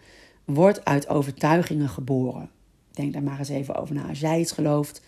wordt 0.45 0.85
uit 0.85 1.09
overtuigingen 1.09 1.89
geboren. 1.89 2.51
Denk 2.91 3.13
daar 3.13 3.23
maar 3.23 3.39
eens 3.39 3.49
even 3.49 3.75
over 3.75 3.95
na. 3.95 4.09
Als 4.09 4.21
jij 4.21 4.41
iets 4.41 4.53
gelooft, 4.53 5.03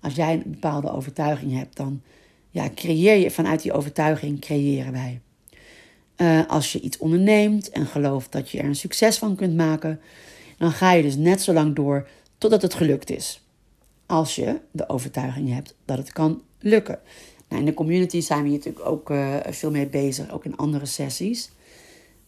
als 0.00 0.14
jij 0.14 0.32
een 0.32 0.50
bepaalde 0.50 0.90
overtuiging 0.90 1.52
hebt, 1.52 1.76
dan 1.76 2.02
ja, 2.50 2.68
creëer 2.74 3.16
je 3.16 3.30
vanuit 3.30 3.62
die 3.62 3.72
overtuiging, 3.72 4.40
creëren 4.40 4.92
wij. 4.92 5.20
Uh, 6.16 6.46
als 6.46 6.72
je 6.72 6.80
iets 6.80 6.98
onderneemt 6.98 7.70
en 7.70 7.86
gelooft 7.86 8.32
dat 8.32 8.50
je 8.50 8.58
er 8.58 8.64
een 8.64 8.76
succes 8.76 9.18
van 9.18 9.36
kunt 9.36 9.56
maken, 9.56 10.00
dan 10.58 10.70
ga 10.72 10.92
je 10.92 11.02
dus 11.02 11.16
net 11.16 11.42
zo 11.42 11.52
lang 11.52 11.74
door 11.74 12.08
totdat 12.38 12.62
het 12.62 12.74
gelukt 12.74 13.10
is 13.10 13.44
als 14.06 14.34
je 14.34 14.60
de 14.70 14.88
overtuiging 14.88 15.52
hebt 15.52 15.74
dat 15.84 15.98
het 15.98 16.12
kan 16.12 16.42
lukken. 16.58 16.98
Nou, 17.48 17.60
in 17.60 17.66
de 17.66 17.74
community 17.74 18.20
zijn 18.20 18.42
we 18.42 18.48
hier 18.48 18.56
natuurlijk 18.56 18.86
ook 18.86 19.10
uh, 19.10 19.36
veel 19.50 19.70
mee 19.70 19.86
bezig, 19.86 20.32
ook 20.32 20.44
in 20.44 20.56
andere 20.56 20.86
sessies. 20.86 21.50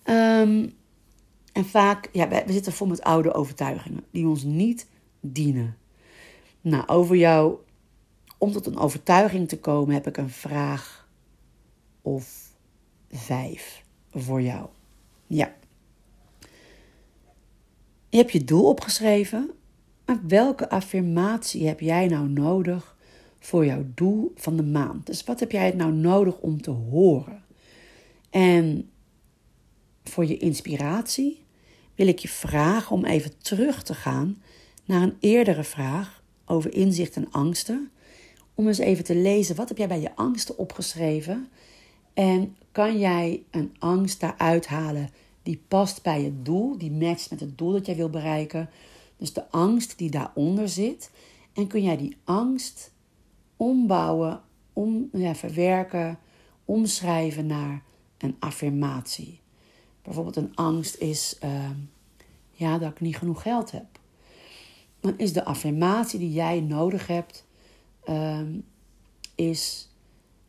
Um, 0.05 0.75
en 1.57 1.65
vaak, 1.65 2.09
ja, 2.13 2.29
we, 2.29 2.53
zitten 2.53 2.73
vol 2.73 2.87
met 2.87 3.03
oude 3.03 3.33
overtuigingen 3.33 4.05
die 4.11 4.27
ons 4.27 4.43
niet 4.43 4.87
dienen. 5.21 5.77
Nou, 6.61 6.87
over 6.87 7.17
jou, 7.17 7.57
om 8.39 8.53
tot 8.53 8.67
een 8.67 8.79
overtuiging 8.79 9.49
te 9.49 9.59
komen, 9.59 9.95
heb 9.95 10.07
ik 10.07 10.17
een 10.17 10.31
vraag 10.31 11.09
of 12.03 12.51
vijf 13.11 13.83
voor 14.11 14.43
jou. 14.43 14.69
Ja. 15.27 15.55
Je 18.09 18.17
hebt 18.17 18.33
je 18.33 18.45
doel 18.45 18.65
opgeschreven 18.65 19.51
maar 20.07 20.21
welke 20.27 20.71
affirmatie 20.71 21.67
heb 21.67 21.81
jij 21.81 22.07
nou 22.07 22.29
nodig 22.29 22.97
voor 23.39 23.67
jouw 23.67 23.85
doel 23.95 24.33
van 24.35 24.57
de 24.57 24.63
maand? 24.63 25.07
Dus 25.07 25.25
wat 25.25 25.41
heb 25.41 25.51
jij 25.51 25.71
nou 25.71 25.93
nodig 25.93 26.39
om 26.39 26.63
te 26.63 26.71
horen? 26.71 27.45
En 28.31 28.91
voor 30.05 30.27
je 30.27 30.37
inspiratie 30.37 31.45
wil 31.97 32.07
ik 32.07 32.19
je 32.19 32.29
vragen 32.29 32.97
om 32.97 33.05
even 33.05 33.39
terug 33.39 33.83
te 33.83 33.95
gaan 33.95 34.43
naar 34.85 35.03
een 35.03 35.17
eerdere 35.21 35.65
vraag 35.65 36.23
over 36.45 36.75
inzicht 36.75 37.17
en 37.17 37.31
angsten. 37.31 37.91
Om 38.55 38.67
eens 38.67 38.79
even 38.79 39.05
te 39.05 39.15
lezen, 39.15 39.57
wat 39.57 39.69
heb 39.69 39.79
jij 39.79 39.89
bij 39.89 40.01
je 40.01 40.17
angsten 40.17 40.59
opgeschreven? 40.59 41.49
En 42.15 42.57
kan 42.73 42.99
jij 42.99 43.43
een 43.51 43.75
angst 43.79 44.21
daaruit 44.21 44.67
halen 44.67 45.11
die 45.43 45.63
past 45.69 46.03
bij 46.03 46.23
het 46.23 46.45
doel, 46.45 46.79
die 46.79 46.91
matcht 46.91 47.31
met 47.31 47.41
het 47.41 47.59
doel 47.59 47.73
dat 47.73 47.87
jij 47.87 47.97
wil 47.97 48.11
bereiken? 48.11 48.71
Dus 49.17 49.33
de 49.33 49.51
angst 49.51 49.99
die 49.99 50.11
daaronder 50.11 50.69
zit. 50.69 51.11
En 51.53 51.67
kun 51.67 51.83
jij 51.83 51.97
die 51.97 52.17
angst 52.25 52.91
ombouwen, 53.57 54.41
om, 54.73 55.09
ja, 55.13 55.35
verwerken, 55.35 56.19
omschrijven 56.65 57.47
naar 57.47 57.83
een 58.19 58.37
affirmatie? 58.39 59.41
Bijvoorbeeld 60.07 60.37
een 60.37 60.55
angst 60.55 60.97
is 60.97 61.37
uh, 61.45 61.71
ja, 62.51 62.79
dat 62.79 62.91
ik 62.91 63.01
niet 63.01 63.17
genoeg 63.17 63.43
geld 63.43 63.71
heb. 63.71 63.85
Dan 65.01 65.15
is 65.17 65.33
de 65.33 65.45
affirmatie 65.45 66.19
die 66.19 66.33
jij 66.33 66.61
nodig 66.61 67.07
hebt, 67.07 67.45
uh, 68.09 68.41
is 69.35 69.89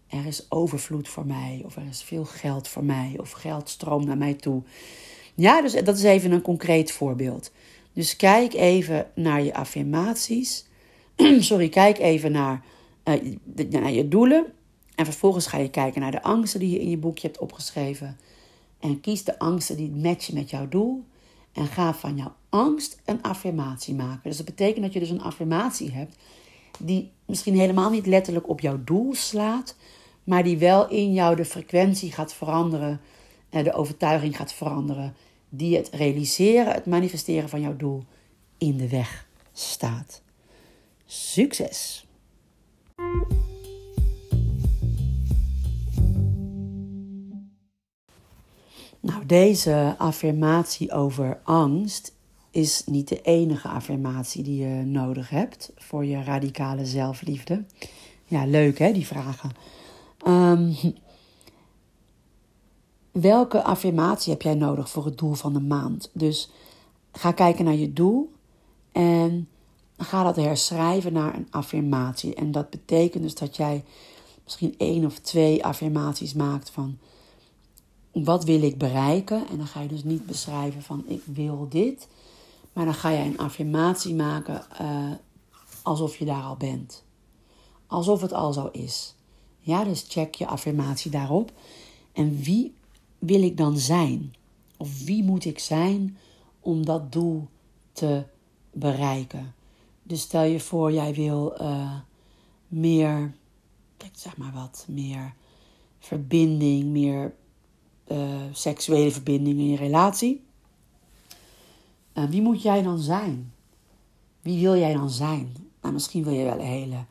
er 0.08 0.26
is 0.26 0.52
overvloed 0.52 1.08
voor 1.08 1.26
mij, 1.26 1.62
of 1.65 1.76
er 1.76 1.86
is 1.89 2.04
veel 2.04 2.26
geld 2.26 2.67
voor 2.67 2.84
mij, 2.84 3.15
of 3.17 3.32
geld 3.32 3.70
stroomt 3.70 4.06
naar 4.06 4.17
mij 4.17 4.34
toe. 4.34 4.62
Ja, 5.36 5.62
dus 5.62 5.74
dat 5.84 5.98
is 5.98 6.04
even 6.04 6.32
een 6.32 6.41
concreet 6.41 6.91
voorbeeld. 6.91 7.52
Dus 7.93 8.15
kijk 8.15 8.54
even 8.54 9.08
naar 9.15 9.43
je 9.43 9.54
affirmaties. 9.54 10.65
Sorry, 11.39 11.70
kijk 11.70 11.98
even 11.98 12.32
naar, 12.32 12.63
uh, 13.04 13.36
naar 13.70 13.91
je 13.91 14.08
doelen. 14.08 14.46
En 14.96 15.06
vervolgens 15.06 15.48
ga 15.48 15.58
je 15.58 15.70
kijken 15.70 16.02
naar 16.02 16.12
de 16.12 16.24
angsten 16.24 16.60
die 16.60 16.70
je 16.70 16.80
in 16.80 16.89
je 16.89 16.98
boekje 16.98 17.28
hebt 17.28 17.39
opgeschreven. 17.39 18.17
En 18.80 19.02
kies 19.02 19.24
de 19.24 19.40
angsten 19.40 19.78
die 19.78 19.92
matchen 19.92 20.34
met 20.34 20.50
jouw 20.50 20.68
doel. 20.68 21.04
En 21.52 21.68
ga 21.68 21.94
van 21.94 22.16
jouw 22.16 22.36
angst 22.50 23.02
een 23.06 23.22
affirmatie 23.22 23.96
maken. 23.96 24.22
Dus 24.24 24.38
dat 24.38 24.46
betekent 24.46 24.84
dat 24.84 24.94
je 24.94 25.00
dus 25.00 25.10
een 25.10 25.22
affirmatie 25.22 25.92
hebt 25.92 26.16
die 26.80 27.12
misschien 27.26 27.58
helemaal 27.60 27.90
niet 27.90 28.06
letterlijk 28.06 28.50
op 28.50 28.60
jouw 28.60 28.84
doel 28.84 29.16
slaat, 29.16 29.76
maar 30.24 30.44
die 30.44 30.58
wel 30.58 30.90
in 30.90 31.13
jou 31.13 31.36
de 31.36 31.46
frequentie 31.46 32.12
gaat 32.12 32.34
veranderen, 32.34 33.02
en 33.50 33.63
de 33.63 33.74
overtuiging 33.74 34.38
gaat 34.38 34.54
veranderen, 34.54 35.16
die 35.50 35.76
het 35.76 35.90
realiseren, 35.90 36.74
het 36.74 36.86
manifesteren 36.86 37.50
van 37.50 37.62
jouw 37.62 37.76
doel 37.76 38.04
in 38.58 38.78
de 38.78 38.90
weg 38.90 39.28
staat. 39.54 40.22
Succes! 41.06 42.06
Nou, 49.08 49.26
deze 49.26 49.96
affirmatie 49.98 50.91
over 50.91 51.39
angst 51.43 52.15
is 52.52 52.84
niet 52.86 53.08
de 53.08 53.22
enige 53.22 53.67
affirmatie 53.67 54.43
die 54.43 54.65
je 54.65 54.84
nodig 54.86 55.30
hebt 55.30 55.72
voor 55.76 56.06
je 56.06 56.24
radicale 56.24 56.86
zelfliefde. 56.86 57.63
Ja, 58.26 58.46
leuk 58.46 58.78
hè, 58.78 58.91
die 58.91 59.08
vragen. 59.08 59.52
Um, 60.28 60.76
welke 63.12 63.63
affirmatie 63.63 64.32
heb 64.32 64.41
jij 64.41 64.56
nodig 64.56 64.89
voor 64.89 65.06
het 65.06 65.17
doel 65.17 65.34
van 65.34 65.54
de 65.54 65.62
maand? 65.62 66.10
Dus 66.13 66.50
ga 67.12 67.32
kijken 67.32 67.65
naar 67.65 67.76
je 67.76 67.93
doel 67.93 68.32
en 68.91 69.48
ga 69.98 70.24
dat 70.24 70.36
herschrijven 70.36 71.13
naar 71.13 71.36
een 71.36 71.48
affirmatie. 71.50 72.36
En 72.36 72.52
dat 72.52 72.70
betekent 72.70 73.24
dus 73.24 73.36
dat 73.36 73.56
jij 73.56 73.84
misschien 74.43 74.76
één 74.78 75.06
of 75.06 75.20
twee 75.20 75.65
affirmaties 75.65 76.34
maakt 76.34 76.70
van 76.70 76.98
wat 78.12 78.43
wil 78.43 78.62
ik 78.62 78.78
bereiken? 78.78 79.48
En 79.48 79.58
dan 79.58 79.67
ga 79.67 79.82
je 79.82 79.88
dus 79.88 80.04
niet 80.04 80.26
beschrijven 80.26 80.82
van 80.82 81.04
ik 81.08 81.22
wil 81.26 81.67
dit, 81.70 82.08
maar 82.74 82.86
dan 82.86 82.93
ga 82.93 83.10
je 83.10 83.24
een 83.24 83.38
affirmatie 83.38 84.15
maken 84.15 84.65
uh, 84.82 85.12
alsof 85.84 86.17
je 86.17 86.26
daar 86.26 86.43
al 86.43 86.56
bent. 86.56 87.04
Alsof 87.88 88.22
het 88.22 88.34
al 88.34 88.54
zo 88.54 88.70
is. 88.72 89.15
Ja, 89.60 89.84
dus 89.84 90.06
check 90.08 90.36
je 90.36 90.48
affirmatie 90.48 91.12
daarop. 91.12 91.52
En 92.13 92.38
wie 92.41 92.74
wil 93.20 93.41
ik 93.41 93.58
dan 93.58 93.78
zijn? 93.78 94.36
Of 94.78 95.04
wie 95.04 95.24
moet 95.24 95.46
ik 95.46 95.60
zijn 95.60 96.17
om 96.60 96.86
dat 96.86 97.12
doel 97.12 97.48
te 97.91 98.24
bereiken? 98.72 99.56
Dus 100.04 100.22
stel 100.22 100.43
je 100.43 100.60
voor, 100.60 100.91
jij 100.91 101.13
wil 101.13 101.62
uh, 101.62 101.93
meer, 102.67 103.34
zeg 104.12 104.38
maar 104.38 104.54
wat, 104.54 104.86
meer 104.88 105.34
verbinding, 106.00 106.84
meer 106.84 107.34
uh, 108.12 108.17
seksuele 108.52 109.12
verbinding 109.12 109.60
in 109.60 109.70
je 109.70 109.78
relatie. 109.78 110.46
Uh, 112.13 112.24
wie 112.24 112.41
moet 112.41 112.62
jij 112.62 112.82
dan 112.82 113.00
zijn? 113.00 113.54
Wie 114.41 114.62
wil 114.62 114.78
jij 114.78 114.93
dan 114.93 115.10
zijn? 115.10 115.56
Nou, 115.82 115.93
misschien 115.93 116.24
wil 116.24 116.34
je 116.34 116.43
wel 116.43 116.60
een 116.60 116.65
hele 116.65 117.06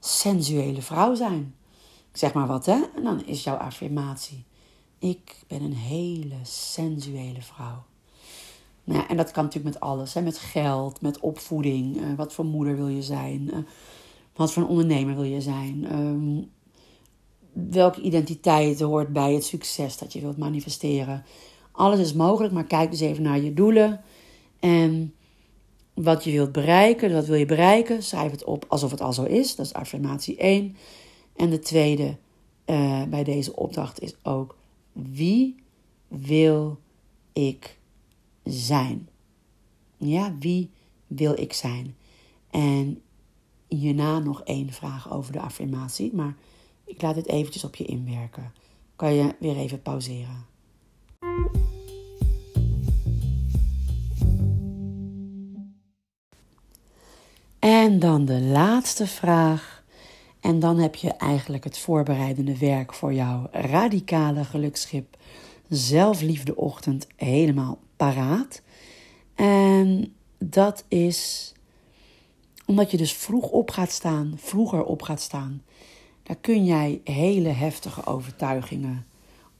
sensuele 0.00 0.82
vrouw 0.82 1.14
zijn. 1.14 1.54
Ik 2.10 2.16
zeg 2.16 2.32
maar 2.32 2.46
wat, 2.46 2.66
hè? 2.66 2.82
En 2.96 3.02
dan 3.02 3.26
is 3.26 3.44
jouw 3.44 3.56
affirmatie. 3.56 4.44
Ik 4.98 5.44
ben 5.46 5.62
een 5.62 5.74
hele 5.74 6.36
sensuele 6.42 7.42
vrouw. 7.42 7.84
Nou, 8.84 9.06
en 9.06 9.16
dat 9.16 9.30
kan 9.30 9.44
natuurlijk 9.44 9.74
met 9.74 9.82
alles. 9.82 10.14
Hè? 10.14 10.22
Met 10.22 10.38
geld, 10.38 11.00
met 11.00 11.20
opvoeding. 11.20 11.96
Uh, 11.96 12.14
wat 12.16 12.32
voor 12.32 12.44
moeder 12.44 12.76
wil 12.76 12.88
je 12.88 13.02
zijn? 13.02 13.66
Wat 14.34 14.52
voor 14.52 14.66
ondernemer 14.66 15.14
wil 15.14 15.24
je 15.24 15.40
zijn? 15.40 15.98
Um, 15.98 16.50
welke 17.54 18.00
identiteit 18.00 18.80
hoort 18.80 19.12
bij 19.12 19.32
het 19.32 19.44
succes 19.44 19.98
dat 19.98 20.12
je 20.12 20.20
wilt 20.20 20.36
manifesteren. 20.36 21.24
Alles 21.72 21.98
is 21.98 22.12
mogelijk, 22.12 22.52
maar 22.52 22.64
kijk 22.66 22.90
dus 22.90 23.00
even 23.00 23.22
naar 23.22 23.40
je 23.40 23.54
doelen. 23.54 24.00
En 24.60 25.14
wat 25.94 26.24
je 26.24 26.30
wilt 26.30 26.52
bereiken, 26.52 27.12
wat 27.12 27.26
wil 27.26 27.36
je 27.36 27.46
bereiken, 27.46 28.02
schrijf 28.02 28.30
het 28.30 28.44
op 28.44 28.64
alsof 28.68 28.90
het 28.90 29.00
al 29.00 29.12
zo 29.12 29.22
is. 29.22 29.56
Dat 29.56 29.66
is 29.66 29.72
affirmatie 29.72 30.36
1. 30.36 30.76
En 31.36 31.50
de 31.50 31.58
tweede 31.58 32.16
uh, 32.66 33.02
bij 33.02 33.24
deze 33.24 33.56
opdracht 33.56 34.00
is 34.00 34.14
ook: 34.22 34.56
wie 34.92 35.54
wil 36.08 36.78
ik 37.32 37.78
zijn? 38.44 39.08
Ja, 39.96 40.34
wie 40.38 40.70
wil 41.06 41.40
ik 41.40 41.52
zijn? 41.52 41.96
En 42.50 43.02
hierna 43.68 44.18
nog 44.18 44.42
één 44.42 44.72
vraag 44.72 45.12
over 45.12 45.32
de 45.32 45.40
affirmatie, 45.40 46.14
maar 46.14 46.36
ik 46.84 47.02
laat 47.02 47.16
het 47.16 47.28
eventjes 47.28 47.64
op 47.64 47.74
je 47.74 47.84
inwerken. 47.84 48.52
Kan 48.96 49.14
je 49.14 49.34
weer 49.38 49.56
even 49.56 49.82
pauzeren. 49.82 50.46
En 57.58 57.98
dan 57.98 58.24
de 58.24 58.40
laatste 58.40 59.06
vraag. 59.06 59.82
En 60.40 60.58
dan 60.58 60.78
heb 60.78 60.94
je 60.94 61.10
eigenlijk 61.10 61.64
het 61.64 61.78
voorbereidende 61.78 62.58
werk 62.58 62.94
voor 62.94 63.12
jouw 63.12 63.48
radicale 63.50 64.44
geluksschip 64.44 65.16
zelfliefdeochtend 65.68 67.06
helemaal 67.16 67.78
paraat. 67.96 68.62
En 69.34 70.14
dat 70.38 70.84
is 70.88 71.52
omdat 72.66 72.90
je 72.90 72.96
dus 72.96 73.12
vroeg 73.12 73.50
op 73.50 73.70
gaat 73.70 73.90
staan, 73.90 74.34
vroeger 74.36 74.84
op 74.84 75.02
gaat 75.02 75.20
staan. 75.20 75.62
Daar 76.24 76.36
kun 76.40 76.64
jij 76.64 77.00
hele 77.04 77.48
heftige 77.48 78.06
overtuigingen 78.06 79.06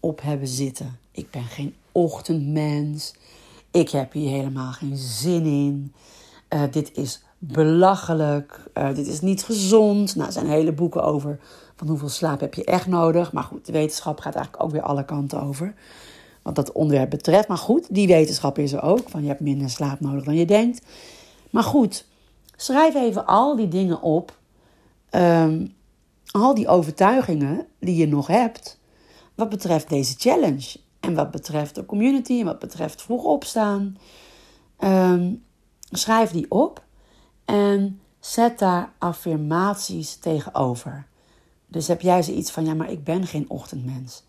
op 0.01 0.23
hebben 0.23 0.49
zitten. 0.49 0.99
Ik 1.11 1.31
ben 1.31 1.45
geen 1.45 1.75
ochtendmens. 1.93 3.15
Ik 3.71 3.91
heb 3.91 4.13
hier 4.13 4.31
helemaal 4.31 4.73
geen 4.73 4.97
zin 4.97 5.45
in. 5.45 5.93
Uh, 6.49 6.63
dit 6.71 6.97
is 6.97 7.23
belachelijk. 7.39 8.71
Uh, 8.75 8.95
dit 8.95 9.07
is 9.07 9.21
niet 9.21 9.43
gezond. 9.43 10.15
Nou, 10.15 10.27
er 10.27 10.33
zijn 10.33 10.47
hele 10.47 10.73
boeken 10.73 11.03
over 11.03 11.39
van 11.77 11.89
hoeveel 11.89 12.09
slaap 12.09 12.41
heb 12.41 12.55
je 12.55 12.65
echt 12.65 12.87
nodig. 12.87 13.33
Maar 13.33 13.43
goed, 13.43 13.67
de 13.67 13.73
wetenschap 13.73 14.21
gaat 14.21 14.35
eigenlijk 14.35 14.65
ook 14.65 14.71
weer 14.71 14.83
alle 14.83 15.05
kanten 15.05 15.43
over. 15.43 15.75
Wat 16.43 16.55
dat 16.55 16.73
onderwerp 16.73 17.11
betreft. 17.11 17.49
Maar 17.49 17.59
goed, 17.59 17.95
die 17.95 18.07
wetenschap 18.07 18.59
is 18.59 18.73
er 18.73 18.83
ook. 18.83 19.09
Van 19.09 19.23
je 19.23 19.29
hebt 19.29 19.41
minder 19.41 19.71
slaap 19.71 20.01
nodig 20.01 20.25
dan 20.25 20.35
je 20.35 20.47
denkt. 20.47 20.87
Maar 21.51 21.63
goed, 21.63 22.07
schrijf 22.57 22.95
even 22.95 23.27
al 23.27 23.57
die 23.57 23.69
dingen 23.69 24.03
op. 24.03 24.39
Um, 25.11 25.75
al 26.37 26.55
die 26.55 26.69
overtuigingen 26.69 27.67
die 27.79 27.97
je 27.97 28.09
nog 28.09 28.27
hebt, 28.27 28.81
wat 29.35 29.49
betreft 29.49 29.89
deze 29.89 30.15
challenge. 30.19 30.77
En 31.01 31.15
wat 31.15 31.31
betreft 31.31 31.75
de 31.75 31.87
community 31.87 32.39
en 32.39 32.45
wat 32.45 32.59
betreft 32.59 33.03
vroeg 33.03 33.25
opstaan. 33.25 33.97
Um, 34.79 35.45
schrijf 35.91 36.31
die 36.31 36.51
op 36.51 36.85
en 37.45 38.01
zet 38.21 38.59
daar 38.59 38.93
affirmaties 38.99 40.17
tegenover. 40.17 41.07
Dus 41.67 41.89
heb 41.89 42.01
jij 42.01 42.23
zoiets 42.23 42.51
van, 42.51 42.65
ja, 42.65 42.75
maar 42.75 42.91
ik 42.91 43.05
ben 43.05 43.27
geen 43.27 43.51
ochtendmens. 43.51 44.23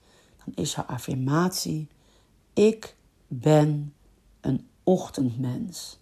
Dan 0.46 0.54
is 0.64 0.76
jouw 0.76 0.86
affirmatie, 0.86 1.88
ik 2.54 2.96
ben 3.28 3.94
een 4.42 4.68
ochtendmens. 4.84 6.00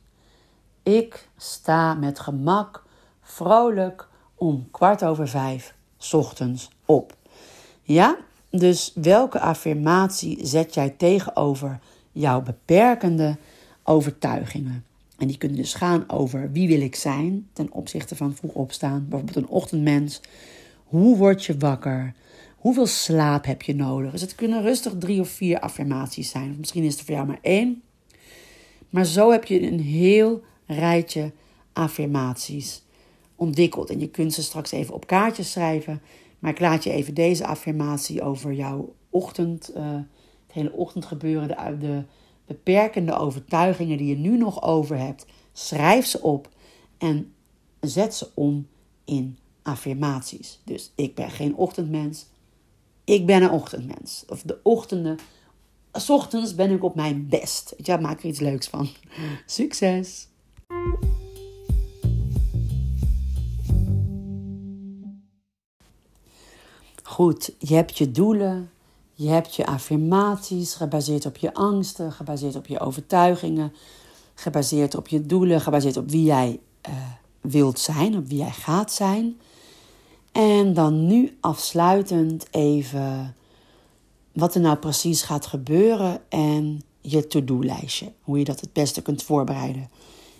Ik 0.84 1.30
sta 1.38 1.94
met 1.94 2.20
gemak, 2.20 2.84
vrolijk 3.22 4.08
om 4.36 4.72
kwart 4.72 5.04
over 5.04 5.28
vijf 5.28 5.76
ochtends 6.12 6.70
op. 6.86 7.16
Ja, 7.82 8.18
dus 8.50 8.92
welke 8.96 9.40
affirmatie 9.40 10.46
zet 10.46 10.74
jij 10.74 10.90
tegenover 10.90 11.80
jouw 12.12 12.42
beperkende 12.42 13.38
overtuigingen. 13.84 14.86
En 15.18 15.28
die 15.28 15.38
kunnen 15.38 15.58
dus 15.58 15.74
gaan 15.74 16.10
over 16.10 16.52
wie 16.52 16.68
wil 16.68 16.82
ik 16.82 16.96
zijn 16.96 17.48
ten 17.54 17.72
opzichte 17.72 18.16
van 18.16 18.36
vroeg 18.36 18.54
opstaan. 18.54 19.06
Bijvoorbeeld 19.10 19.38
een 19.38 19.52
ochtendmens. 19.52 20.22
Hoe 20.84 21.18
word 21.18 21.46
je 21.46 21.58
wakker? 21.58 22.14
Hoeveel 22.58 22.88
slaap 22.88 23.46
heb 23.46 23.62
je 23.62 23.76
nodig? 23.76 24.12
Dus 24.12 24.22
het 24.22 24.36
kunnen 24.36 24.62
rustig 24.62 24.94
drie 24.98 25.20
of 25.20 25.30
vier 25.30 25.60
affirmaties 25.60 26.30
zijn. 26.30 26.56
Misschien 26.60 26.84
is 26.84 26.98
er 26.98 27.06
voor 27.06 27.16
jou 27.16 27.28
maar 27.28 27.40
één. 27.42 27.82
Maar 28.90 29.06
zo 29.06 29.32
heb 29.32 29.46
je 29.46 29.62
een 29.62 29.80
heel 29.80 30.44
rijtje 30.66 31.32
affirmaties 31.74 32.83
ontwikkeld. 33.44 33.90
En 33.90 34.00
je 34.00 34.10
kunt 34.10 34.34
ze 34.34 34.44
straks 34.44 34.72
even 34.72 34.94
op 34.94 35.08
kaartjes 35.08 35.52
schrijven. 35.52 36.02
Maar 36.40 36.52
ik 36.52 36.60
laat 36.60 36.84
je 36.84 36.92
even 36.92 37.14
deze 37.14 37.46
affirmatie 37.46 38.22
over 38.22 38.54
jouw 38.54 38.96
ochtend, 39.10 39.72
uh, 39.78 39.92
het 39.94 40.54
hele 40.54 40.72
ochtendgebeuren, 40.72 41.48
de, 41.48 41.78
de 41.80 42.04
beperkende 42.46 43.14
overtuigingen 43.14 43.98
die 43.98 44.08
je 44.08 44.18
nu 44.18 44.38
nog 44.38 44.64
over 44.64 44.98
hebt, 44.98 45.26
schrijf 45.54 46.06
ze 46.06 46.22
op 46.22 46.50
en 46.98 47.34
zet 47.80 48.16
ze 48.16 48.30
om 48.34 48.68
in 49.06 49.38
affirmaties. 49.62 50.60
Dus 50.64 50.92
ik 50.96 51.16
ben 51.16 51.32
geen 51.32 51.56
ochtendmens, 51.56 52.26
ik 53.04 53.26
ben 53.26 53.44
een 53.44 53.52
ochtendmens. 53.52 54.24
Of 54.28 54.42
de 54.42 54.60
ochtenden, 54.64 55.18
s 55.92 56.10
ochtends 56.10 56.56
ben 56.56 56.72
ik 56.72 56.84
op 56.84 56.96
mijn 56.96 57.28
best. 57.28 57.74
Ja, 57.78 57.98
maak 57.98 58.20
er 58.20 58.30
iets 58.30 58.40
leuks 58.40 58.68
van. 58.68 58.90
Succes! 59.46 60.28
Goed, 67.14 67.54
je 67.60 67.76
hebt 67.76 67.98
je 67.98 68.12
doelen, 68.12 68.72
je 69.14 69.30
hebt 69.30 69.56
je 69.56 69.66
affirmaties 69.66 70.74
gebaseerd 70.74 71.26
op 71.26 71.38
je 71.38 71.54
angsten, 71.54 72.12
gebaseerd 72.12 72.56
op 72.56 72.68
je 72.68 72.80
overtuigingen, 72.80 73.74
gebaseerd 74.34 74.96
op 74.96 75.08
je 75.08 75.22
doelen, 75.22 75.62
gebaseerd 75.62 75.98
op 75.98 76.10
wie 76.10 76.24
jij 76.24 76.60
uh, 76.90 76.96
wilt 77.42 77.80
zijn, 77.80 78.18
op 78.18 78.28
wie 78.28 78.38
jij 78.38 78.52
gaat 78.52 78.92
zijn. 78.92 79.40
En 80.32 80.74
dan 80.74 81.06
nu 81.08 81.38
afsluitend 81.40 82.48
even 82.52 83.36
wat 84.32 84.56
er 84.56 84.62
nou 84.62 84.78
precies 84.78 85.22
gaat 85.22 85.46
gebeuren 85.46 86.22
en 86.30 86.82
je 87.02 87.28
to-do-lijstje. 87.28 88.12
Hoe 88.22 88.38
je 88.38 88.46
dat 88.46 88.60
het 88.60 88.74
beste 88.74 89.02
kunt 89.02 89.24
voorbereiden. 89.24 89.90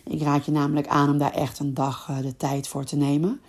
Ik 0.06 0.22
raad 0.22 0.46
je 0.46 0.52
namelijk 0.52 0.88
aan 0.88 1.10
om 1.10 1.18
daar 1.18 1.34
echt 1.34 1.60
een 1.60 1.74
dag 1.74 2.08
uh, 2.10 2.18
de 2.22 2.38
tijd 2.38 2.68
voor 2.68 2.84
te 2.84 2.96
nemen. 2.96 3.42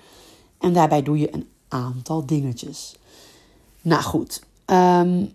En 0.58 0.72
daarbij 0.72 1.02
doe 1.02 1.18
je 1.18 1.34
een 1.34 1.48
aantal 1.68 2.26
dingetjes. 2.26 2.96
Nou 3.84 4.02
goed, 4.02 4.42
um, 4.66 5.32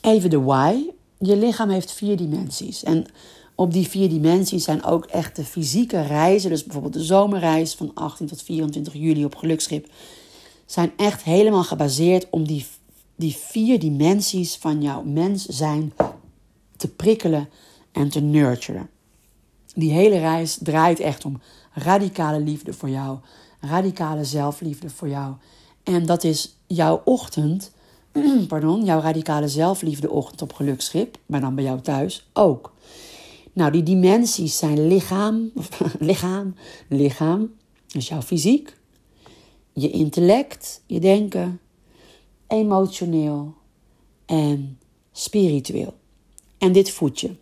even 0.00 0.30
de 0.30 0.40
why. 0.40 0.90
Je 1.18 1.36
lichaam 1.36 1.68
heeft 1.68 1.92
vier 1.92 2.16
dimensies. 2.16 2.82
En 2.82 3.06
op 3.54 3.72
die 3.72 3.88
vier 3.88 4.08
dimensies 4.08 4.64
zijn 4.64 4.84
ook 4.84 5.04
echt 5.04 5.36
de 5.36 5.44
fysieke 5.44 6.00
reizen, 6.00 6.50
dus 6.50 6.62
bijvoorbeeld 6.64 6.92
de 6.92 7.04
zomerreis 7.04 7.74
van 7.74 7.90
18 7.94 8.26
tot 8.26 8.42
24 8.42 8.92
juli 8.92 9.24
op 9.24 9.34
Gelukschip, 9.34 9.88
zijn 10.66 10.92
echt 10.96 11.22
helemaal 11.22 11.64
gebaseerd 11.64 12.26
om 12.30 12.46
die, 12.46 12.66
die 13.16 13.36
vier 13.36 13.78
dimensies 13.78 14.56
van 14.56 14.82
jouw 14.82 15.02
mens 15.02 15.44
zijn 15.44 15.92
te 16.76 16.88
prikkelen 16.88 17.48
en 17.92 18.08
te 18.08 18.20
nurturen. 18.20 18.90
Die 19.74 19.92
hele 19.92 20.18
reis 20.18 20.58
draait 20.60 21.00
echt 21.00 21.24
om 21.24 21.40
radicale 21.72 22.40
liefde 22.40 22.72
voor 22.72 22.88
jou, 22.88 23.18
radicale 23.60 24.24
zelfliefde 24.24 24.90
voor 24.90 25.08
jou 25.08 25.34
en 25.82 26.06
dat 26.06 26.24
is 26.24 26.56
jouw 26.66 27.00
ochtend, 27.04 27.72
pardon, 28.48 28.84
jouw 28.84 29.00
radicale 29.00 29.48
zelfliefdeochtend 29.48 30.42
op 30.42 30.52
gelukschip, 30.52 31.18
maar 31.26 31.40
dan 31.40 31.54
bij 31.54 31.64
jou 31.64 31.80
thuis 31.80 32.28
ook. 32.32 32.72
Nou, 33.52 33.72
die 33.72 33.82
dimensies 33.82 34.58
zijn 34.58 34.86
lichaam, 34.86 35.52
lichaam, 35.98 36.54
lichaam, 36.88 37.50
dus 37.86 38.08
jouw 38.08 38.22
fysiek, 38.22 38.76
je 39.72 39.90
intellect, 39.90 40.82
je 40.86 41.00
denken, 41.00 41.60
emotioneel 42.46 43.54
en 44.26 44.78
spiritueel. 45.12 45.94
En 46.58 46.72
dit 46.72 46.90
voedt 46.90 47.20
je. 47.20 47.34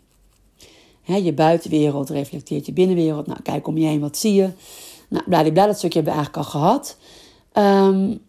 je 1.05 1.33
buitenwereld 1.33 2.11
reflecteert 2.11 2.67
je 2.67 2.73
binnenwereld. 2.73 3.27
Nou, 3.27 3.43
kijk 3.43 3.67
om 3.67 3.79
je 3.79 3.87
heen, 3.87 4.01
wat 4.01 4.17
zie 4.17 4.35
je? 4.35 4.51
Nou, 5.09 5.25
bladibla, 5.25 5.67
dat 5.67 5.79
stukje 5.79 6.01
hebben 6.01 6.17
we 6.17 6.19
eigenlijk 6.19 6.55
al 6.55 6.61
gehad. 6.61 6.97
Um, 7.53 8.21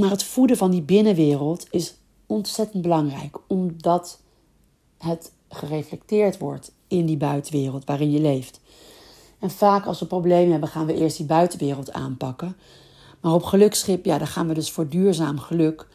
maar 0.00 0.10
het 0.10 0.24
voeden 0.24 0.56
van 0.56 0.70
die 0.70 0.82
binnenwereld 0.82 1.66
is 1.70 1.94
ontzettend 2.26 2.82
belangrijk, 2.82 3.38
omdat 3.46 4.20
het 4.98 5.32
gereflecteerd 5.48 6.38
wordt 6.38 6.72
in 6.88 7.06
die 7.06 7.16
buitenwereld 7.16 7.84
waarin 7.84 8.10
je 8.10 8.20
leeft. 8.20 8.60
En 9.38 9.50
vaak 9.50 9.86
als 9.86 10.00
we 10.00 10.06
problemen 10.06 10.50
hebben, 10.50 10.68
gaan 10.68 10.86
we 10.86 10.94
eerst 10.94 11.16
die 11.16 11.26
buitenwereld 11.26 11.92
aanpakken. 11.92 12.56
Maar 13.20 13.32
op 13.32 13.42
gelukschip, 13.42 14.04
ja, 14.04 14.18
dan 14.18 14.26
gaan 14.26 14.48
we 14.48 14.54
dus 14.54 14.70
voor 14.70 14.88
duurzaam 14.88 15.38
geluk. 15.38 15.86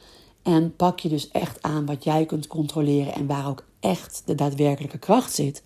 En 0.41 0.75
pak 0.75 0.99
je 0.99 1.09
dus 1.09 1.29
echt 1.29 1.61
aan 1.61 1.85
wat 1.85 2.03
jij 2.03 2.25
kunt 2.25 2.47
controleren 2.47 3.13
en 3.13 3.27
waar 3.27 3.47
ook 3.47 3.65
echt 3.79 4.21
de 4.25 4.35
daadwerkelijke 4.35 4.97
kracht 4.97 5.33
zit. 5.33 5.61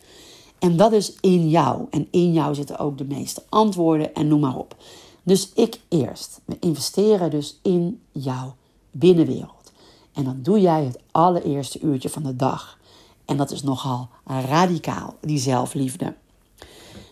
En 0.60 0.78
dat 0.78 0.92
is 0.92 1.14
in 1.22 1.50
jou. 1.50 1.86
En 1.90 2.08
in 2.12 2.34
jou 2.34 2.56
zitten 2.56 2.80
ook 2.80 2.98
de 2.98 3.06
meeste 3.06 3.44
antwoorden 3.50 4.14
en 4.14 4.28
noem 4.28 4.40
maar 4.40 4.58
op. 4.58 4.76
Dus 5.30 5.54
ik 5.54 5.80
eerst. 5.88 6.42
We 6.46 6.58
investeren 6.60 7.30
dus 7.30 7.60
in 7.62 8.02
jouw 8.12 8.56
binnenwereld. 8.92 9.72
En 10.14 10.24
dan 10.24 10.42
doe 10.42 10.60
jij 10.60 10.84
het 10.84 11.00
allereerste 11.12 11.80
uurtje 11.80 12.10
van 12.10 12.24
de 12.24 12.36
dag. 12.36 12.78
En 13.26 13.38
dat 13.38 13.52
is 13.52 13.64
nogal 13.64 14.10
radicaal, 14.26 15.16
die 15.22 15.40
zelfliefde. 15.40 16.16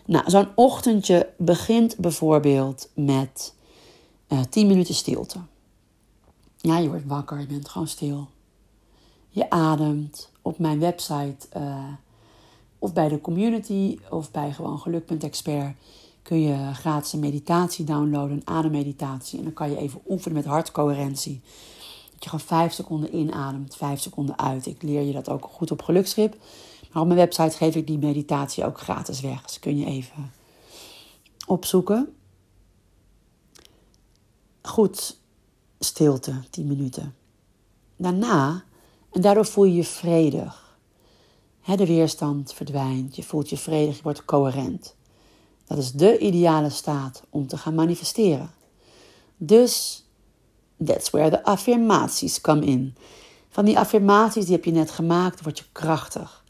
Nou, 0.04 0.30
zo'n 0.30 0.48
ochtendje 0.54 1.32
begint 1.36 1.96
bijvoorbeeld 1.96 2.88
met 2.94 3.54
uh, 4.28 4.38
eh, 4.38 4.44
10 4.44 4.66
minuten 4.66 4.94
stilte. 4.94 5.38
Ja, 6.56 6.78
je 6.78 6.88
wordt 6.88 7.06
wakker, 7.06 7.40
je 7.40 7.46
bent 7.46 7.68
gewoon 7.68 7.88
stil. 7.88 8.28
Je 9.28 9.50
ademt 9.50 10.30
op 10.42 10.58
mijn 10.58 10.78
website 10.78 11.46
uh, 11.56 11.84
of 12.78 12.92
bij 12.92 13.08
de 13.08 13.20
community 13.20 13.98
of 14.10 14.30
bij 14.30 14.52
gewoon 14.52 14.78
geluk.expert 14.78 15.76
kun 16.28 16.40
je 16.40 16.74
gratis 16.74 17.12
een 17.12 17.20
meditatie 17.20 17.84
downloaden, 17.84 18.40
ademmeditatie. 18.44 19.38
En 19.38 19.44
dan 19.44 19.52
kan 19.52 19.70
je 19.70 19.76
even 19.76 20.00
oefenen 20.08 20.36
met 20.36 20.46
hartcoherentie. 20.46 21.40
Dat 22.12 22.24
je 22.24 22.28
gewoon 22.28 22.46
vijf 22.46 22.72
seconden 22.72 23.16
inademt, 23.16 23.76
vijf 23.76 24.00
seconden 24.00 24.38
uit. 24.38 24.66
Ik 24.66 24.82
leer 24.82 25.02
je 25.02 25.12
dat 25.12 25.28
ook 25.28 25.48
goed 25.52 25.70
op 25.70 25.82
gelukschip. 25.82 26.36
Maar 26.92 27.02
op 27.02 27.08
mijn 27.08 27.18
website 27.18 27.56
geef 27.56 27.74
ik 27.74 27.86
die 27.86 27.98
meditatie 27.98 28.64
ook 28.64 28.80
gratis 28.80 29.20
weg. 29.20 29.42
Dus 29.42 29.58
kun 29.58 29.78
je 29.78 29.86
even 29.86 30.32
opzoeken. 31.46 32.14
Goed, 34.62 35.18
stilte, 35.78 36.40
10 36.50 36.66
minuten. 36.66 37.14
Daarna, 37.96 38.64
en 39.10 39.20
daardoor 39.20 39.46
voel 39.46 39.64
je 39.64 39.74
je 39.74 39.84
vredig. 39.84 40.76
de 41.64 41.86
weerstand 41.86 42.52
verdwijnt, 42.52 43.16
je 43.16 43.22
voelt 43.22 43.48
je 43.48 43.56
vredig, 43.56 43.96
je 43.96 44.02
wordt 44.02 44.24
coherent. 44.24 44.96
Dat 45.68 45.78
is 45.78 45.92
de 45.92 46.18
ideale 46.18 46.70
staat 46.70 47.22
om 47.30 47.46
te 47.46 47.56
gaan 47.56 47.74
manifesteren. 47.74 48.50
Dus, 49.36 50.04
that's 50.84 51.10
where 51.10 51.30
the 51.30 51.44
affirmaties 51.44 52.40
come 52.40 52.64
in. 52.64 52.96
Van 53.48 53.64
die 53.64 53.78
affirmaties 53.78 54.44
die 54.44 54.54
heb 54.54 54.64
je 54.64 54.70
net 54.70 54.90
gemaakt, 54.90 55.42
word 55.42 55.58
je 55.58 55.64
krachtig. 55.72 56.44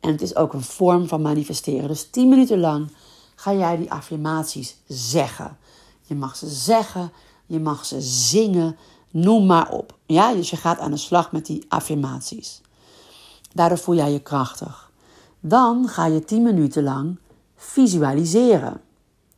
En 0.00 0.10
het 0.10 0.22
is 0.22 0.36
ook 0.36 0.52
een 0.52 0.62
vorm 0.62 1.08
van 1.08 1.22
manifesteren. 1.22 1.88
Dus 1.88 2.10
10 2.10 2.28
minuten 2.28 2.60
lang 2.60 2.92
ga 3.34 3.54
jij 3.54 3.76
die 3.76 3.92
affirmaties 3.92 4.76
zeggen. 4.86 5.56
Je 6.02 6.14
mag 6.14 6.36
ze 6.36 6.48
zeggen, 6.48 7.12
je 7.46 7.60
mag 7.60 7.84
ze 7.84 8.00
zingen, 8.00 8.76
noem 9.10 9.46
maar 9.46 9.70
op. 9.70 9.98
Ja, 10.06 10.34
dus 10.34 10.50
je 10.50 10.56
gaat 10.56 10.78
aan 10.78 10.90
de 10.90 10.96
slag 10.96 11.32
met 11.32 11.46
die 11.46 11.64
affirmaties. 11.68 12.60
Daardoor 13.54 13.78
voel 13.78 13.94
jij 13.94 14.12
je 14.12 14.20
krachtig. 14.20 14.90
Dan 15.40 15.88
ga 15.88 16.06
je 16.06 16.24
10 16.24 16.42
minuten 16.42 16.82
lang 16.82 17.18
visualiseren. 17.62 18.80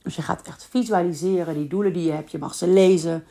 Dus 0.03 0.17
je 0.17 0.23
gaat 0.23 0.47
echt 0.47 0.67
visualiseren, 0.71 1.55
die 1.55 1.69
doelen 1.69 1.93
die 1.93 2.05
je 2.05 2.13
hebt. 2.13 2.31
Je 2.31 2.39
mag 2.39 2.55
ze 2.55 2.69
lezen. 2.69 3.25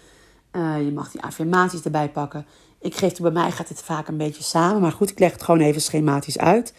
Uh, 0.51 0.85
je 0.85 0.91
mag 0.91 1.11
die 1.11 1.21
affirmaties 1.21 1.81
erbij 1.81 2.09
pakken. 2.09 2.45
Ik 2.79 2.95
geef 2.95 3.17
bij 3.17 3.31
mij 3.31 3.51
gaat 3.51 3.67
dit 3.67 3.81
vaak 3.81 4.07
een 4.07 4.17
beetje 4.17 4.43
samen. 4.43 4.81
Maar 4.81 4.91
goed, 4.91 5.09
ik 5.09 5.19
leg 5.19 5.31
het 5.31 5.43
gewoon 5.43 5.61
even 5.61 5.81
schematisch 5.81 6.37
uit. 6.37 6.73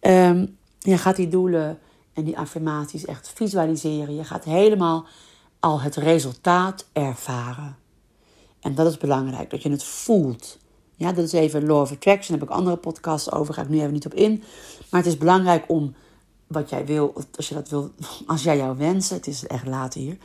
Um, 0.00 0.56
je 0.78 0.98
gaat 0.98 1.16
die 1.16 1.28
doelen 1.28 1.78
en 2.12 2.24
die 2.24 2.38
affirmaties 2.38 3.04
echt 3.04 3.32
visualiseren. 3.34 4.14
Je 4.14 4.24
gaat 4.24 4.44
helemaal 4.44 5.06
al 5.60 5.80
het 5.80 5.96
resultaat 5.96 6.86
ervaren. 6.92 7.76
En 8.60 8.74
dat 8.74 8.86
is 8.86 8.96
belangrijk, 8.96 9.50
dat 9.50 9.62
je 9.62 9.70
het 9.70 9.84
voelt. 9.84 10.58
Ja, 10.96 11.12
dat 11.12 11.24
is 11.24 11.32
even 11.32 11.66
Law 11.66 11.80
of 11.80 11.92
Attraction. 11.92 12.38
Daar 12.38 12.46
heb 12.46 12.48
ik 12.48 12.54
andere 12.56 12.76
podcasts 12.76 13.32
over. 13.32 13.54
Ga 13.54 13.62
ik 13.62 13.68
nu 13.68 13.78
even 13.78 13.92
niet 13.92 14.06
op 14.06 14.14
in. 14.14 14.42
Maar 14.90 15.00
het 15.00 15.10
is 15.12 15.18
belangrijk 15.18 15.64
om 15.68 15.94
wat 16.52 16.70
jij 16.70 16.86
wil, 16.86 17.14
als 17.36 17.48
je 17.48 17.54
dat 17.54 17.68
wil, 17.68 17.90
als 18.26 18.42
jij 18.42 18.56
jouw 18.56 18.76
wensen, 18.76 19.16
het 19.16 19.26
is 19.26 19.46
echt 19.46 19.66
laat 19.66 19.94
hier, 19.94 20.16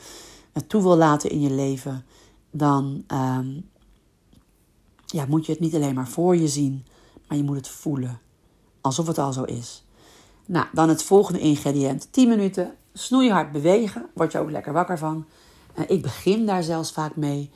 naartoe 0.53 0.81
wil 0.81 0.97
laten 0.97 1.29
in 1.29 1.41
je 1.41 1.51
leven, 1.51 2.05
dan 2.51 3.03
ehm, 3.07 3.59
ja, 5.05 5.25
moet 5.25 5.45
je 5.45 5.51
het 5.51 5.61
niet 5.61 5.75
alleen 5.75 5.95
maar 5.95 6.07
voor 6.07 6.35
je 6.35 6.47
zien, 6.47 6.85
maar 7.27 7.37
je 7.37 7.43
moet 7.43 7.55
het 7.55 7.67
voelen. 7.67 8.19
alsof 8.81 9.07
het 9.07 9.17
al 9.17 9.33
zo 9.33 9.43
is. 9.43 9.85
Nou, 10.45 10.65
dan 10.73 10.89
het 10.89 11.03
volgende 11.03 11.39
ingrediënt: 11.39 12.07
10 12.11 12.29
minuten 12.29 12.75
snoeihard 12.93 13.51
bewegen. 13.51 14.05
Word 14.13 14.31
je 14.31 14.39
ook 14.39 14.51
lekker 14.51 14.73
wakker 14.73 14.97
van. 14.97 15.25
Uh, 15.79 15.85
ik 15.87 16.01
begin 16.01 16.45
daar 16.45 16.63
zelfs 16.63 16.91
vaak 16.91 17.15
mee. 17.15 17.49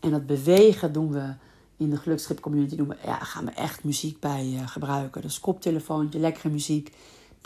En 0.00 0.10
dat 0.10 0.26
bewegen 0.26 0.92
doen 0.92 1.12
we 1.12 1.34
in 1.76 1.90
de 1.90 1.96
Gelukschip 1.96 2.40
community. 2.40 2.76
Ja, 3.04 3.18
gaan 3.18 3.44
we 3.44 3.50
echt 3.50 3.84
muziek 3.84 4.20
bij 4.20 4.46
uh, 4.52 4.68
gebruiken. 4.68 5.22
Dus 5.22 5.40
koptelefoontje, 5.40 6.18
lekkere 6.18 6.48
muziek. 6.48 6.92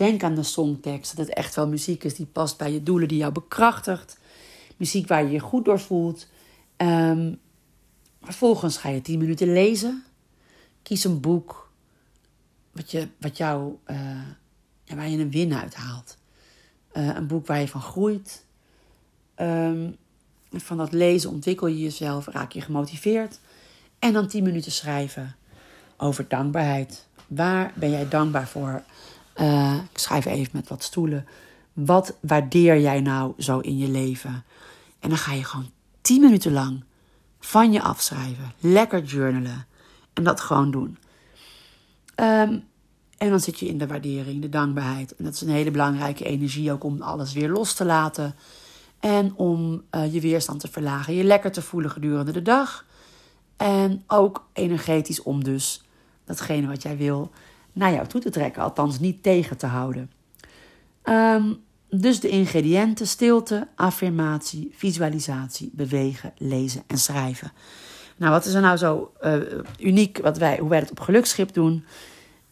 Denk 0.01 0.23
aan 0.23 0.35
de 0.35 0.43
songtekst. 0.43 1.17
Dat 1.17 1.27
het 1.27 1.37
echt 1.37 1.55
wel 1.55 1.69
muziek 1.69 2.05
is 2.05 2.15
die 2.15 2.27
past 2.27 2.57
bij 2.57 2.73
je 2.73 2.83
doelen, 2.83 3.09
die 3.09 3.19
jou 3.19 3.33
bekrachtigt. 3.33 4.19
Muziek 4.77 5.09
waar 5.09 5.25
je 5.25 5.31
je 5.31 5.39
goed 5.39 5.65
door 5.65 5.81
voelt. 5.81 6.27
Um, 6.77 7.39
vervolgens 8.23 8.77
ga 8.77 8.89
je 8.89 9.03
10 9.03 9.19
minuten 9.19 9.53
lezen. 9.53 10.05
Kies 10.83 11.05
een 11.05 11.21
boek 11.21 11.71
wat, 12.73 12.91
je, 12.91 13.09
wat 13.19 13.37
jou, 13.37 13.75
uh, 13.87 13.97
waar 14.95 15.09
je 15.09 15.19
een 15.19 15.31
win 15.31 15.55
uit 15.55 15.75
haalt. 15.75 16.17
Uh, 16.93 17.15
een 17.17 17.27
boek 17.27 17.47
waar 17.47 17.61
je 17.61 17.69
van 17.69 17.83
groeit. 17.83 18.45
Um, 19.37 19.97
van 20.53 20.77
dat 20.77 20.93
lezen 20.93 21.31
ontwikkel 21.31 21.67
je 21.67 21.83
jezelf, 21.83 22.27
raak 22.27 22.53
je 22.53 22.61
gemotiveerd. 22.61 23.39
En 23.99 24.13
dan 24.13 24.29
10 24.29 24.43
minuten 24.43 24.73
schrijven 24.73 25.37
over 25.97 26.29
dankbaarheid. 26.29 27.07
Waar 27.27 27.73
ben 27.77 27.91
jij 27.91 28.09
dankbaar 28.09 28.49
voor? 28.49 28.83
Uh, 29.41 29.75
ik 29.93 29.99
schrijf 29.99 30.25
even 30.25 30.51
met 30.53 30.69
wat 30.69 30.83
stoelen. 30.83 31.27
Wat 31.73 32.17
waardeer 32.21 32.81
jij 32.81 33.01
nou 33.01 33.33
zo 33.39 33.59
in 33.59 33.79
je 33.79 33.89
leven? 33.89 34.45
En 34.99 35.09
dan 35.09 35.19
ga 35.19 35.33
je 35.33 35.45
gewoon 35.45 35.71
10 36.01 36.21
minuten 36.21 36.53
lang 36.53 36.85
van 37.41 37.73
je 37.73 37.83
afschrijven. 37.83 38.53
Lekker 38.59 39.03
journalen. 39.03 39.67
En 40.13 40.25
dat 40.25 40.41
gewoon 40.41 40.71
doen. 40.71 40.99
Um, 42.17 42.65
en 43.19 43.31
dan 43.31 43.41
zit 43.41 43.59
je 43.59 43.67
in 43.67 43.79
de 43.79 43.87
waardering, 43.87 44.43
de 44.43 44.49
dankbaarheid. 44.49 45.17
En 45.17 45.25
dat 45.25 45.35
is 45.35 45.41
een 45.41 45.49
hele 45.49 45.71
belangrijke 45.71 46.25
energie 46.25 46.73
ook 46.73 46.85
om 46.85 47.03
alles 47.03 47.33
weer 47.33 47.49
los 47.49 47.75
te 47.75 47.85
laten. 47.85 48.35
En 49.01 49.35
om 49.37 49.83
uh, 49.91 50.13
je 50.13 50.21
weerstand 50.21 50.61
te 50.61 50.69
verlagen. 50.69 51.15
Je 51.15 51.25
lekker 51.25 51.53
te 51.53 51.63
voelen 51.63 51.91
gedurende 51.91 52.33
de 52.33 52.43
dag. 52.43 52.85
En 53.57 54.05
ook 54.07 54.49
energetisch 54.53 55.23
om 55.23 55.45
dus 55.45 55.83
datgene 56.25 56.67
wat 56.67 56.83
jij 56.83 56.97
wil 56.97 57.31
naar 57.81 57.93
jou 57.93 58.07
toe 58.07 58.21
te 58.21 58.31
trekken. 58.31 58.63
Althans 58.63 58.99
niet 58.99 59.23
tegen 59.23 59.57
te 59.57 59.67
houden. 59.67 60.11
Um, 61.05 61.61
dus 61.89 62.21
de 62.21 62.29
ingrediënten: 62.29 63.07
stilte, 63.07 63.69
affirmatie, 63.75 64.73
visualisatie, 64.77 65.71
bewegen, 65.73 66.33
lezen 66.37 66.83
en 66.87 66.99
schrijven. 66.99 67.53
Nou, 68.17 68.33
wat 68.33 68.45
is 68.45 68.55
er 68.55 68.61
nou 68.61 68.77
zo 68.77 69.13
uh, 69.23 69.37
uniek 69.79 70.19
wat 70.23 70.39
wij, 70.39 70.59
hoe 70.59 70.69
wij 70.69 70.79
het 70.79 70.91
op 70.91 71.01
gelukschip 71.01 71.53
doen? 71.53 71.85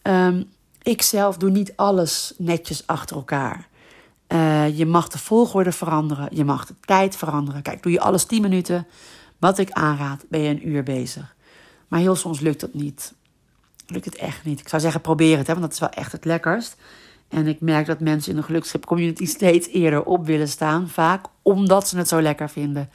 Um, 0.03 0.49
ik 0.81 1.01
zelf 1.01 1.37
doe 1.37 1.49
niet 1.49 1.73
alles 1.75 2.33
netjes 2.37 2.87
achter 2.87 3.15
elkaar. 3.15 3.67
Uh, 4.27 4.77
je 4.77 4.85
mag 4.85 5.07
de 5.07 5.17
volgorde 5.17 5.71
veranderen, 5.71 6.27
je 6.31 6.45
mag 6.45 6.65
de 6.65 6.75
tijd 6.79 7.15
veranderen. 7.15 7.61
Kijk, 7.61 7.83
doe 7.83 7.91
je 7.91 7.99
alles 7.99 8.23
10 8.23 8.41
minuten, 8.41 8.87
wat 9.37 9.57
ik 9.57 9.71
aanraad, 9.71 10.25
ben 10.29 10.39
je 10.39 10.49
een 10.49 10.67
uur 10.67 10.83
bezig. 10.83 11.35
Maar 11.87 11.99
heel 11.99 12.15
soms 12.15 12.39
lukt 12.39 12.59
dat 12.59 12.73
niet. 12.73 13.13
Lukt 13.89 14.05
het 14.05 14.15
echt 14.15 14.45
niet. 14.45 14.59
Ik 14.59 14.67
zou 14.67 14.81
zeggen, 14.81 15.01
probeer 15.01 15.37
het, 15.37 15.47
hè, 15.47 15.53
want 15.53 15.65
dat 15.65 15.73
is 15.73 15.79
wel 15.79 15.89
echt 15.89 16.11
het 16.11 16.25
lekkerst. 16.25 16.75
En 17.27 17.47
ik 17.47 17.61
merk 17.61 17.85
dat 17.85 17.99
mensen 17.99 18.31
in 18.31 18.37
de 18.37 18.43
gelukschip 18.43 18.85
community 18.85 19.25
steeds 19.25 19.67
eerder 19.67 20.03
op 20.03 20.25
willen 20.25 20.47
staan. 20.47 20.89
Vaak 20.89 21.25
omdat 21.41 21.87
ze 21.87 21.97
het 21.97 22.07
zo 22.07 22.21
lekker 22.21 22.49
vinden. 22.49 22.89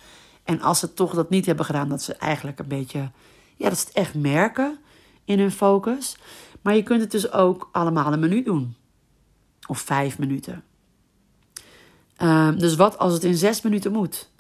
En 0.44 0.60
als 0.60 0.78
ze 0.78 0.94
toch 0.94 1.14
dat 1.14 1.30
niet 1.30 1.46
hebben 1.46 1.64
gedaan, 1.64 1.88
dat 1.88 2.02
ze 2.02 2.14
eigenlijk 2.14 2.58
een 2.58 2.68
beetje. 2.68 3.10
Ja, 3.56 3.68
dat 3.68 3.78
ze 3.78 3.84
het 3.86 3.94
echt 3.94 4.14
merken 4.14 4.78
in 5.24 5.38
hun 5.38 5.50
focus. 5.50 6.16
Maar 6.62 6.74
je 6.74 6.82
kunt 6.82 7.00
het 7.00 7.10
dus 7.10 7.32
ook 7.32 7.68
allemaal 7.72 8.12
een 8.12 8.20
minuut 8.20 8.44
doen. 8.44 8.74
Of 9.66 9.78
vijf 9.78 10.18
minuten. 10.18 10.64
Um, 12.22 12.58
dus 12.58 12.76
wat 12.76 12.98
als 12.98 13.12
het 13.12 13.24
in 13.24 13.36
zes 13.36 13.62
minuten 13.62 13.92
moet? 13.92 14.30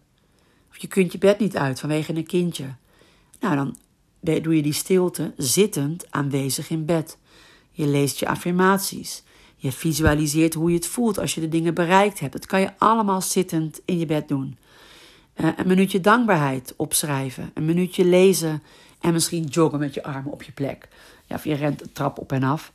Of 0.70 0.76
je 0.76 0.86
kunt 0.86 1.12
je 1.12 1.18
bed 1.18 1.38
niet 1.38 1.56
uit 1.56 1.80
vanwege 1.80 2.16
een 2.16 2.26
kindje. 2.26 2.64
Nou, 3.40 3.56
dan 3.56 3.76
doe 4.24 4.56
je 4.56 4.62
die 4.62 4.72
stilte 4.72 5.32
zittend 5.36 6.10
aanwezig 6.10 6.70
in 6.70 6.84
bed. 6.84 7.18
Je 7.70 7.86
leest 7.86 8.18
je 8.18 8.28
affirmaties. 8.28 9.22
Je 9.56 9.72
visualiseert 9.72 10.54
hoe 10.54 10.68
je 10.68 10.76
het 10.76 10.86
voelt 10.86 11.18
als 11.18 11.34
je 11.34 11.40
de 11.40 11.48
dingen 11.48 11.74
bereikt 11.74 12.20
hebt. 12.20 12.32
Dat 12.32 12.46
kan 12.46 12.60
je 12.60 12.70
allemaal 12.78 13.20
zittend 13.20 13.80
in 13.84 13.98
je 13.98 14.06
bed 14.06 14.28
doen. 14.28 14.56
Uh, 15.36 15.48
een 15.56 15.66
minuutje 15.66 16.00
dankbaarheid 16.00 16.74
opschrijven. 16.76 17.50
Een 17.54 17.64
minuutje 17.64 18.04
lezen. 18.04 18.62
En 19.00 19.12
misschien 19.12 19.44
joggen 19.44 19.78
met 19.78 19.94
je 19.94 20.02
armen 20.02 20.32
op 20.32 20.42
je 20.42 20.52
plek. 20.52 20.88
Ja, 21.26 21.36
of 21.36 21.44
je 21.44 21.54
rent 21.54 21.78
de 21.78 21.92
trap 21.92 22.18
op 22.18 22.32
en 22.32 22.42
af. 22.42 22.72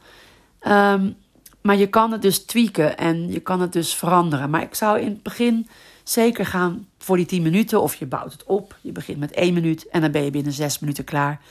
Um, 0.68 1.16
maar 1.62 1.78
je 1.78 1.88
kan 1.88 2.12
het 2.12 2.22
dus 2.22 2.46
tweaken 2.46 2.98
en 2.98 3.32
je 3.32 3.40
kan 3.40 3.62
het 3.62 3.74
dus 3.74 3.94
veranderen. 3.94 4.50
Maar 4.50 4.62
ik 4.62 4.76
zou 4.76 5.00
in 5.00 5.10
het 5.10 5.24
begin 5.24 5.68
zeker 6.04 6.46
gaan 6.46 6.88
voor 7.04 7.18
die 7.18 7.26
10 7.26 7.42
minuten. 7.42 7.82
Of 7.82 7.96
je 7.96 8.06
bouwt 8.06 8.32
het 8.32 8.44
op. 8.44 8.78
Je 8.82 8.92
begint 8.92 9.20
met 9.20 9.32
1 9.32 9.54
minuut 9.54 9.88
en 9.88 10.02
dan 10.02 10.12
ben 10.12 10.24
je 10.24 10.32
binnen 10.32 10.54
6 10.54 10.80
minuten 10.80 11.04
klaar. 11.04 11.42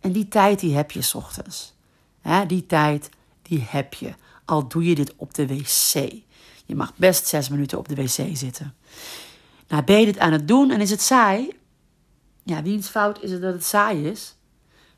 En 0.00 0.12
die 0.12 0.28
tijd 0.28 0.60
die 0.60 0.74
heb 0.74 0.90
je 0.90 1.02
s 1.02 1.14
ochtends. 1.14 1.74
die 2.46 2.66
tijd 2.66 3.10
die 3.42 3.66
heb 3.68 3.94
je. 3.94 4.14
Al 4.44 4.68
doe 4.68 4.84
je 4.84 4.94
dit 4.94 5.14
op 5.16 5.34
de 5.34 5.46
wc. 5.46 6.12
Je 6.66 6.74
mag 6.74 6.92
best 6.96 7.26
6 7.26 7.48
minuten 7.48 7.78
op 7.78 7.88
de 7.88 7.94
wc 7.94 8.36
zitten. 8.36 8.74
Nou, 9.68 9.84
ben 9.84 10.00
je 10.00 10.04
dit 10.06 10.18
aan 10.18 10.32
het 10.32 10.48
doen 10.48 10.70
en 10.70 10.80
is 10.80 10.90
het 10.90 11.02
saai? 11.02 11.56
Ja, 12.42 12.62
wiens 12.62 12.88
fout 12.88 13.22
is 13.22 13.30
het 13.30 13.42
dat 13.42 13.52
het 13.52 13.64
saai 13.64 14.08
is? 14.08 14.34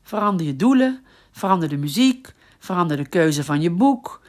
Verander 0.01 0.45
je 0.45 0.55
doelen, 0.55 1.03
verander 1.31 1.69
de 1.69 1.77
muziek, 1.77 2.33
verander 2.59 2.97
de 2.97 3.07
keuze 3.07 3.43
van 3.43 3.61
je 3.61 3.69
boek. 3.69 4.21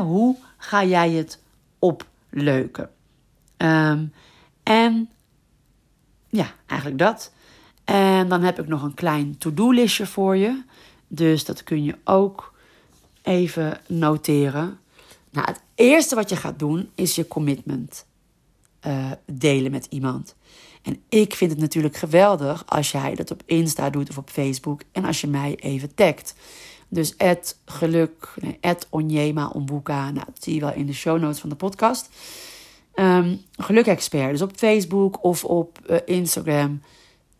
hoe 0.00 0.36
ga 0.56 0.84
jij 0.84 1.10
het 1.10 1.42
opleuken? 1.78 2.90
Um, 3.56 4.12
en 4.62 5.10
ja, 6.28 6.52
eigenlijk 6.66 7.00
dat. 7.00 7.32
En 7.84 8.28
dan 8.28 8.42
heb 8.42 8.58
ik 8.58 8.68
nog 8.68 8.82
een 8.82 8.94
klein 8.94 9.38
to-do-listje 9.38 10.06
voor 10.06 10.36
je. 10.36 10.62
Dus 11.08 11.44
dat 11.44 11.62
kun 11.62 11.84
je 11.84 11.96
ook 12.04 12.54
even 13.22 13.80
noteren. 13.86 14.78
Nou, 15.30 15.46
het 15.46 15.60
eerste 15.74 16.14
wat 16.14 16.30
je 16.30 16.36
gaat 16.36 16.58
doen 16.58 16.90
is 16.94 17.14
je 17.14 17.28
commitment 17.28 18.06
uh, 18.86 19.10
delen 19.26 19.70
met 19.70 19.86
iemand. 19.90 20.34
En 20.82 21.02
ik 21.08 21.34
vind 21.34 21.50
het 21.50 21.60
natuurlijk 21.60 21.96
geweldig 21.96 22.66
als 22.66 22.90
jij 22.90 23.14
dat 23.14 23.30
op 23.30 23.42
Insta 23.46 23.90
doet 23.90 24.08
of 24.10 24.18
op 24.18 24.30
Facebook 24.30 24.82
en 24.92 25.04
als 25.04 25.20
je 25.20 25.26
mij 25.26 25.56
even 25.56 25.94
tagt. 25.94 26.34
Dus 26.88 27.14
geluk, 27.64 28.34
het 28.60 28.86
onjema. 28.90 29.52
Nou, 29.52 30.12
dat 30.14 30.42
zie 30.42 30.54
je 30.54 30.60
wel 30.60 30.74
in 30.74 30.86
de 30.86 30.92
show 30.92 31.20
notes 31.20 31.40
van 31.40 31.48
de 31.48 31.54
podcast. 31.54 32.08
Um, 33.00 33.40
gelukexpert, 33.56 34.30
dus 34.30 34.42
op 34.42 34.56
Facebook 34.56 35.24
of 35.24 35.44
op 35.44 35.78
uh, 35.90 35.96
Instagram. 36.04 36.82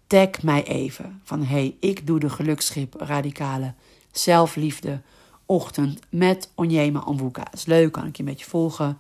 Tag 0.07 0.43
mij 0.43 0.65
even 0.65 1.21
van 1.25 1.43
hey, 1.43 1.77
ik 1.81 2.07
doe 2.07 2.19
de 2.19 2.31
gelukschip 2.31 2.95
radicale 2.99 3.75
zelfliefde 4.13 5.01
ochtend 5.47 6.01
met 6.11 6.51
Onjema 6.55 7.01
Ombuka. 7.01 7.43
Dat 7.45 7.55
is 7.55 7.67
leuk, 7.67 7.93
kan 7.93 8.07
ik 8.07 8.17
je 8.17 8.23
een 8.23 8.29
beetje 8.29 8.47
volgen. 8.47 8.99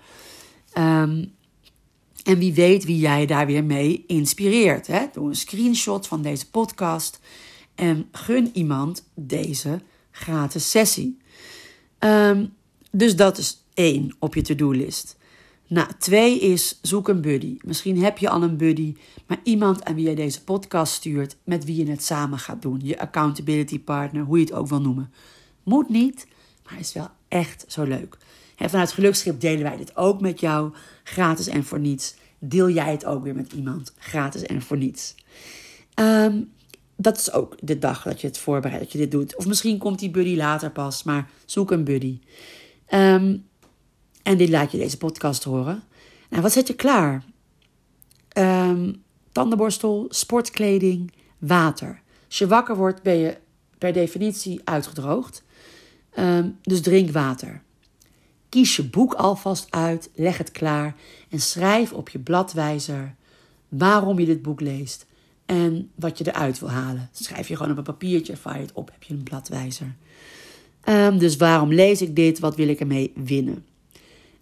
Um, 0.78 1.32
en 2.24 2.38
wie 2.38 2.54
weet 2.54 2.84
wie 2.84 2.98
jij 2.98 3.26
daar 3.26 3.46
weer 3.46 3.64
mee 3.64 4.04
inspireert. 4.06 4.86
Hè? 4.86 5.06
Doe 5.12 5.28
een 5.28 5.36
screenshot 5.36 6.06
van 6.06 6.22
deze 6.22 6.50
podcast 6.50 7.20
en 7.74 8.08
gun 8.12 8.50
iemand 8.52 9.04
deze 9.14 9.80
gratis 10.10 10.70
sessie. 10.70 11.18
Um, 11.98 12.54
dus 12.90 13.16
dat 13.16 13.38
is 13.38 13.64
één 13.74 14.16
op 14.18 14.34
je 14.34 14.42
to-do-list. 14.42 15.16
Nou, 15.68 15.88
twee 15.98 16.40
is 16.40 16.78
zoek 16.82 17.08
een 17.08 17.20
buddy. 17.20 17.56
Misschien 17.64 18.02
heb 18.02 18.18
je 18.18 18.28
al 18.28 18.42
een 18.42 18.56
buddy, 18.56 18.96
maar 19.26 19.40
iemand 19.42 19.84
aan 19.84 19.94
wie 19.94 20.08
je 20.08 20.14
deze 20.14 20.44
podcast 20.44 20.92
stuurt, 20.92 21.36
met 21.44 21.64
wie 21.64 21.84
je 21.84 21.90
het 21.90 22.04
samen 22.04 22.38
gaat 22.38 22.62
doen. 22.62 22.80
Je 22.82 22.98
accountability 22.98 23.80
partner, 23.80 24.22
hoe 24.22 24.38
je 24.38 24.44
het 24.44 24.52
ook 24.52 24.68
wil 24.68 24.80
noemen. 24.80 25.12
Moet 25.62 25.88
niet, 25.88 26.26
maar 26.64 26.78
is 26.78 26.92
wel 26.92 27.08
echt 27.28 27.64
zo 27.68 27.82
leuk. 27.82 28.16
En 28.56 28.70
vanuit 28.70 28.92
Gelukschip 28.92 29.40
delen 29.40 29.62
wij 29.62 29.76
dit 29.76 29.96
ook 29.96 30.20
met 30.20 30.40
jou, 30.40 30.72
gratis 31.04 31.46
en 31.46 31.64
voor 31.64 31.80
niets. 31.80 32.14
Deel 32.38 32.70
jij 32.70 32.90
het 32.90 33.04
ook 33.04 33.22
weer 33.22 33.34
met 33.34 33.52
iemand, 33.52 33.92
gratis 33.98 34.42
en 34.42 34.62
voor 34.62 34.76
niets. 34.76 35.14
Um, 35.94 36.50
dat 36.96 37.18
is 37.18 37.32
ook 37.32 37.56
de 37.60 37.78
dag 37.78 38.02
dat 38.02 38.20
je 38.20 38.26
het 38.26 38.38
voorbereidt, 38.38 38.82
dat 38.82 38.92
je 38.92 38.98
dit 38.98 39.10
doet. 39.10 39.36
Of 39.36 39.46
misschien 39.46 39.78
komt 39.78 39.98
die 39.98 40.10
buddy 40.10 40.36
later 40.36 40.70
pas, 40.70 41.02
maar 41.02 41.30
zoek 41.44 41.70
een 41.70 41.84
buddy. 41.84 42.18
Um, 42.94 43.47
en 44.28 44.36
dit 44.36 44.48
laat 44.48 44.72
je 44.72 44.78
deze 44.78 44.96
podcast 44.96 45.44
horen. 45.44 45.82
Nou, 46.30 46.42
wat 46.42 46.52
zet 46.52 46.66
je 46.66 46.74
klaar? 46.74 47.24
Um, 48.38 49.02
tandenborstel, 49.32 50.06
sportkleding, 50.08 51.12
water. 51.38 52.00
Als 52.26 52.38
je 52.38 52.46
wakker 52.46 52.76
wordt, 52.76 53.02
ben 53.02 53.16
je 53.16 53.36
per 53.78 53.92
definitie 53.92 54.60
uitgedroogd. 54.64 55.42
Um, 56.18 56.58
dus 56.62 56.80
drink 56.80 57.10
water. 57.10 57.62
Kies 58.48 58.76
je 58.76 58.84
boek 58.84 59.14
alvast 59.14 59.66
uit, 59.70 60.10
leg 60.14 60.38
het 60.38 60.50
klaar 60.50 60.94
en 61.28 61.40
schrijf 61.40 61.92
op 61.92 62.08
je 62.08 62.18
bladwijzer 62.18 63.14
waarom 63.68 64.18
je 64.18 64.26
dit 64.26 64.42
boek 64.42 64.60
leest 64.60 65.06
en 65.46 65.90
wat 65.94 66.18
je 66.18 66.26
eruit 66.26 66.58
wil 66.58 66.70
halen. 66.70 67.10
schrijf 67.12 67.48
je 67.48 67.56
gewoon 67.56 67.72
op 67.72 67.78
een 67.78 67.84
papiertje, 67.84 68.36
vaar 68.36 68.56
je 68.56 68.62
het 68.62 68.72
op, 68.72 68.90
heb 68.92 69.02
je 69.02 69.14
een 69.14 69.22
bladwijzer. 69.22 69.94
Ehm, 70.80 71.18
dus 71.18 71.36
waarom 71.36 71.72
lees 71.72 72.02
ik 72.02 72.16
dit? 72.16 72.38
Wat 72.38 72.56
wil 72.56 72.68
ik 72.68 72.80
ermee 72.80 73.12
winnen? 73.14 73.67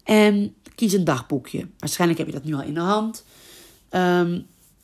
En 0.07 0.55
kies 0.75 0.93
een 0.93 1.05
dagboekje. 1.05 1.69
Waarschijnlijk 1.79 2.19
heb 2.19 2.29
je 2.29 2.35
dat 2.35 2.45
nu 2.45 2.55
al 2.55 2.63
in 2.63 2.75
de 2.75 2.81
hand. 2.81 3.25
Ehm, 3.89 4.41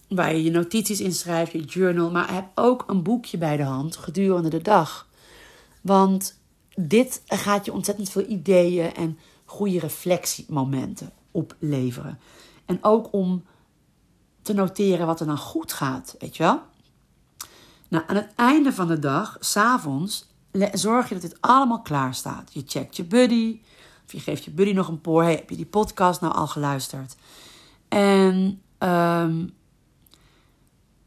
waar 0.09 0.35
je 0.35 0.43
je 0.43 0.51
notities 0.51 1.01
in 1.01 1.13
schrijft, 1.13 1.53
je 1.53 1.61
journal. 1.61 2.11
Maar 2.11 2.35
heb 2.35 2.47
ook 2.55 2.85
een 2.87 3.03
boekje 3.03 3.39
bij 3.39 3.57
de 3.57 3.63
hand 3.63 3.97
gedurende 3.97 4.49
de 4.49 4.63
dag. 4.63 5.09
Want 5.81 6.39
dit 6.75 7.23
gaat 7.27 7.65
je 7.65 7.73
ontzettend 7.73 8.11
veel 8.11 8.29
ideeën 8.29 8.95
en 8.95 9.19
goede 9.45 9.79
reflectiemomenten 9.79 11.13
opleveren. 11.31 12.19
En 12.67 12.79
ook 12.81 13.13
om 13.13 13.45
te 14.43 14.53
noteren 14.53 15.07
wat 15.07 15.21
er 15.21 15.27
dan 15.27 15.39
goed 15.39 15.73
gaat, 15.73 16.17
weet 16.19 16.37
je 16.37 16.43
wel? 16.43 16.61
Nou, 17.89 18.05
aan 18.07 18.17
het 18.17 18.33
einde 18.37 18.73
van 18.73 18.89
de 18.89 18.99
dag, 18.99 19.37
s'avonds, 19.41 20.27
zorg 20.73 21.09
je 21.09 21.15
dat 21.15 21.23
dit 21.23 21.41
allemaal 21.41 21.83
klaar 21.83 22.15
staat. 22.15 22.51
Je 22.53 22.63
checkt 22.67 22.97
je 22.97 23.05
buddy, 23.05 23.61
of 24.05 24.13
je 24.13 24.21
geeft 24.21 24.45
je 24.45 24.51
buddy 24.51 24.73
nog 24.73 24.89
een 24.89 25.01
poor. 25.01 25.23
Hey, 25.23 25.35
heb 25.35 25.51
je 25.51 25.57
die 25.57 25.67
podcast 25.67 26.21
nou 26.21 26.35
al 26.35 26.47
geluisterd? 26.47 27.17
En 27.89 28.63
um, 28.79 29.55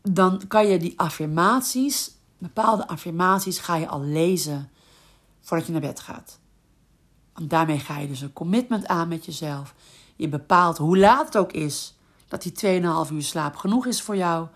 dan 0.02 0.42
kan 0.48 0.68
je 0.68 0.78
die 0.78 1.00
affirmaties, 1.00 2.12
bepaalde 2.38 2.88
affirmaties, 2.88 3.60
ga 3.60 3.76
je 3.76 3.88
al 3.88 4.02
lezen 4.02 4.70
voordat 5.42 5.66
je 5.66 5.72
naar 5.72 5.82
bed 5.82 6.00
gaat. 6.00 6.40
Daarmee 7.42 7.80
ga 7.80 8.00
je 8.00 8.08
dus 8.08 8.22
een 8.22 8.34
commitment 8.34 8.88
aan 8.88 9.08
met 9.08 9.26
jezelf. 9.26 9.74
Je 10.16 10.30
bepaalt 10.30 10.78
hoe 10.78 10.98
laat 10.98 11.26
het 11.26 11.38
ook 11.38 11.52
is 11.52 11.96
dat 12.28 12.42
die 12.42 12.82
2,5 13.08 13.14
uur 13.14 13.24
slaap 13.24 13.56
genoeg 13.56 13.86
is 13.86 14.02
voor 14.02 14.16
jou. 14.16 14.48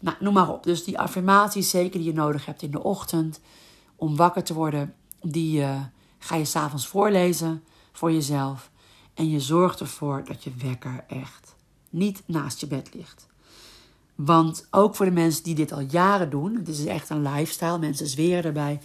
Nou, 0.00 0.16
noem 0.20 0.34
maar 0.34 0.48
op. 0.48 0.62
Dus 0.62 0.84
die 0.84 0.98
affirmaties, 0.98 1.70
zeker 1.70 1.98
die 1.98 2.08
je 2.08 2.12
nodig 2.12 2.46
hebt 2.46 2.62
in 2.62 2.70
de 2.70 2.82
ochtend 2.82 3.40
om 3.96 4.16
wakker 4.16 4.44
te 4.44 4.54
worden, 4.54 4.94
die 5.22 5.60
uh, 5.60 5.80
ga 6.18 6.36
je 6.36 6.44
s'avonds 6.44 6.86
voorlezen 6.86 7.64
voor 8.00 8.12
jezelf. 8.12 8.70
En 9.14 9.30
je 9.30 9.40
zorgt 9.40 9.80
ervoor 9.80 10.24
dat 10.24 10.44
je 10.44 10.52
wekker 10.62 11.04
echt 11.08 11.54
niet 11.90 12.22
naast 12.26 12.60
je 12.60 12.66
bed 12.66 12.94
ligt. 12.94 13.26
Want 14.14 14.66
ook 14.70 14.94
voor 14.94 15.06
de 15.06 15.12
mensen 15.12 15.44
die 15.44 15.54
dit 15.54 15.72
al 15.72 15.80
jaren 15.80 16.30
doen, 16.30 16.54
het 16.56 16.68
is 16.68 16.84
echt 16.84 17.10
een 17.10 17.22
lifestyle, 17.22 17.78
mensen 17.78 18.06
zweren 18.06 18.44
erbij, 18.44 18.80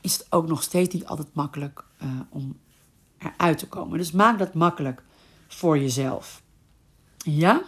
is 0.00 0.12
het 0.12 0.26
ook 0.30 0.46
nog 0.46 0.62
steeds 0.62 0.94
niet 0.94 1.06
altijd 1.06 1.28
makkelijk 1.32 1.84
uh, 2.02 2.08
om 2.28 2.56
eruit 3.18 3.58
te 3.58 3.68
komen. 3.68 3.98
Dus 3.98 4.12
maak 4.12 4.38
dat 4.38 4.54
makkelijk 4.54 5.02
voor 5.48 5.78
jezelf. 5.78 6.42
Ja? 7.16 7.62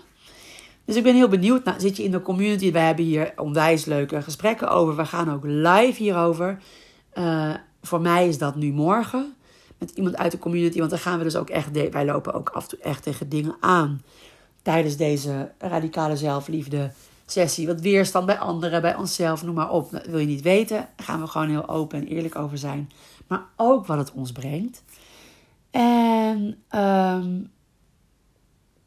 Dus 0.84 0.96
ik 0.96 1.02
ben 1.02 1.14
heel 1.14 1.28
benieuwd. 1.28 1.64
Nou, 1.64 1.80
zit 1.80 1.96
je 1.96 2.04
in 2.04 2.10
de 2.10 2.22
community? 2.22 2.72
Wij 2.72 2.86
hebben 2.86 3.04
hier 3.04 3.32
onwijs 3.36 3.84
leuke 3.84 4.22
gesprekken 4.22 4.70
over. 4.70 4.96
We 4.96 5.06
gaan 5.06 5.32
ook 5.32 5.44
live 5.44 6.02
hierover. 6.02 6.62
Uh, 7.14 7.54
voor 7.82 8.00
mij 8.00 8.28
is 8.28 8.38
dat 8.38 8.56
nu 8.56 8.72
morgen. 8.72 9.36
Met 9.78 9.90
iemand 9.90 10.16
uit 10.16 10.32
de 10.32 10.38
community. 10.38 10.78
Want 10.78 10.90
dan 10.90 10.98
gaan 10.98 11.18
we 11.18 11.24
dus 11.24 11.36
ook 11.36 11.50
echt. 11.50 11.90
Wij 11.90 12.04
lopen 12.04 12.32
ook 12.32 12.48
af 12.48 12.62
en 12.62 12.68
toe 12.68 12.78
echt 12.78 13.02
tegen 13.02 13.28
dingen 13.28 13.56
aan. 13.60 14.02
Tijdens 14.62 14.96
deze 14.96 15.50
radicale 15.58 16.16
zelfliefde 16.16 16.90
sessie. 17.26 17.66
Wat 17.66 17.80
weerstand 17.80 18.26
bij 18.26 18.38
anderen, 18.38 18.82
bij 18.82 18.96
onszelf, 18.96 19.44
noem 19.44 19.54
maar 19.54 19.70
op. 19.70 19.90
Dat 19.90 20.06
wil 20.06 20.18
je 20.18 20.26
niet 20.26 20.42
weten. 20.42 20.76
Daar 20.76 21.06
gaan 21.06 21.20
we 21.20 21.26
gewoon 21.26 21.48
heel 21.48 21.68
open 21.68 21.98
en 21.98 22.06
eerlijk 22.06 22.36
over 22.36 22.58
zijn. 22.58 22.90
Maar 23.26 23.42
ook 23.56 23.86
wat 23.86 23.98
het 23.98 24.12
ons 24.12 24.32
brengt. 24.32 24.82
En 25.70 26.56
um, 26.74 27.50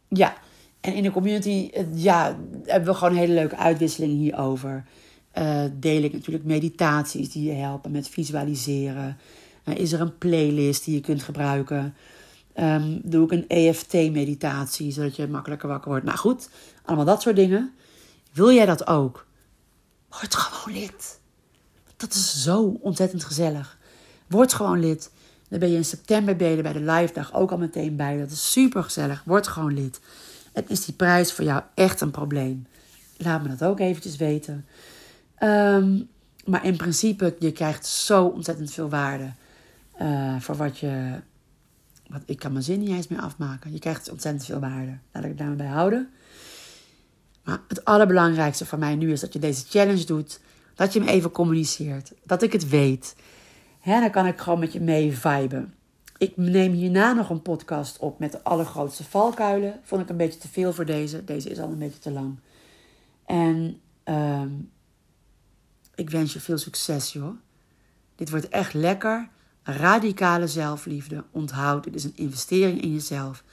ja, 0.08 0.34
en 0.82 0.94
in 0.94 1.04
de 1.04 1.12
community 1.12 1.72
ja, 1.94 2.38
hebben 2.66 2.90
we 2.90 2.98
gewoon 2.98 3.16
hele 3.16 3.34
leuke 3.34 3.58
uitwisseling 3.58 4.12
hierover. 4.12 4.86
Uh, 5.38 5.64
deel 5.74 6.04
ik 6.04 6.14
natuurlijk 6.14 6.46
meditaties 6.46 7.32
die 7.32 7.44
je 7.44 7.54
helpen 7.54 7.92
met 7.92 8.10
visualiseren. 8.10 9.18
Uh, 9.72 9.78
is 9.78 9.92
er 9.92 10.02
een 10.02 10.18
playlist 10.18 10.86
die 10.86 10.96
je 10.96 11.02
kunt 11.02 11.24
gebruiken? 11.24 11.96
Um, 12.60 13.02
doe 13.04 13.26
ik 13.26 13.32
een 13.32 13.48
EFT-meditatie, 13.48 14.92
zodat 14.92 15.16
je 15.16 15.28
makkelijker 15.28 15.70
wakker 15.70 15.90
wordt. 15.90 16.06
Nou 16.06 16.18
goed, 16.18 16.50
allemaal 16.86 17.06
dat 17.06 17.22
soort 17.22 17.36
dingen. 17.36 17.74
Wil 18.34 18.52
jij 18.52 18.66
dat 18.66 18.88
ook? 18.88 19.26
Word 20.10 20.36
gewoon 20.36 20.80
lid. 20.80 21.20
Dat 21.98 22.14
is 22.14 22.44
zo 22.44 22.78
ontzettend 22.82 23.24
gezellig. 23.24 23.78
Word 24.28 24.54
gewoon 24.54 24.80
lid. 24.80 25.12
Dan 25.50 25.60
ben 25.60 25.70
je 25.70 25.76
in 25.76 25.86
september 25.86 26.36
ben 26.36 26.62
bij 26.62 26.74
de 26.74 26.80
live 26.80 27.14
dag 27.14 27.34
ook 27.34 27.52
al 27.52 27.58
meteen 27.58 27.96
bij. 27.96 28.20
Dat 28.20 28.32
is 28.32 28.52
super 28.52 28.84
gezellig. 28.84 29.24
Word 29.26 29.48
gewoon 29.48 29.74
lid. 29.74 30.00
En 30.54 30.64
is 30.68 30.86
die 30.86 30.94
prijs 30.94 31.34
voor 31.34 31.46
jou 31.46 31.62
echt 31.74 32.02
een 32.02 32.12
probleem? 32.12 32.68
Laat 33.18 33.44
me 33.44 33.50
dat 33.50 33.64
ook 33.64 33.80
eventjes 33.80 34.16
weten. 34.16 34.66
Um, 35.44 36.10
maar 36.46 36.66
in 36.66 36.78
principe, 36.78 37.36
je 37.40 37.52
krijgt 37.52 37.86
zo 37.86 38.26
ontzettend 38.26 38.72
veel 38.72 38.90
waarde 38.90 39.34
uh, 40.02 40.40
voor 40.40 40.56
wat 40.56 40.80
je. 40.80 41.22
Wat, 42.08 42.22
ik 42.26 42.40
kan 42.40 42.52
mijn 42.52 42.64
zin 42.64 42.80
niet 42.80 42.90
eens 42.90 43.08
meer 43.08 43.22
afmaken. 43.22 43.72
Je 43.72 43.80
krijgt 43.80 44.10
ontzettend 44.10 44.46
veel 44.46 44.60
waarde. 44.60 44.98
Laat 45.12 45.24
ik 45.24 45.30
het 45.30 45.38
daarmee 45.38 45.56
bij 45.56 45.68
houden. 45.68 46.10
Maar 47.44 47.60
het 47.68 47.86
allerbelangrijkste 47.86 48.66
voor 48.66 48.80
mij 48.80 48.96
nu 48.96 49.12
is 49.12 49.20
dat 49.20 49.34
je 49.34 49.40
deze 49.40 49.66
challenge 49.68 50.06
doet. 50.06 50.40
Dat 50.76 50.94
je 50.94 51.00
hem 51.00 51.08
even 51.08 51.32
communiceert. 51.32 52.12
Dat 52.24 52.42
ik 52.42 52.52
het 52.52 52.70
weet. 52.70 53.16
Hè, 53.80 54.00
dan 54.00 54.12
kan 54.12 54.26
ik 54.26 54.40
gewoon 54.40 54.60
met 54.60 54.74
je 54.74 54.82
mee 54.82 55.18
viben. 55.18 55.74
Ik 56.18 56.38
neem 56.38 56.72
hierna 56.72 57.14
nog 57.14 57.30
een 57.30 57.42
podcast 57.42 58.00
op 58.00 58.20
met 58.20 58.32
de 58.32 58.44
allergrootste 58.44 59.04
valkuilen. 59.04 59.80
Vond 59.84 60.02
ik 60.02 60.10
een 60.10 60.18
beetje 60.18 60.40
te 60.40 60.48
veel 60.48 60.74
voor 60.74 60.86
deze. 60.86 61.24
Deze 61.24 61.50
is 61.50 61.60
al 61.60 61.70
een 61.70 61.78
beetje 61.78 62.00
te 62.00 62.12
lang. 62.12 62.40
En 63.26 63.80
uh, 64.06 64.42
ik 65.96 66.10
wens 66.10 66.34
je 66.34 66.40
veel 66.40 66.58
succes, 66.58 67.14
joh. 67.14 67.36
Dit 68.16 68.30
wordt 68.30 68.50
echt 68.50 68.74
lekker. 68.74 69.30
Radicale 69.72 70.48
zelfliefde. 70.48 71.24
Onthoud, 71.32 71.84
dit 71.84 71.96
is 71.96 72.04
een 72.04 72.16
investering 72.16 72.82
in 72.82 72.94
jezelf. 72.94 73.44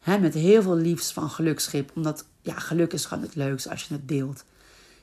He, 0.00 0.18
met 0.18 0.34
heel 0.34 0.62
veel 0.62 0.76
liefst 0.76 1.12
van 1.12 1.30
gelukschip. 1.30 1.90
Omdat 1.94 2.24
ja, 2.42 2.54
geluk 2.54 2.92
is 2.92 3.04
gewoon 3.04 3.22
het 3.22 3.34
leukste 3.34 3.70
als 3.70 3.84
je 3.84 3.94
het 3.94 4.08
deelt. 4.08 4.44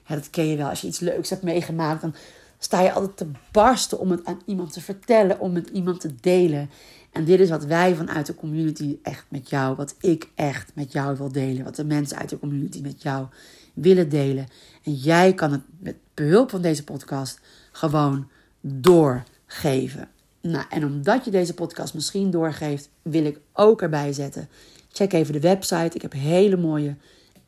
Dat 0.08 0.30
ken 0.30 0.48
je 0.48 0.58
wel. 0.58 0.70
Als 0.70 0.82
je 0.82 0.88
iets 0.88 1.00
leuks 1.00 1.30
hebt 1.30 1.44
meegemaakt, 1.44 2.02
dan 2.02 2.16
sta 2.60 2.82
je 2.82 2.92
altijd 2.92 3.18
te 3.18 3.28
barsten 3.52 4.00
om 4.00 4.12
het 4.12 4.26
aan 4.26 4.42
iemand 4.46 4.74
te 4.74 4.82
vertellen, 4.82 5.40
om 5.40 5.56
het 5.56 5.70
iemand 5.70 6.00
te 6.00 6.16
delen. 6.22 6.70
En 7.12 7.26
dit 7.26 7.40
is 7.40 7.50
wat 7.50 7.66
wij 7.66 7.96
vanuit 7.96 8.26
de 8.26 8.36
community 8.36 8.98
echt 9.04 9.26
met 9.30 9.50
jou, 9.50 9.76
wat 9.76 9.96
ik 10.00 10.30
echt 10.36 10.72
met 10.76 10.92
jou 10.92 11.18
wil 11.18 11.32
delen, 11.32 11.64
wat 11.64 11.76
de 11.76 11.86
mensen 11.86 12.18
uit 12.18 12.30
de 12.30 12.40
community 12.40 12.82
met 12.82 13.02
jou 13.02 13.28
willen 13.74 14.10
delen. 14.10 14.48
En 14.84 14.94
jij 14.94 15.34
kan 15.34 15.52
het 15.52 15.62
met 15.80 15.96
behulp 16.14 16.50
van 16.50 16.62
deze 16.62 16.84
podcast 16.84 17.40
gewoon 17.72 18.30
doorgeven. 18.62 20.10
Nou, 20.48 20.66
en 20.70 20.86
omdat 20.86 21.26
je 21.26 21.32
deze 21.32 21.54
podcast 21.54 21.94
misschien 21.94 22.32
doorgeeft, 22.32 22.90
wil 23.02 23.26
ik 23.26 23.40
ook 23.54 23.82
erbij 23.82 24.14
zetten. 24.14 24.50
Check 24.92 25.14
even 25.14 25.34
de 25.34 25.40
website. 25.40 25.96
Ik 25.96 26.02
heb 26.02 26.14
hele 26.14 26.58
mooie 26.58 26.96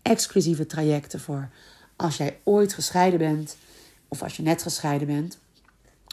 exclusieve 0.01 0.65
trajecten 0.65 1.19
voor 1.19 1.49
als 1.95 2.17
jij 2.17 2.39
ooit 2.43 2.73
gescheiden 2.73 3.19
bent 3.19 3.57
of 4.07 4.23
als 4.23 4.37
je 4.37 4.43
net 4.43 4.61
gescheiden 4.61 5.07
bent, 5.07 5.37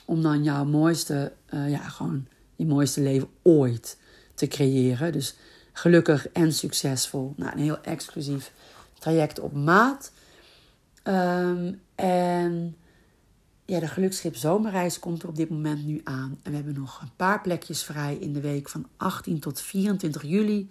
om 0.04 0.22
dan 0.22 0.42
jouw 0.42 0.64
mooiste, 0.64 1.32
uh, 1.50 1.70
ja, 1.70 1.88
gewoon 1.88 2.26
je 2.56 2.66
mooiste 2.66 3.00
leven 3.00 3.28
ooit 3.42 3.98
te 4.34 4.46
creëren. 4.46 5.12
Dus 5.12 5.34
gelukkig 5.72 6.28
en 6.28 6.52
succesvol. 6.52 7.32
Nou, 7.36 7.52
een 7.52 7.62
heel 7.62 7.82
exclusief 7.82 8.52
traject 8.98 9.40
op 9.40 9.52
maat. 9.52 10.12
Um, 11.04 11.80
en 11.94 12.76
ja, 13.66 13.80
de 13.80 13.88
Gelukschip 13.88 14.36
Zomerreis 14.36 14.98
komt 14.98 15.22
er 15.22 15.28
op 15.28 15.36
dit 15.36 15.50
moment 15.50 15.86
nu 15.86 16.00
aan. 16.04 16.38
En 16.42 16.50
we 16.50 16.56
hebben 16.56 16.74
nog 16.74 17.00
een 17.02 17.10
paar 17.16 17.40
plekjes 17.40 17.82
vrij 17.82 18.16
in 18.16 18.32
de 18.32 18.40
week 18.40 18.68
van 18.68 18.86
18 18.96 19.38
tot 19.38 19.60
24 19.60 20.22
juli. 20.22 20.70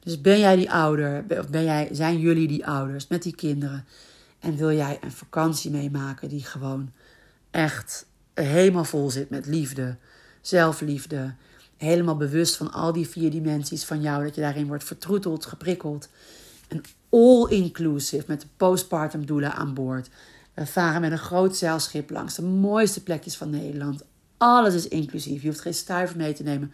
Dus 0.00 0.20
ben 0.20 0.38
jij 0.38 0.56
die 0.56 0.70
ouder, 0.70 1.24
of 1.28 1.48
ben 1.48 1.64
jij, 1.64 1.88
zijn 1.92 2.18
jullie 2.18 2.48
die 2.48 2.66
ouders 2.66 3.06
met 3.08 3.22
die 3.22 3.34
kinderen? 3.34 3.84
En 4.38 4.56
wil 4.56 4.72
jij 4.72 4.98
een 5.00 5.12
vakantie 5.12 5.70
meemaken 5.70 6.28
die 6.28 6.44
gewoon 6.44 6.92
echt 7.50 8.06
helemaal 8.34 8.84
vol 8.84 9.10
zit 9.10 9.30
met 9.30 9.46
liefde, 9.46 9.96
zelfliefde, 10.40 11.34
helemaal 11.76 12.16
bewust 12.16 12.56
van 12.56 12.72
al 12.72 12.92
die 12.92 13.08
vier 13.08 13.30
dimensies 13.30 13.84
van 13.84 14.00
jou, 14.00 14.24
dat 14.24 14.34
je 14.34 14.40
daarin 14.40 14.66
wordt 14.66 14.84
vertroeteld, 14.84 15.46
geprikkeld. 15.46 16.08
En 16.68 16.82
all-inclusive 17.08 18.24
met 18.26 18.40
de 18.40 18.46
postpartum 18.56 19.26
doula 19.26 19.54
aan 19.54 19.74
boord. 19.74 20.08
We 20.54 20.66
varen 20.66 21.00
met 21.00 21.12
een 21.12 21.18
groot 21.18 21.56
zeilschip 21.56 22.10
langs 22.10 22.34
de 22.34 22.42
mooiste 22.42 23.02
plekjes 23.02 23.36
van 23.36 23.50
Nederland. 23.50 24.02
Alles 24.36 24.74
is 24.74 24.88
inclusief. 24.88 25.42
Je 25.42 25.48
hoeft 25.48 25.60
geen 25.60 25.74
stuiver 25.74 26.16
mee 26.16 26.32
te 26.32 26.42
nemen. 26.42 26.72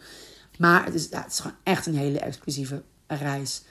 Maar 0.59 0.85
het 0.85 0.95
is, 0.95 1.09
ja, 1.11 1.23
het 1.23 1.33
is 1.33 1.41
gewoon 1.41 1.57
echt 1.63 1.87
een 1.87 1.97
hele 1.97 2.19
exclusieve 2.19 2.83
reis. 3.07 3.63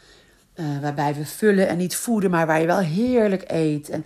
Uh, 0.56 0.80
waarbij 0.82 1.16
we 1.16 1.26
vullen 1.26 1.68
en 1.68 1.78
niet 1.78 1.96
voeden, 1.96 2.32
maar 2.32 2.48
waar 2.48 2.60
je 2.60 2.66
wel 2.66 2.80
heerlijk 2.80 3.44
eet. 3.48 3.90
En 3.90 4.06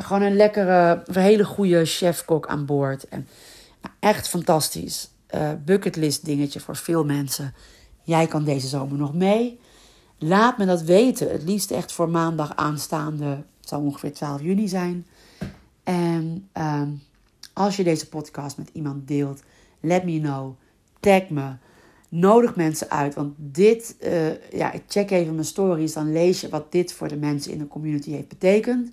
gewoon 0.00 0.22
een 0.22 0.36
lekkere, 0.36 1.02
hele 1.12 1.44
goede 1.44 1.84
chefkok 1.84 2.46
aan 2.46 2.66
boord. 2.66 3.08
En 3.08 3.28
nou, 3.82 3.94
echt 4.00 4.28
fantastisch. 4.28 5.10
Uh, 5.34 5.50
bucketlist 5.64 6.24
dingetje 6.24 6.60
voor 6.60 6.76
veel 6.76 7.04
mensen. 7.04 7.54
Jij 8.02 8.26
kan 8.26 8.44
deze 8.44 8.66
zomer 8.66 8.98
nog 8.98 9.14
mee. 9.14 9.60
Laat 10.18 10.58
me 10.58 10.66
dat 10.66 10.82
weten. 10.82 11.30
Het 11.30 11.42
liefst 11.42 11.70
echt 11.70 11.92
voor 11.92 12.08
maandag 12.08 12.56
aanstaande. 12.56 13.26
Het 13.26 13.68
zal 13.68 13.80
ongeveer 13.80 14.12
12 14.12 14.40
juni 14.40 14.68
zijn. 14.68 15.06
En 15.86 16.48
uh, 16.56 16.82
als 17.52 17.76
je 17.76 17.84
deze 17.84 18.08
podcast 18.08 18.56
met 18.56 18.70
iemand 18.72 19.08
deelt 19.08 19.42
Let 19.80 20.04
me 20.04 20.20
know. 20.20 20.54
Tag 21.00 21.28
me. 21.28 21.52
Nodig 22.08 22.56
mensen 22.56 22.90
uit. 22.90 23.14
Want 23.14 23.34
dit, 23.36 23.96
uh, 24.00 24.50
ja, 24.52 24.72
ik 24.72 24.82
check 24.88 25.10
even 25.10 25.34
mijn 25.34 25.46
stories. 25.46 25.92
Dan 25.92 26.12
lees 26.12 26.40
je 26.40 26.48
wat 26.48 26.72
dit 26.72 26.92
voor 26.92 27.08
de 27.08 27.16
mensen 27.16 27.52
in 27.52 27.58
de 27.58 27.68
community 27.68 28.10
heeft 28.10 28.28
betekend. 28.28 28.90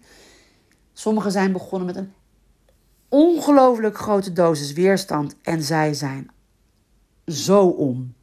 Sommigen 0.93 1.31
zijn 1.31 1.51
begonnen 1.51 1.87
met 1.87 1.95
een 1.95 2.13
ongelooflijk 3.09 3.97
grote 3.97 4.33
dosis 4.33 4.73
weerstand. 4.73 5.35
En 5.41 5.63
zij 5.63 5.93
zijn 5.93 6.29
zo 7.27 7.67
om. 7.67 8.13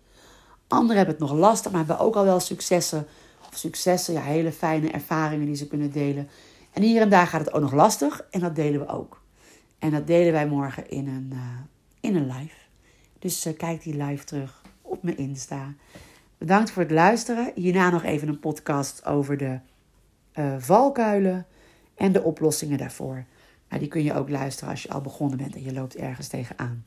Anderen 0.68 0.96
hebben 0.96 1.14
het 1.14 1.24
nog 1.24 1.38
lastig, 1.38 1.70
maar 1.70 1.86
hebben 1.86 1.98
ook 2.06 2.16
al 2.16 2.24
wel 2.24 2.40
successen. 2.40 3.06
Of 3.48 3.56
successen, 3.56 4.14
ja, 4.14 4.20
hele 4.20 4.52
fijne 4.52 4.90
ervaringen 4.90 5.46
die 5.46 5.54
ze 5.54 5.66
kunnen 5.66 5.92
delen. 5.92 6.28
En 6.72 6.82
hier 6.82 7.00
en 7.00 7.08
daar 7.08 7.26
gaat 7.26 7.44
het 7.44 7.52
ook 7.52 7.60
nog 7.60 7.72
lastig. 7.72 8.26
En 8.30 8.40
dat 8.40 8.54
delen 8.54 8.80
we 8.80 8.86
ook. 8.86 9.22
En 9.78 9.90
dat 9.90 10.06
delen 10.06 10.32
wij 10.32 10.46
morgen 10.46 10.90
in 10.90 11.08
een, 11.08 11.30
uh, 11.32 11.40
in 12.00 12.16
een 12.16 12.26
live. 12.26 12.56
Dus 13.18 13.46
uh, 13.46 13.56
kijk 13.56 13.82
die 13.82 14.04
live 14.04 14.24
terug 14.24 14.62
op 14.82 15.02
mijn 15.02 15.16
Insta. 15.16 15.74
Bedankt 16.38 16.70
voor 16.70 16.82
het 16.82 16.90
luisteren. 16.90 17.52
Hierna 17.54 17.90
nog 17.90 18.02
even 18.02 18.28
een 18.28 18.40
podcast 18.40 19.04
over 19.04 19.36
de 19.36 19.58
uh, 20.34 20.54
valkuilen 20.58 21.46
en 21.94 22.12
de 22.12 22.22
oplossingen 22.22 22.78
daarvoor. 22.78 23.24
Maar 23.68 23.78
die 23.78 23.88
kun 23.88 24.02
je 24.02 24.14
ook 24.14 24.28
luisteren 24.28 24.70
als 24.70 24.82
je 24.82 24.90
al 24.90 25.00
begonnen 25.00 25.38
bent 25.38 25.54
en 25.54 25.62
je 25.62 25.72
loopt 25.72 25.96
ergens 25.96 26.28
tegenaan. 26.28 26.84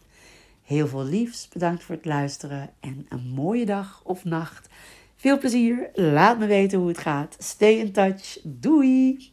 Heel 0.63 0.87
veel 0.87 1.03
liefs, 1.03 1.47
bedankt 1.47 1.83
voor 1.83 1.95
het 1.95 2.05
luisteren 2.05 2.69
en 2.79 3.05
een 3.09 3.27
mooie 3.35 3.65
dag 3.65 4.01
of 4.03 4.23
nacht. 4.23 4.69
Veel 5.15 5.37
plezier, 5.37 5.89
laat 5.93 6.39
me 6.39 6.45
weten 6.45 6.79
hoe 6.79 6.87
het 6.87 6.97
gaat. 6.97 7.35
Stay 7.39 7.73
in 7.73 7.91
touch, 7.91 8.39
doei! 8.43 9.32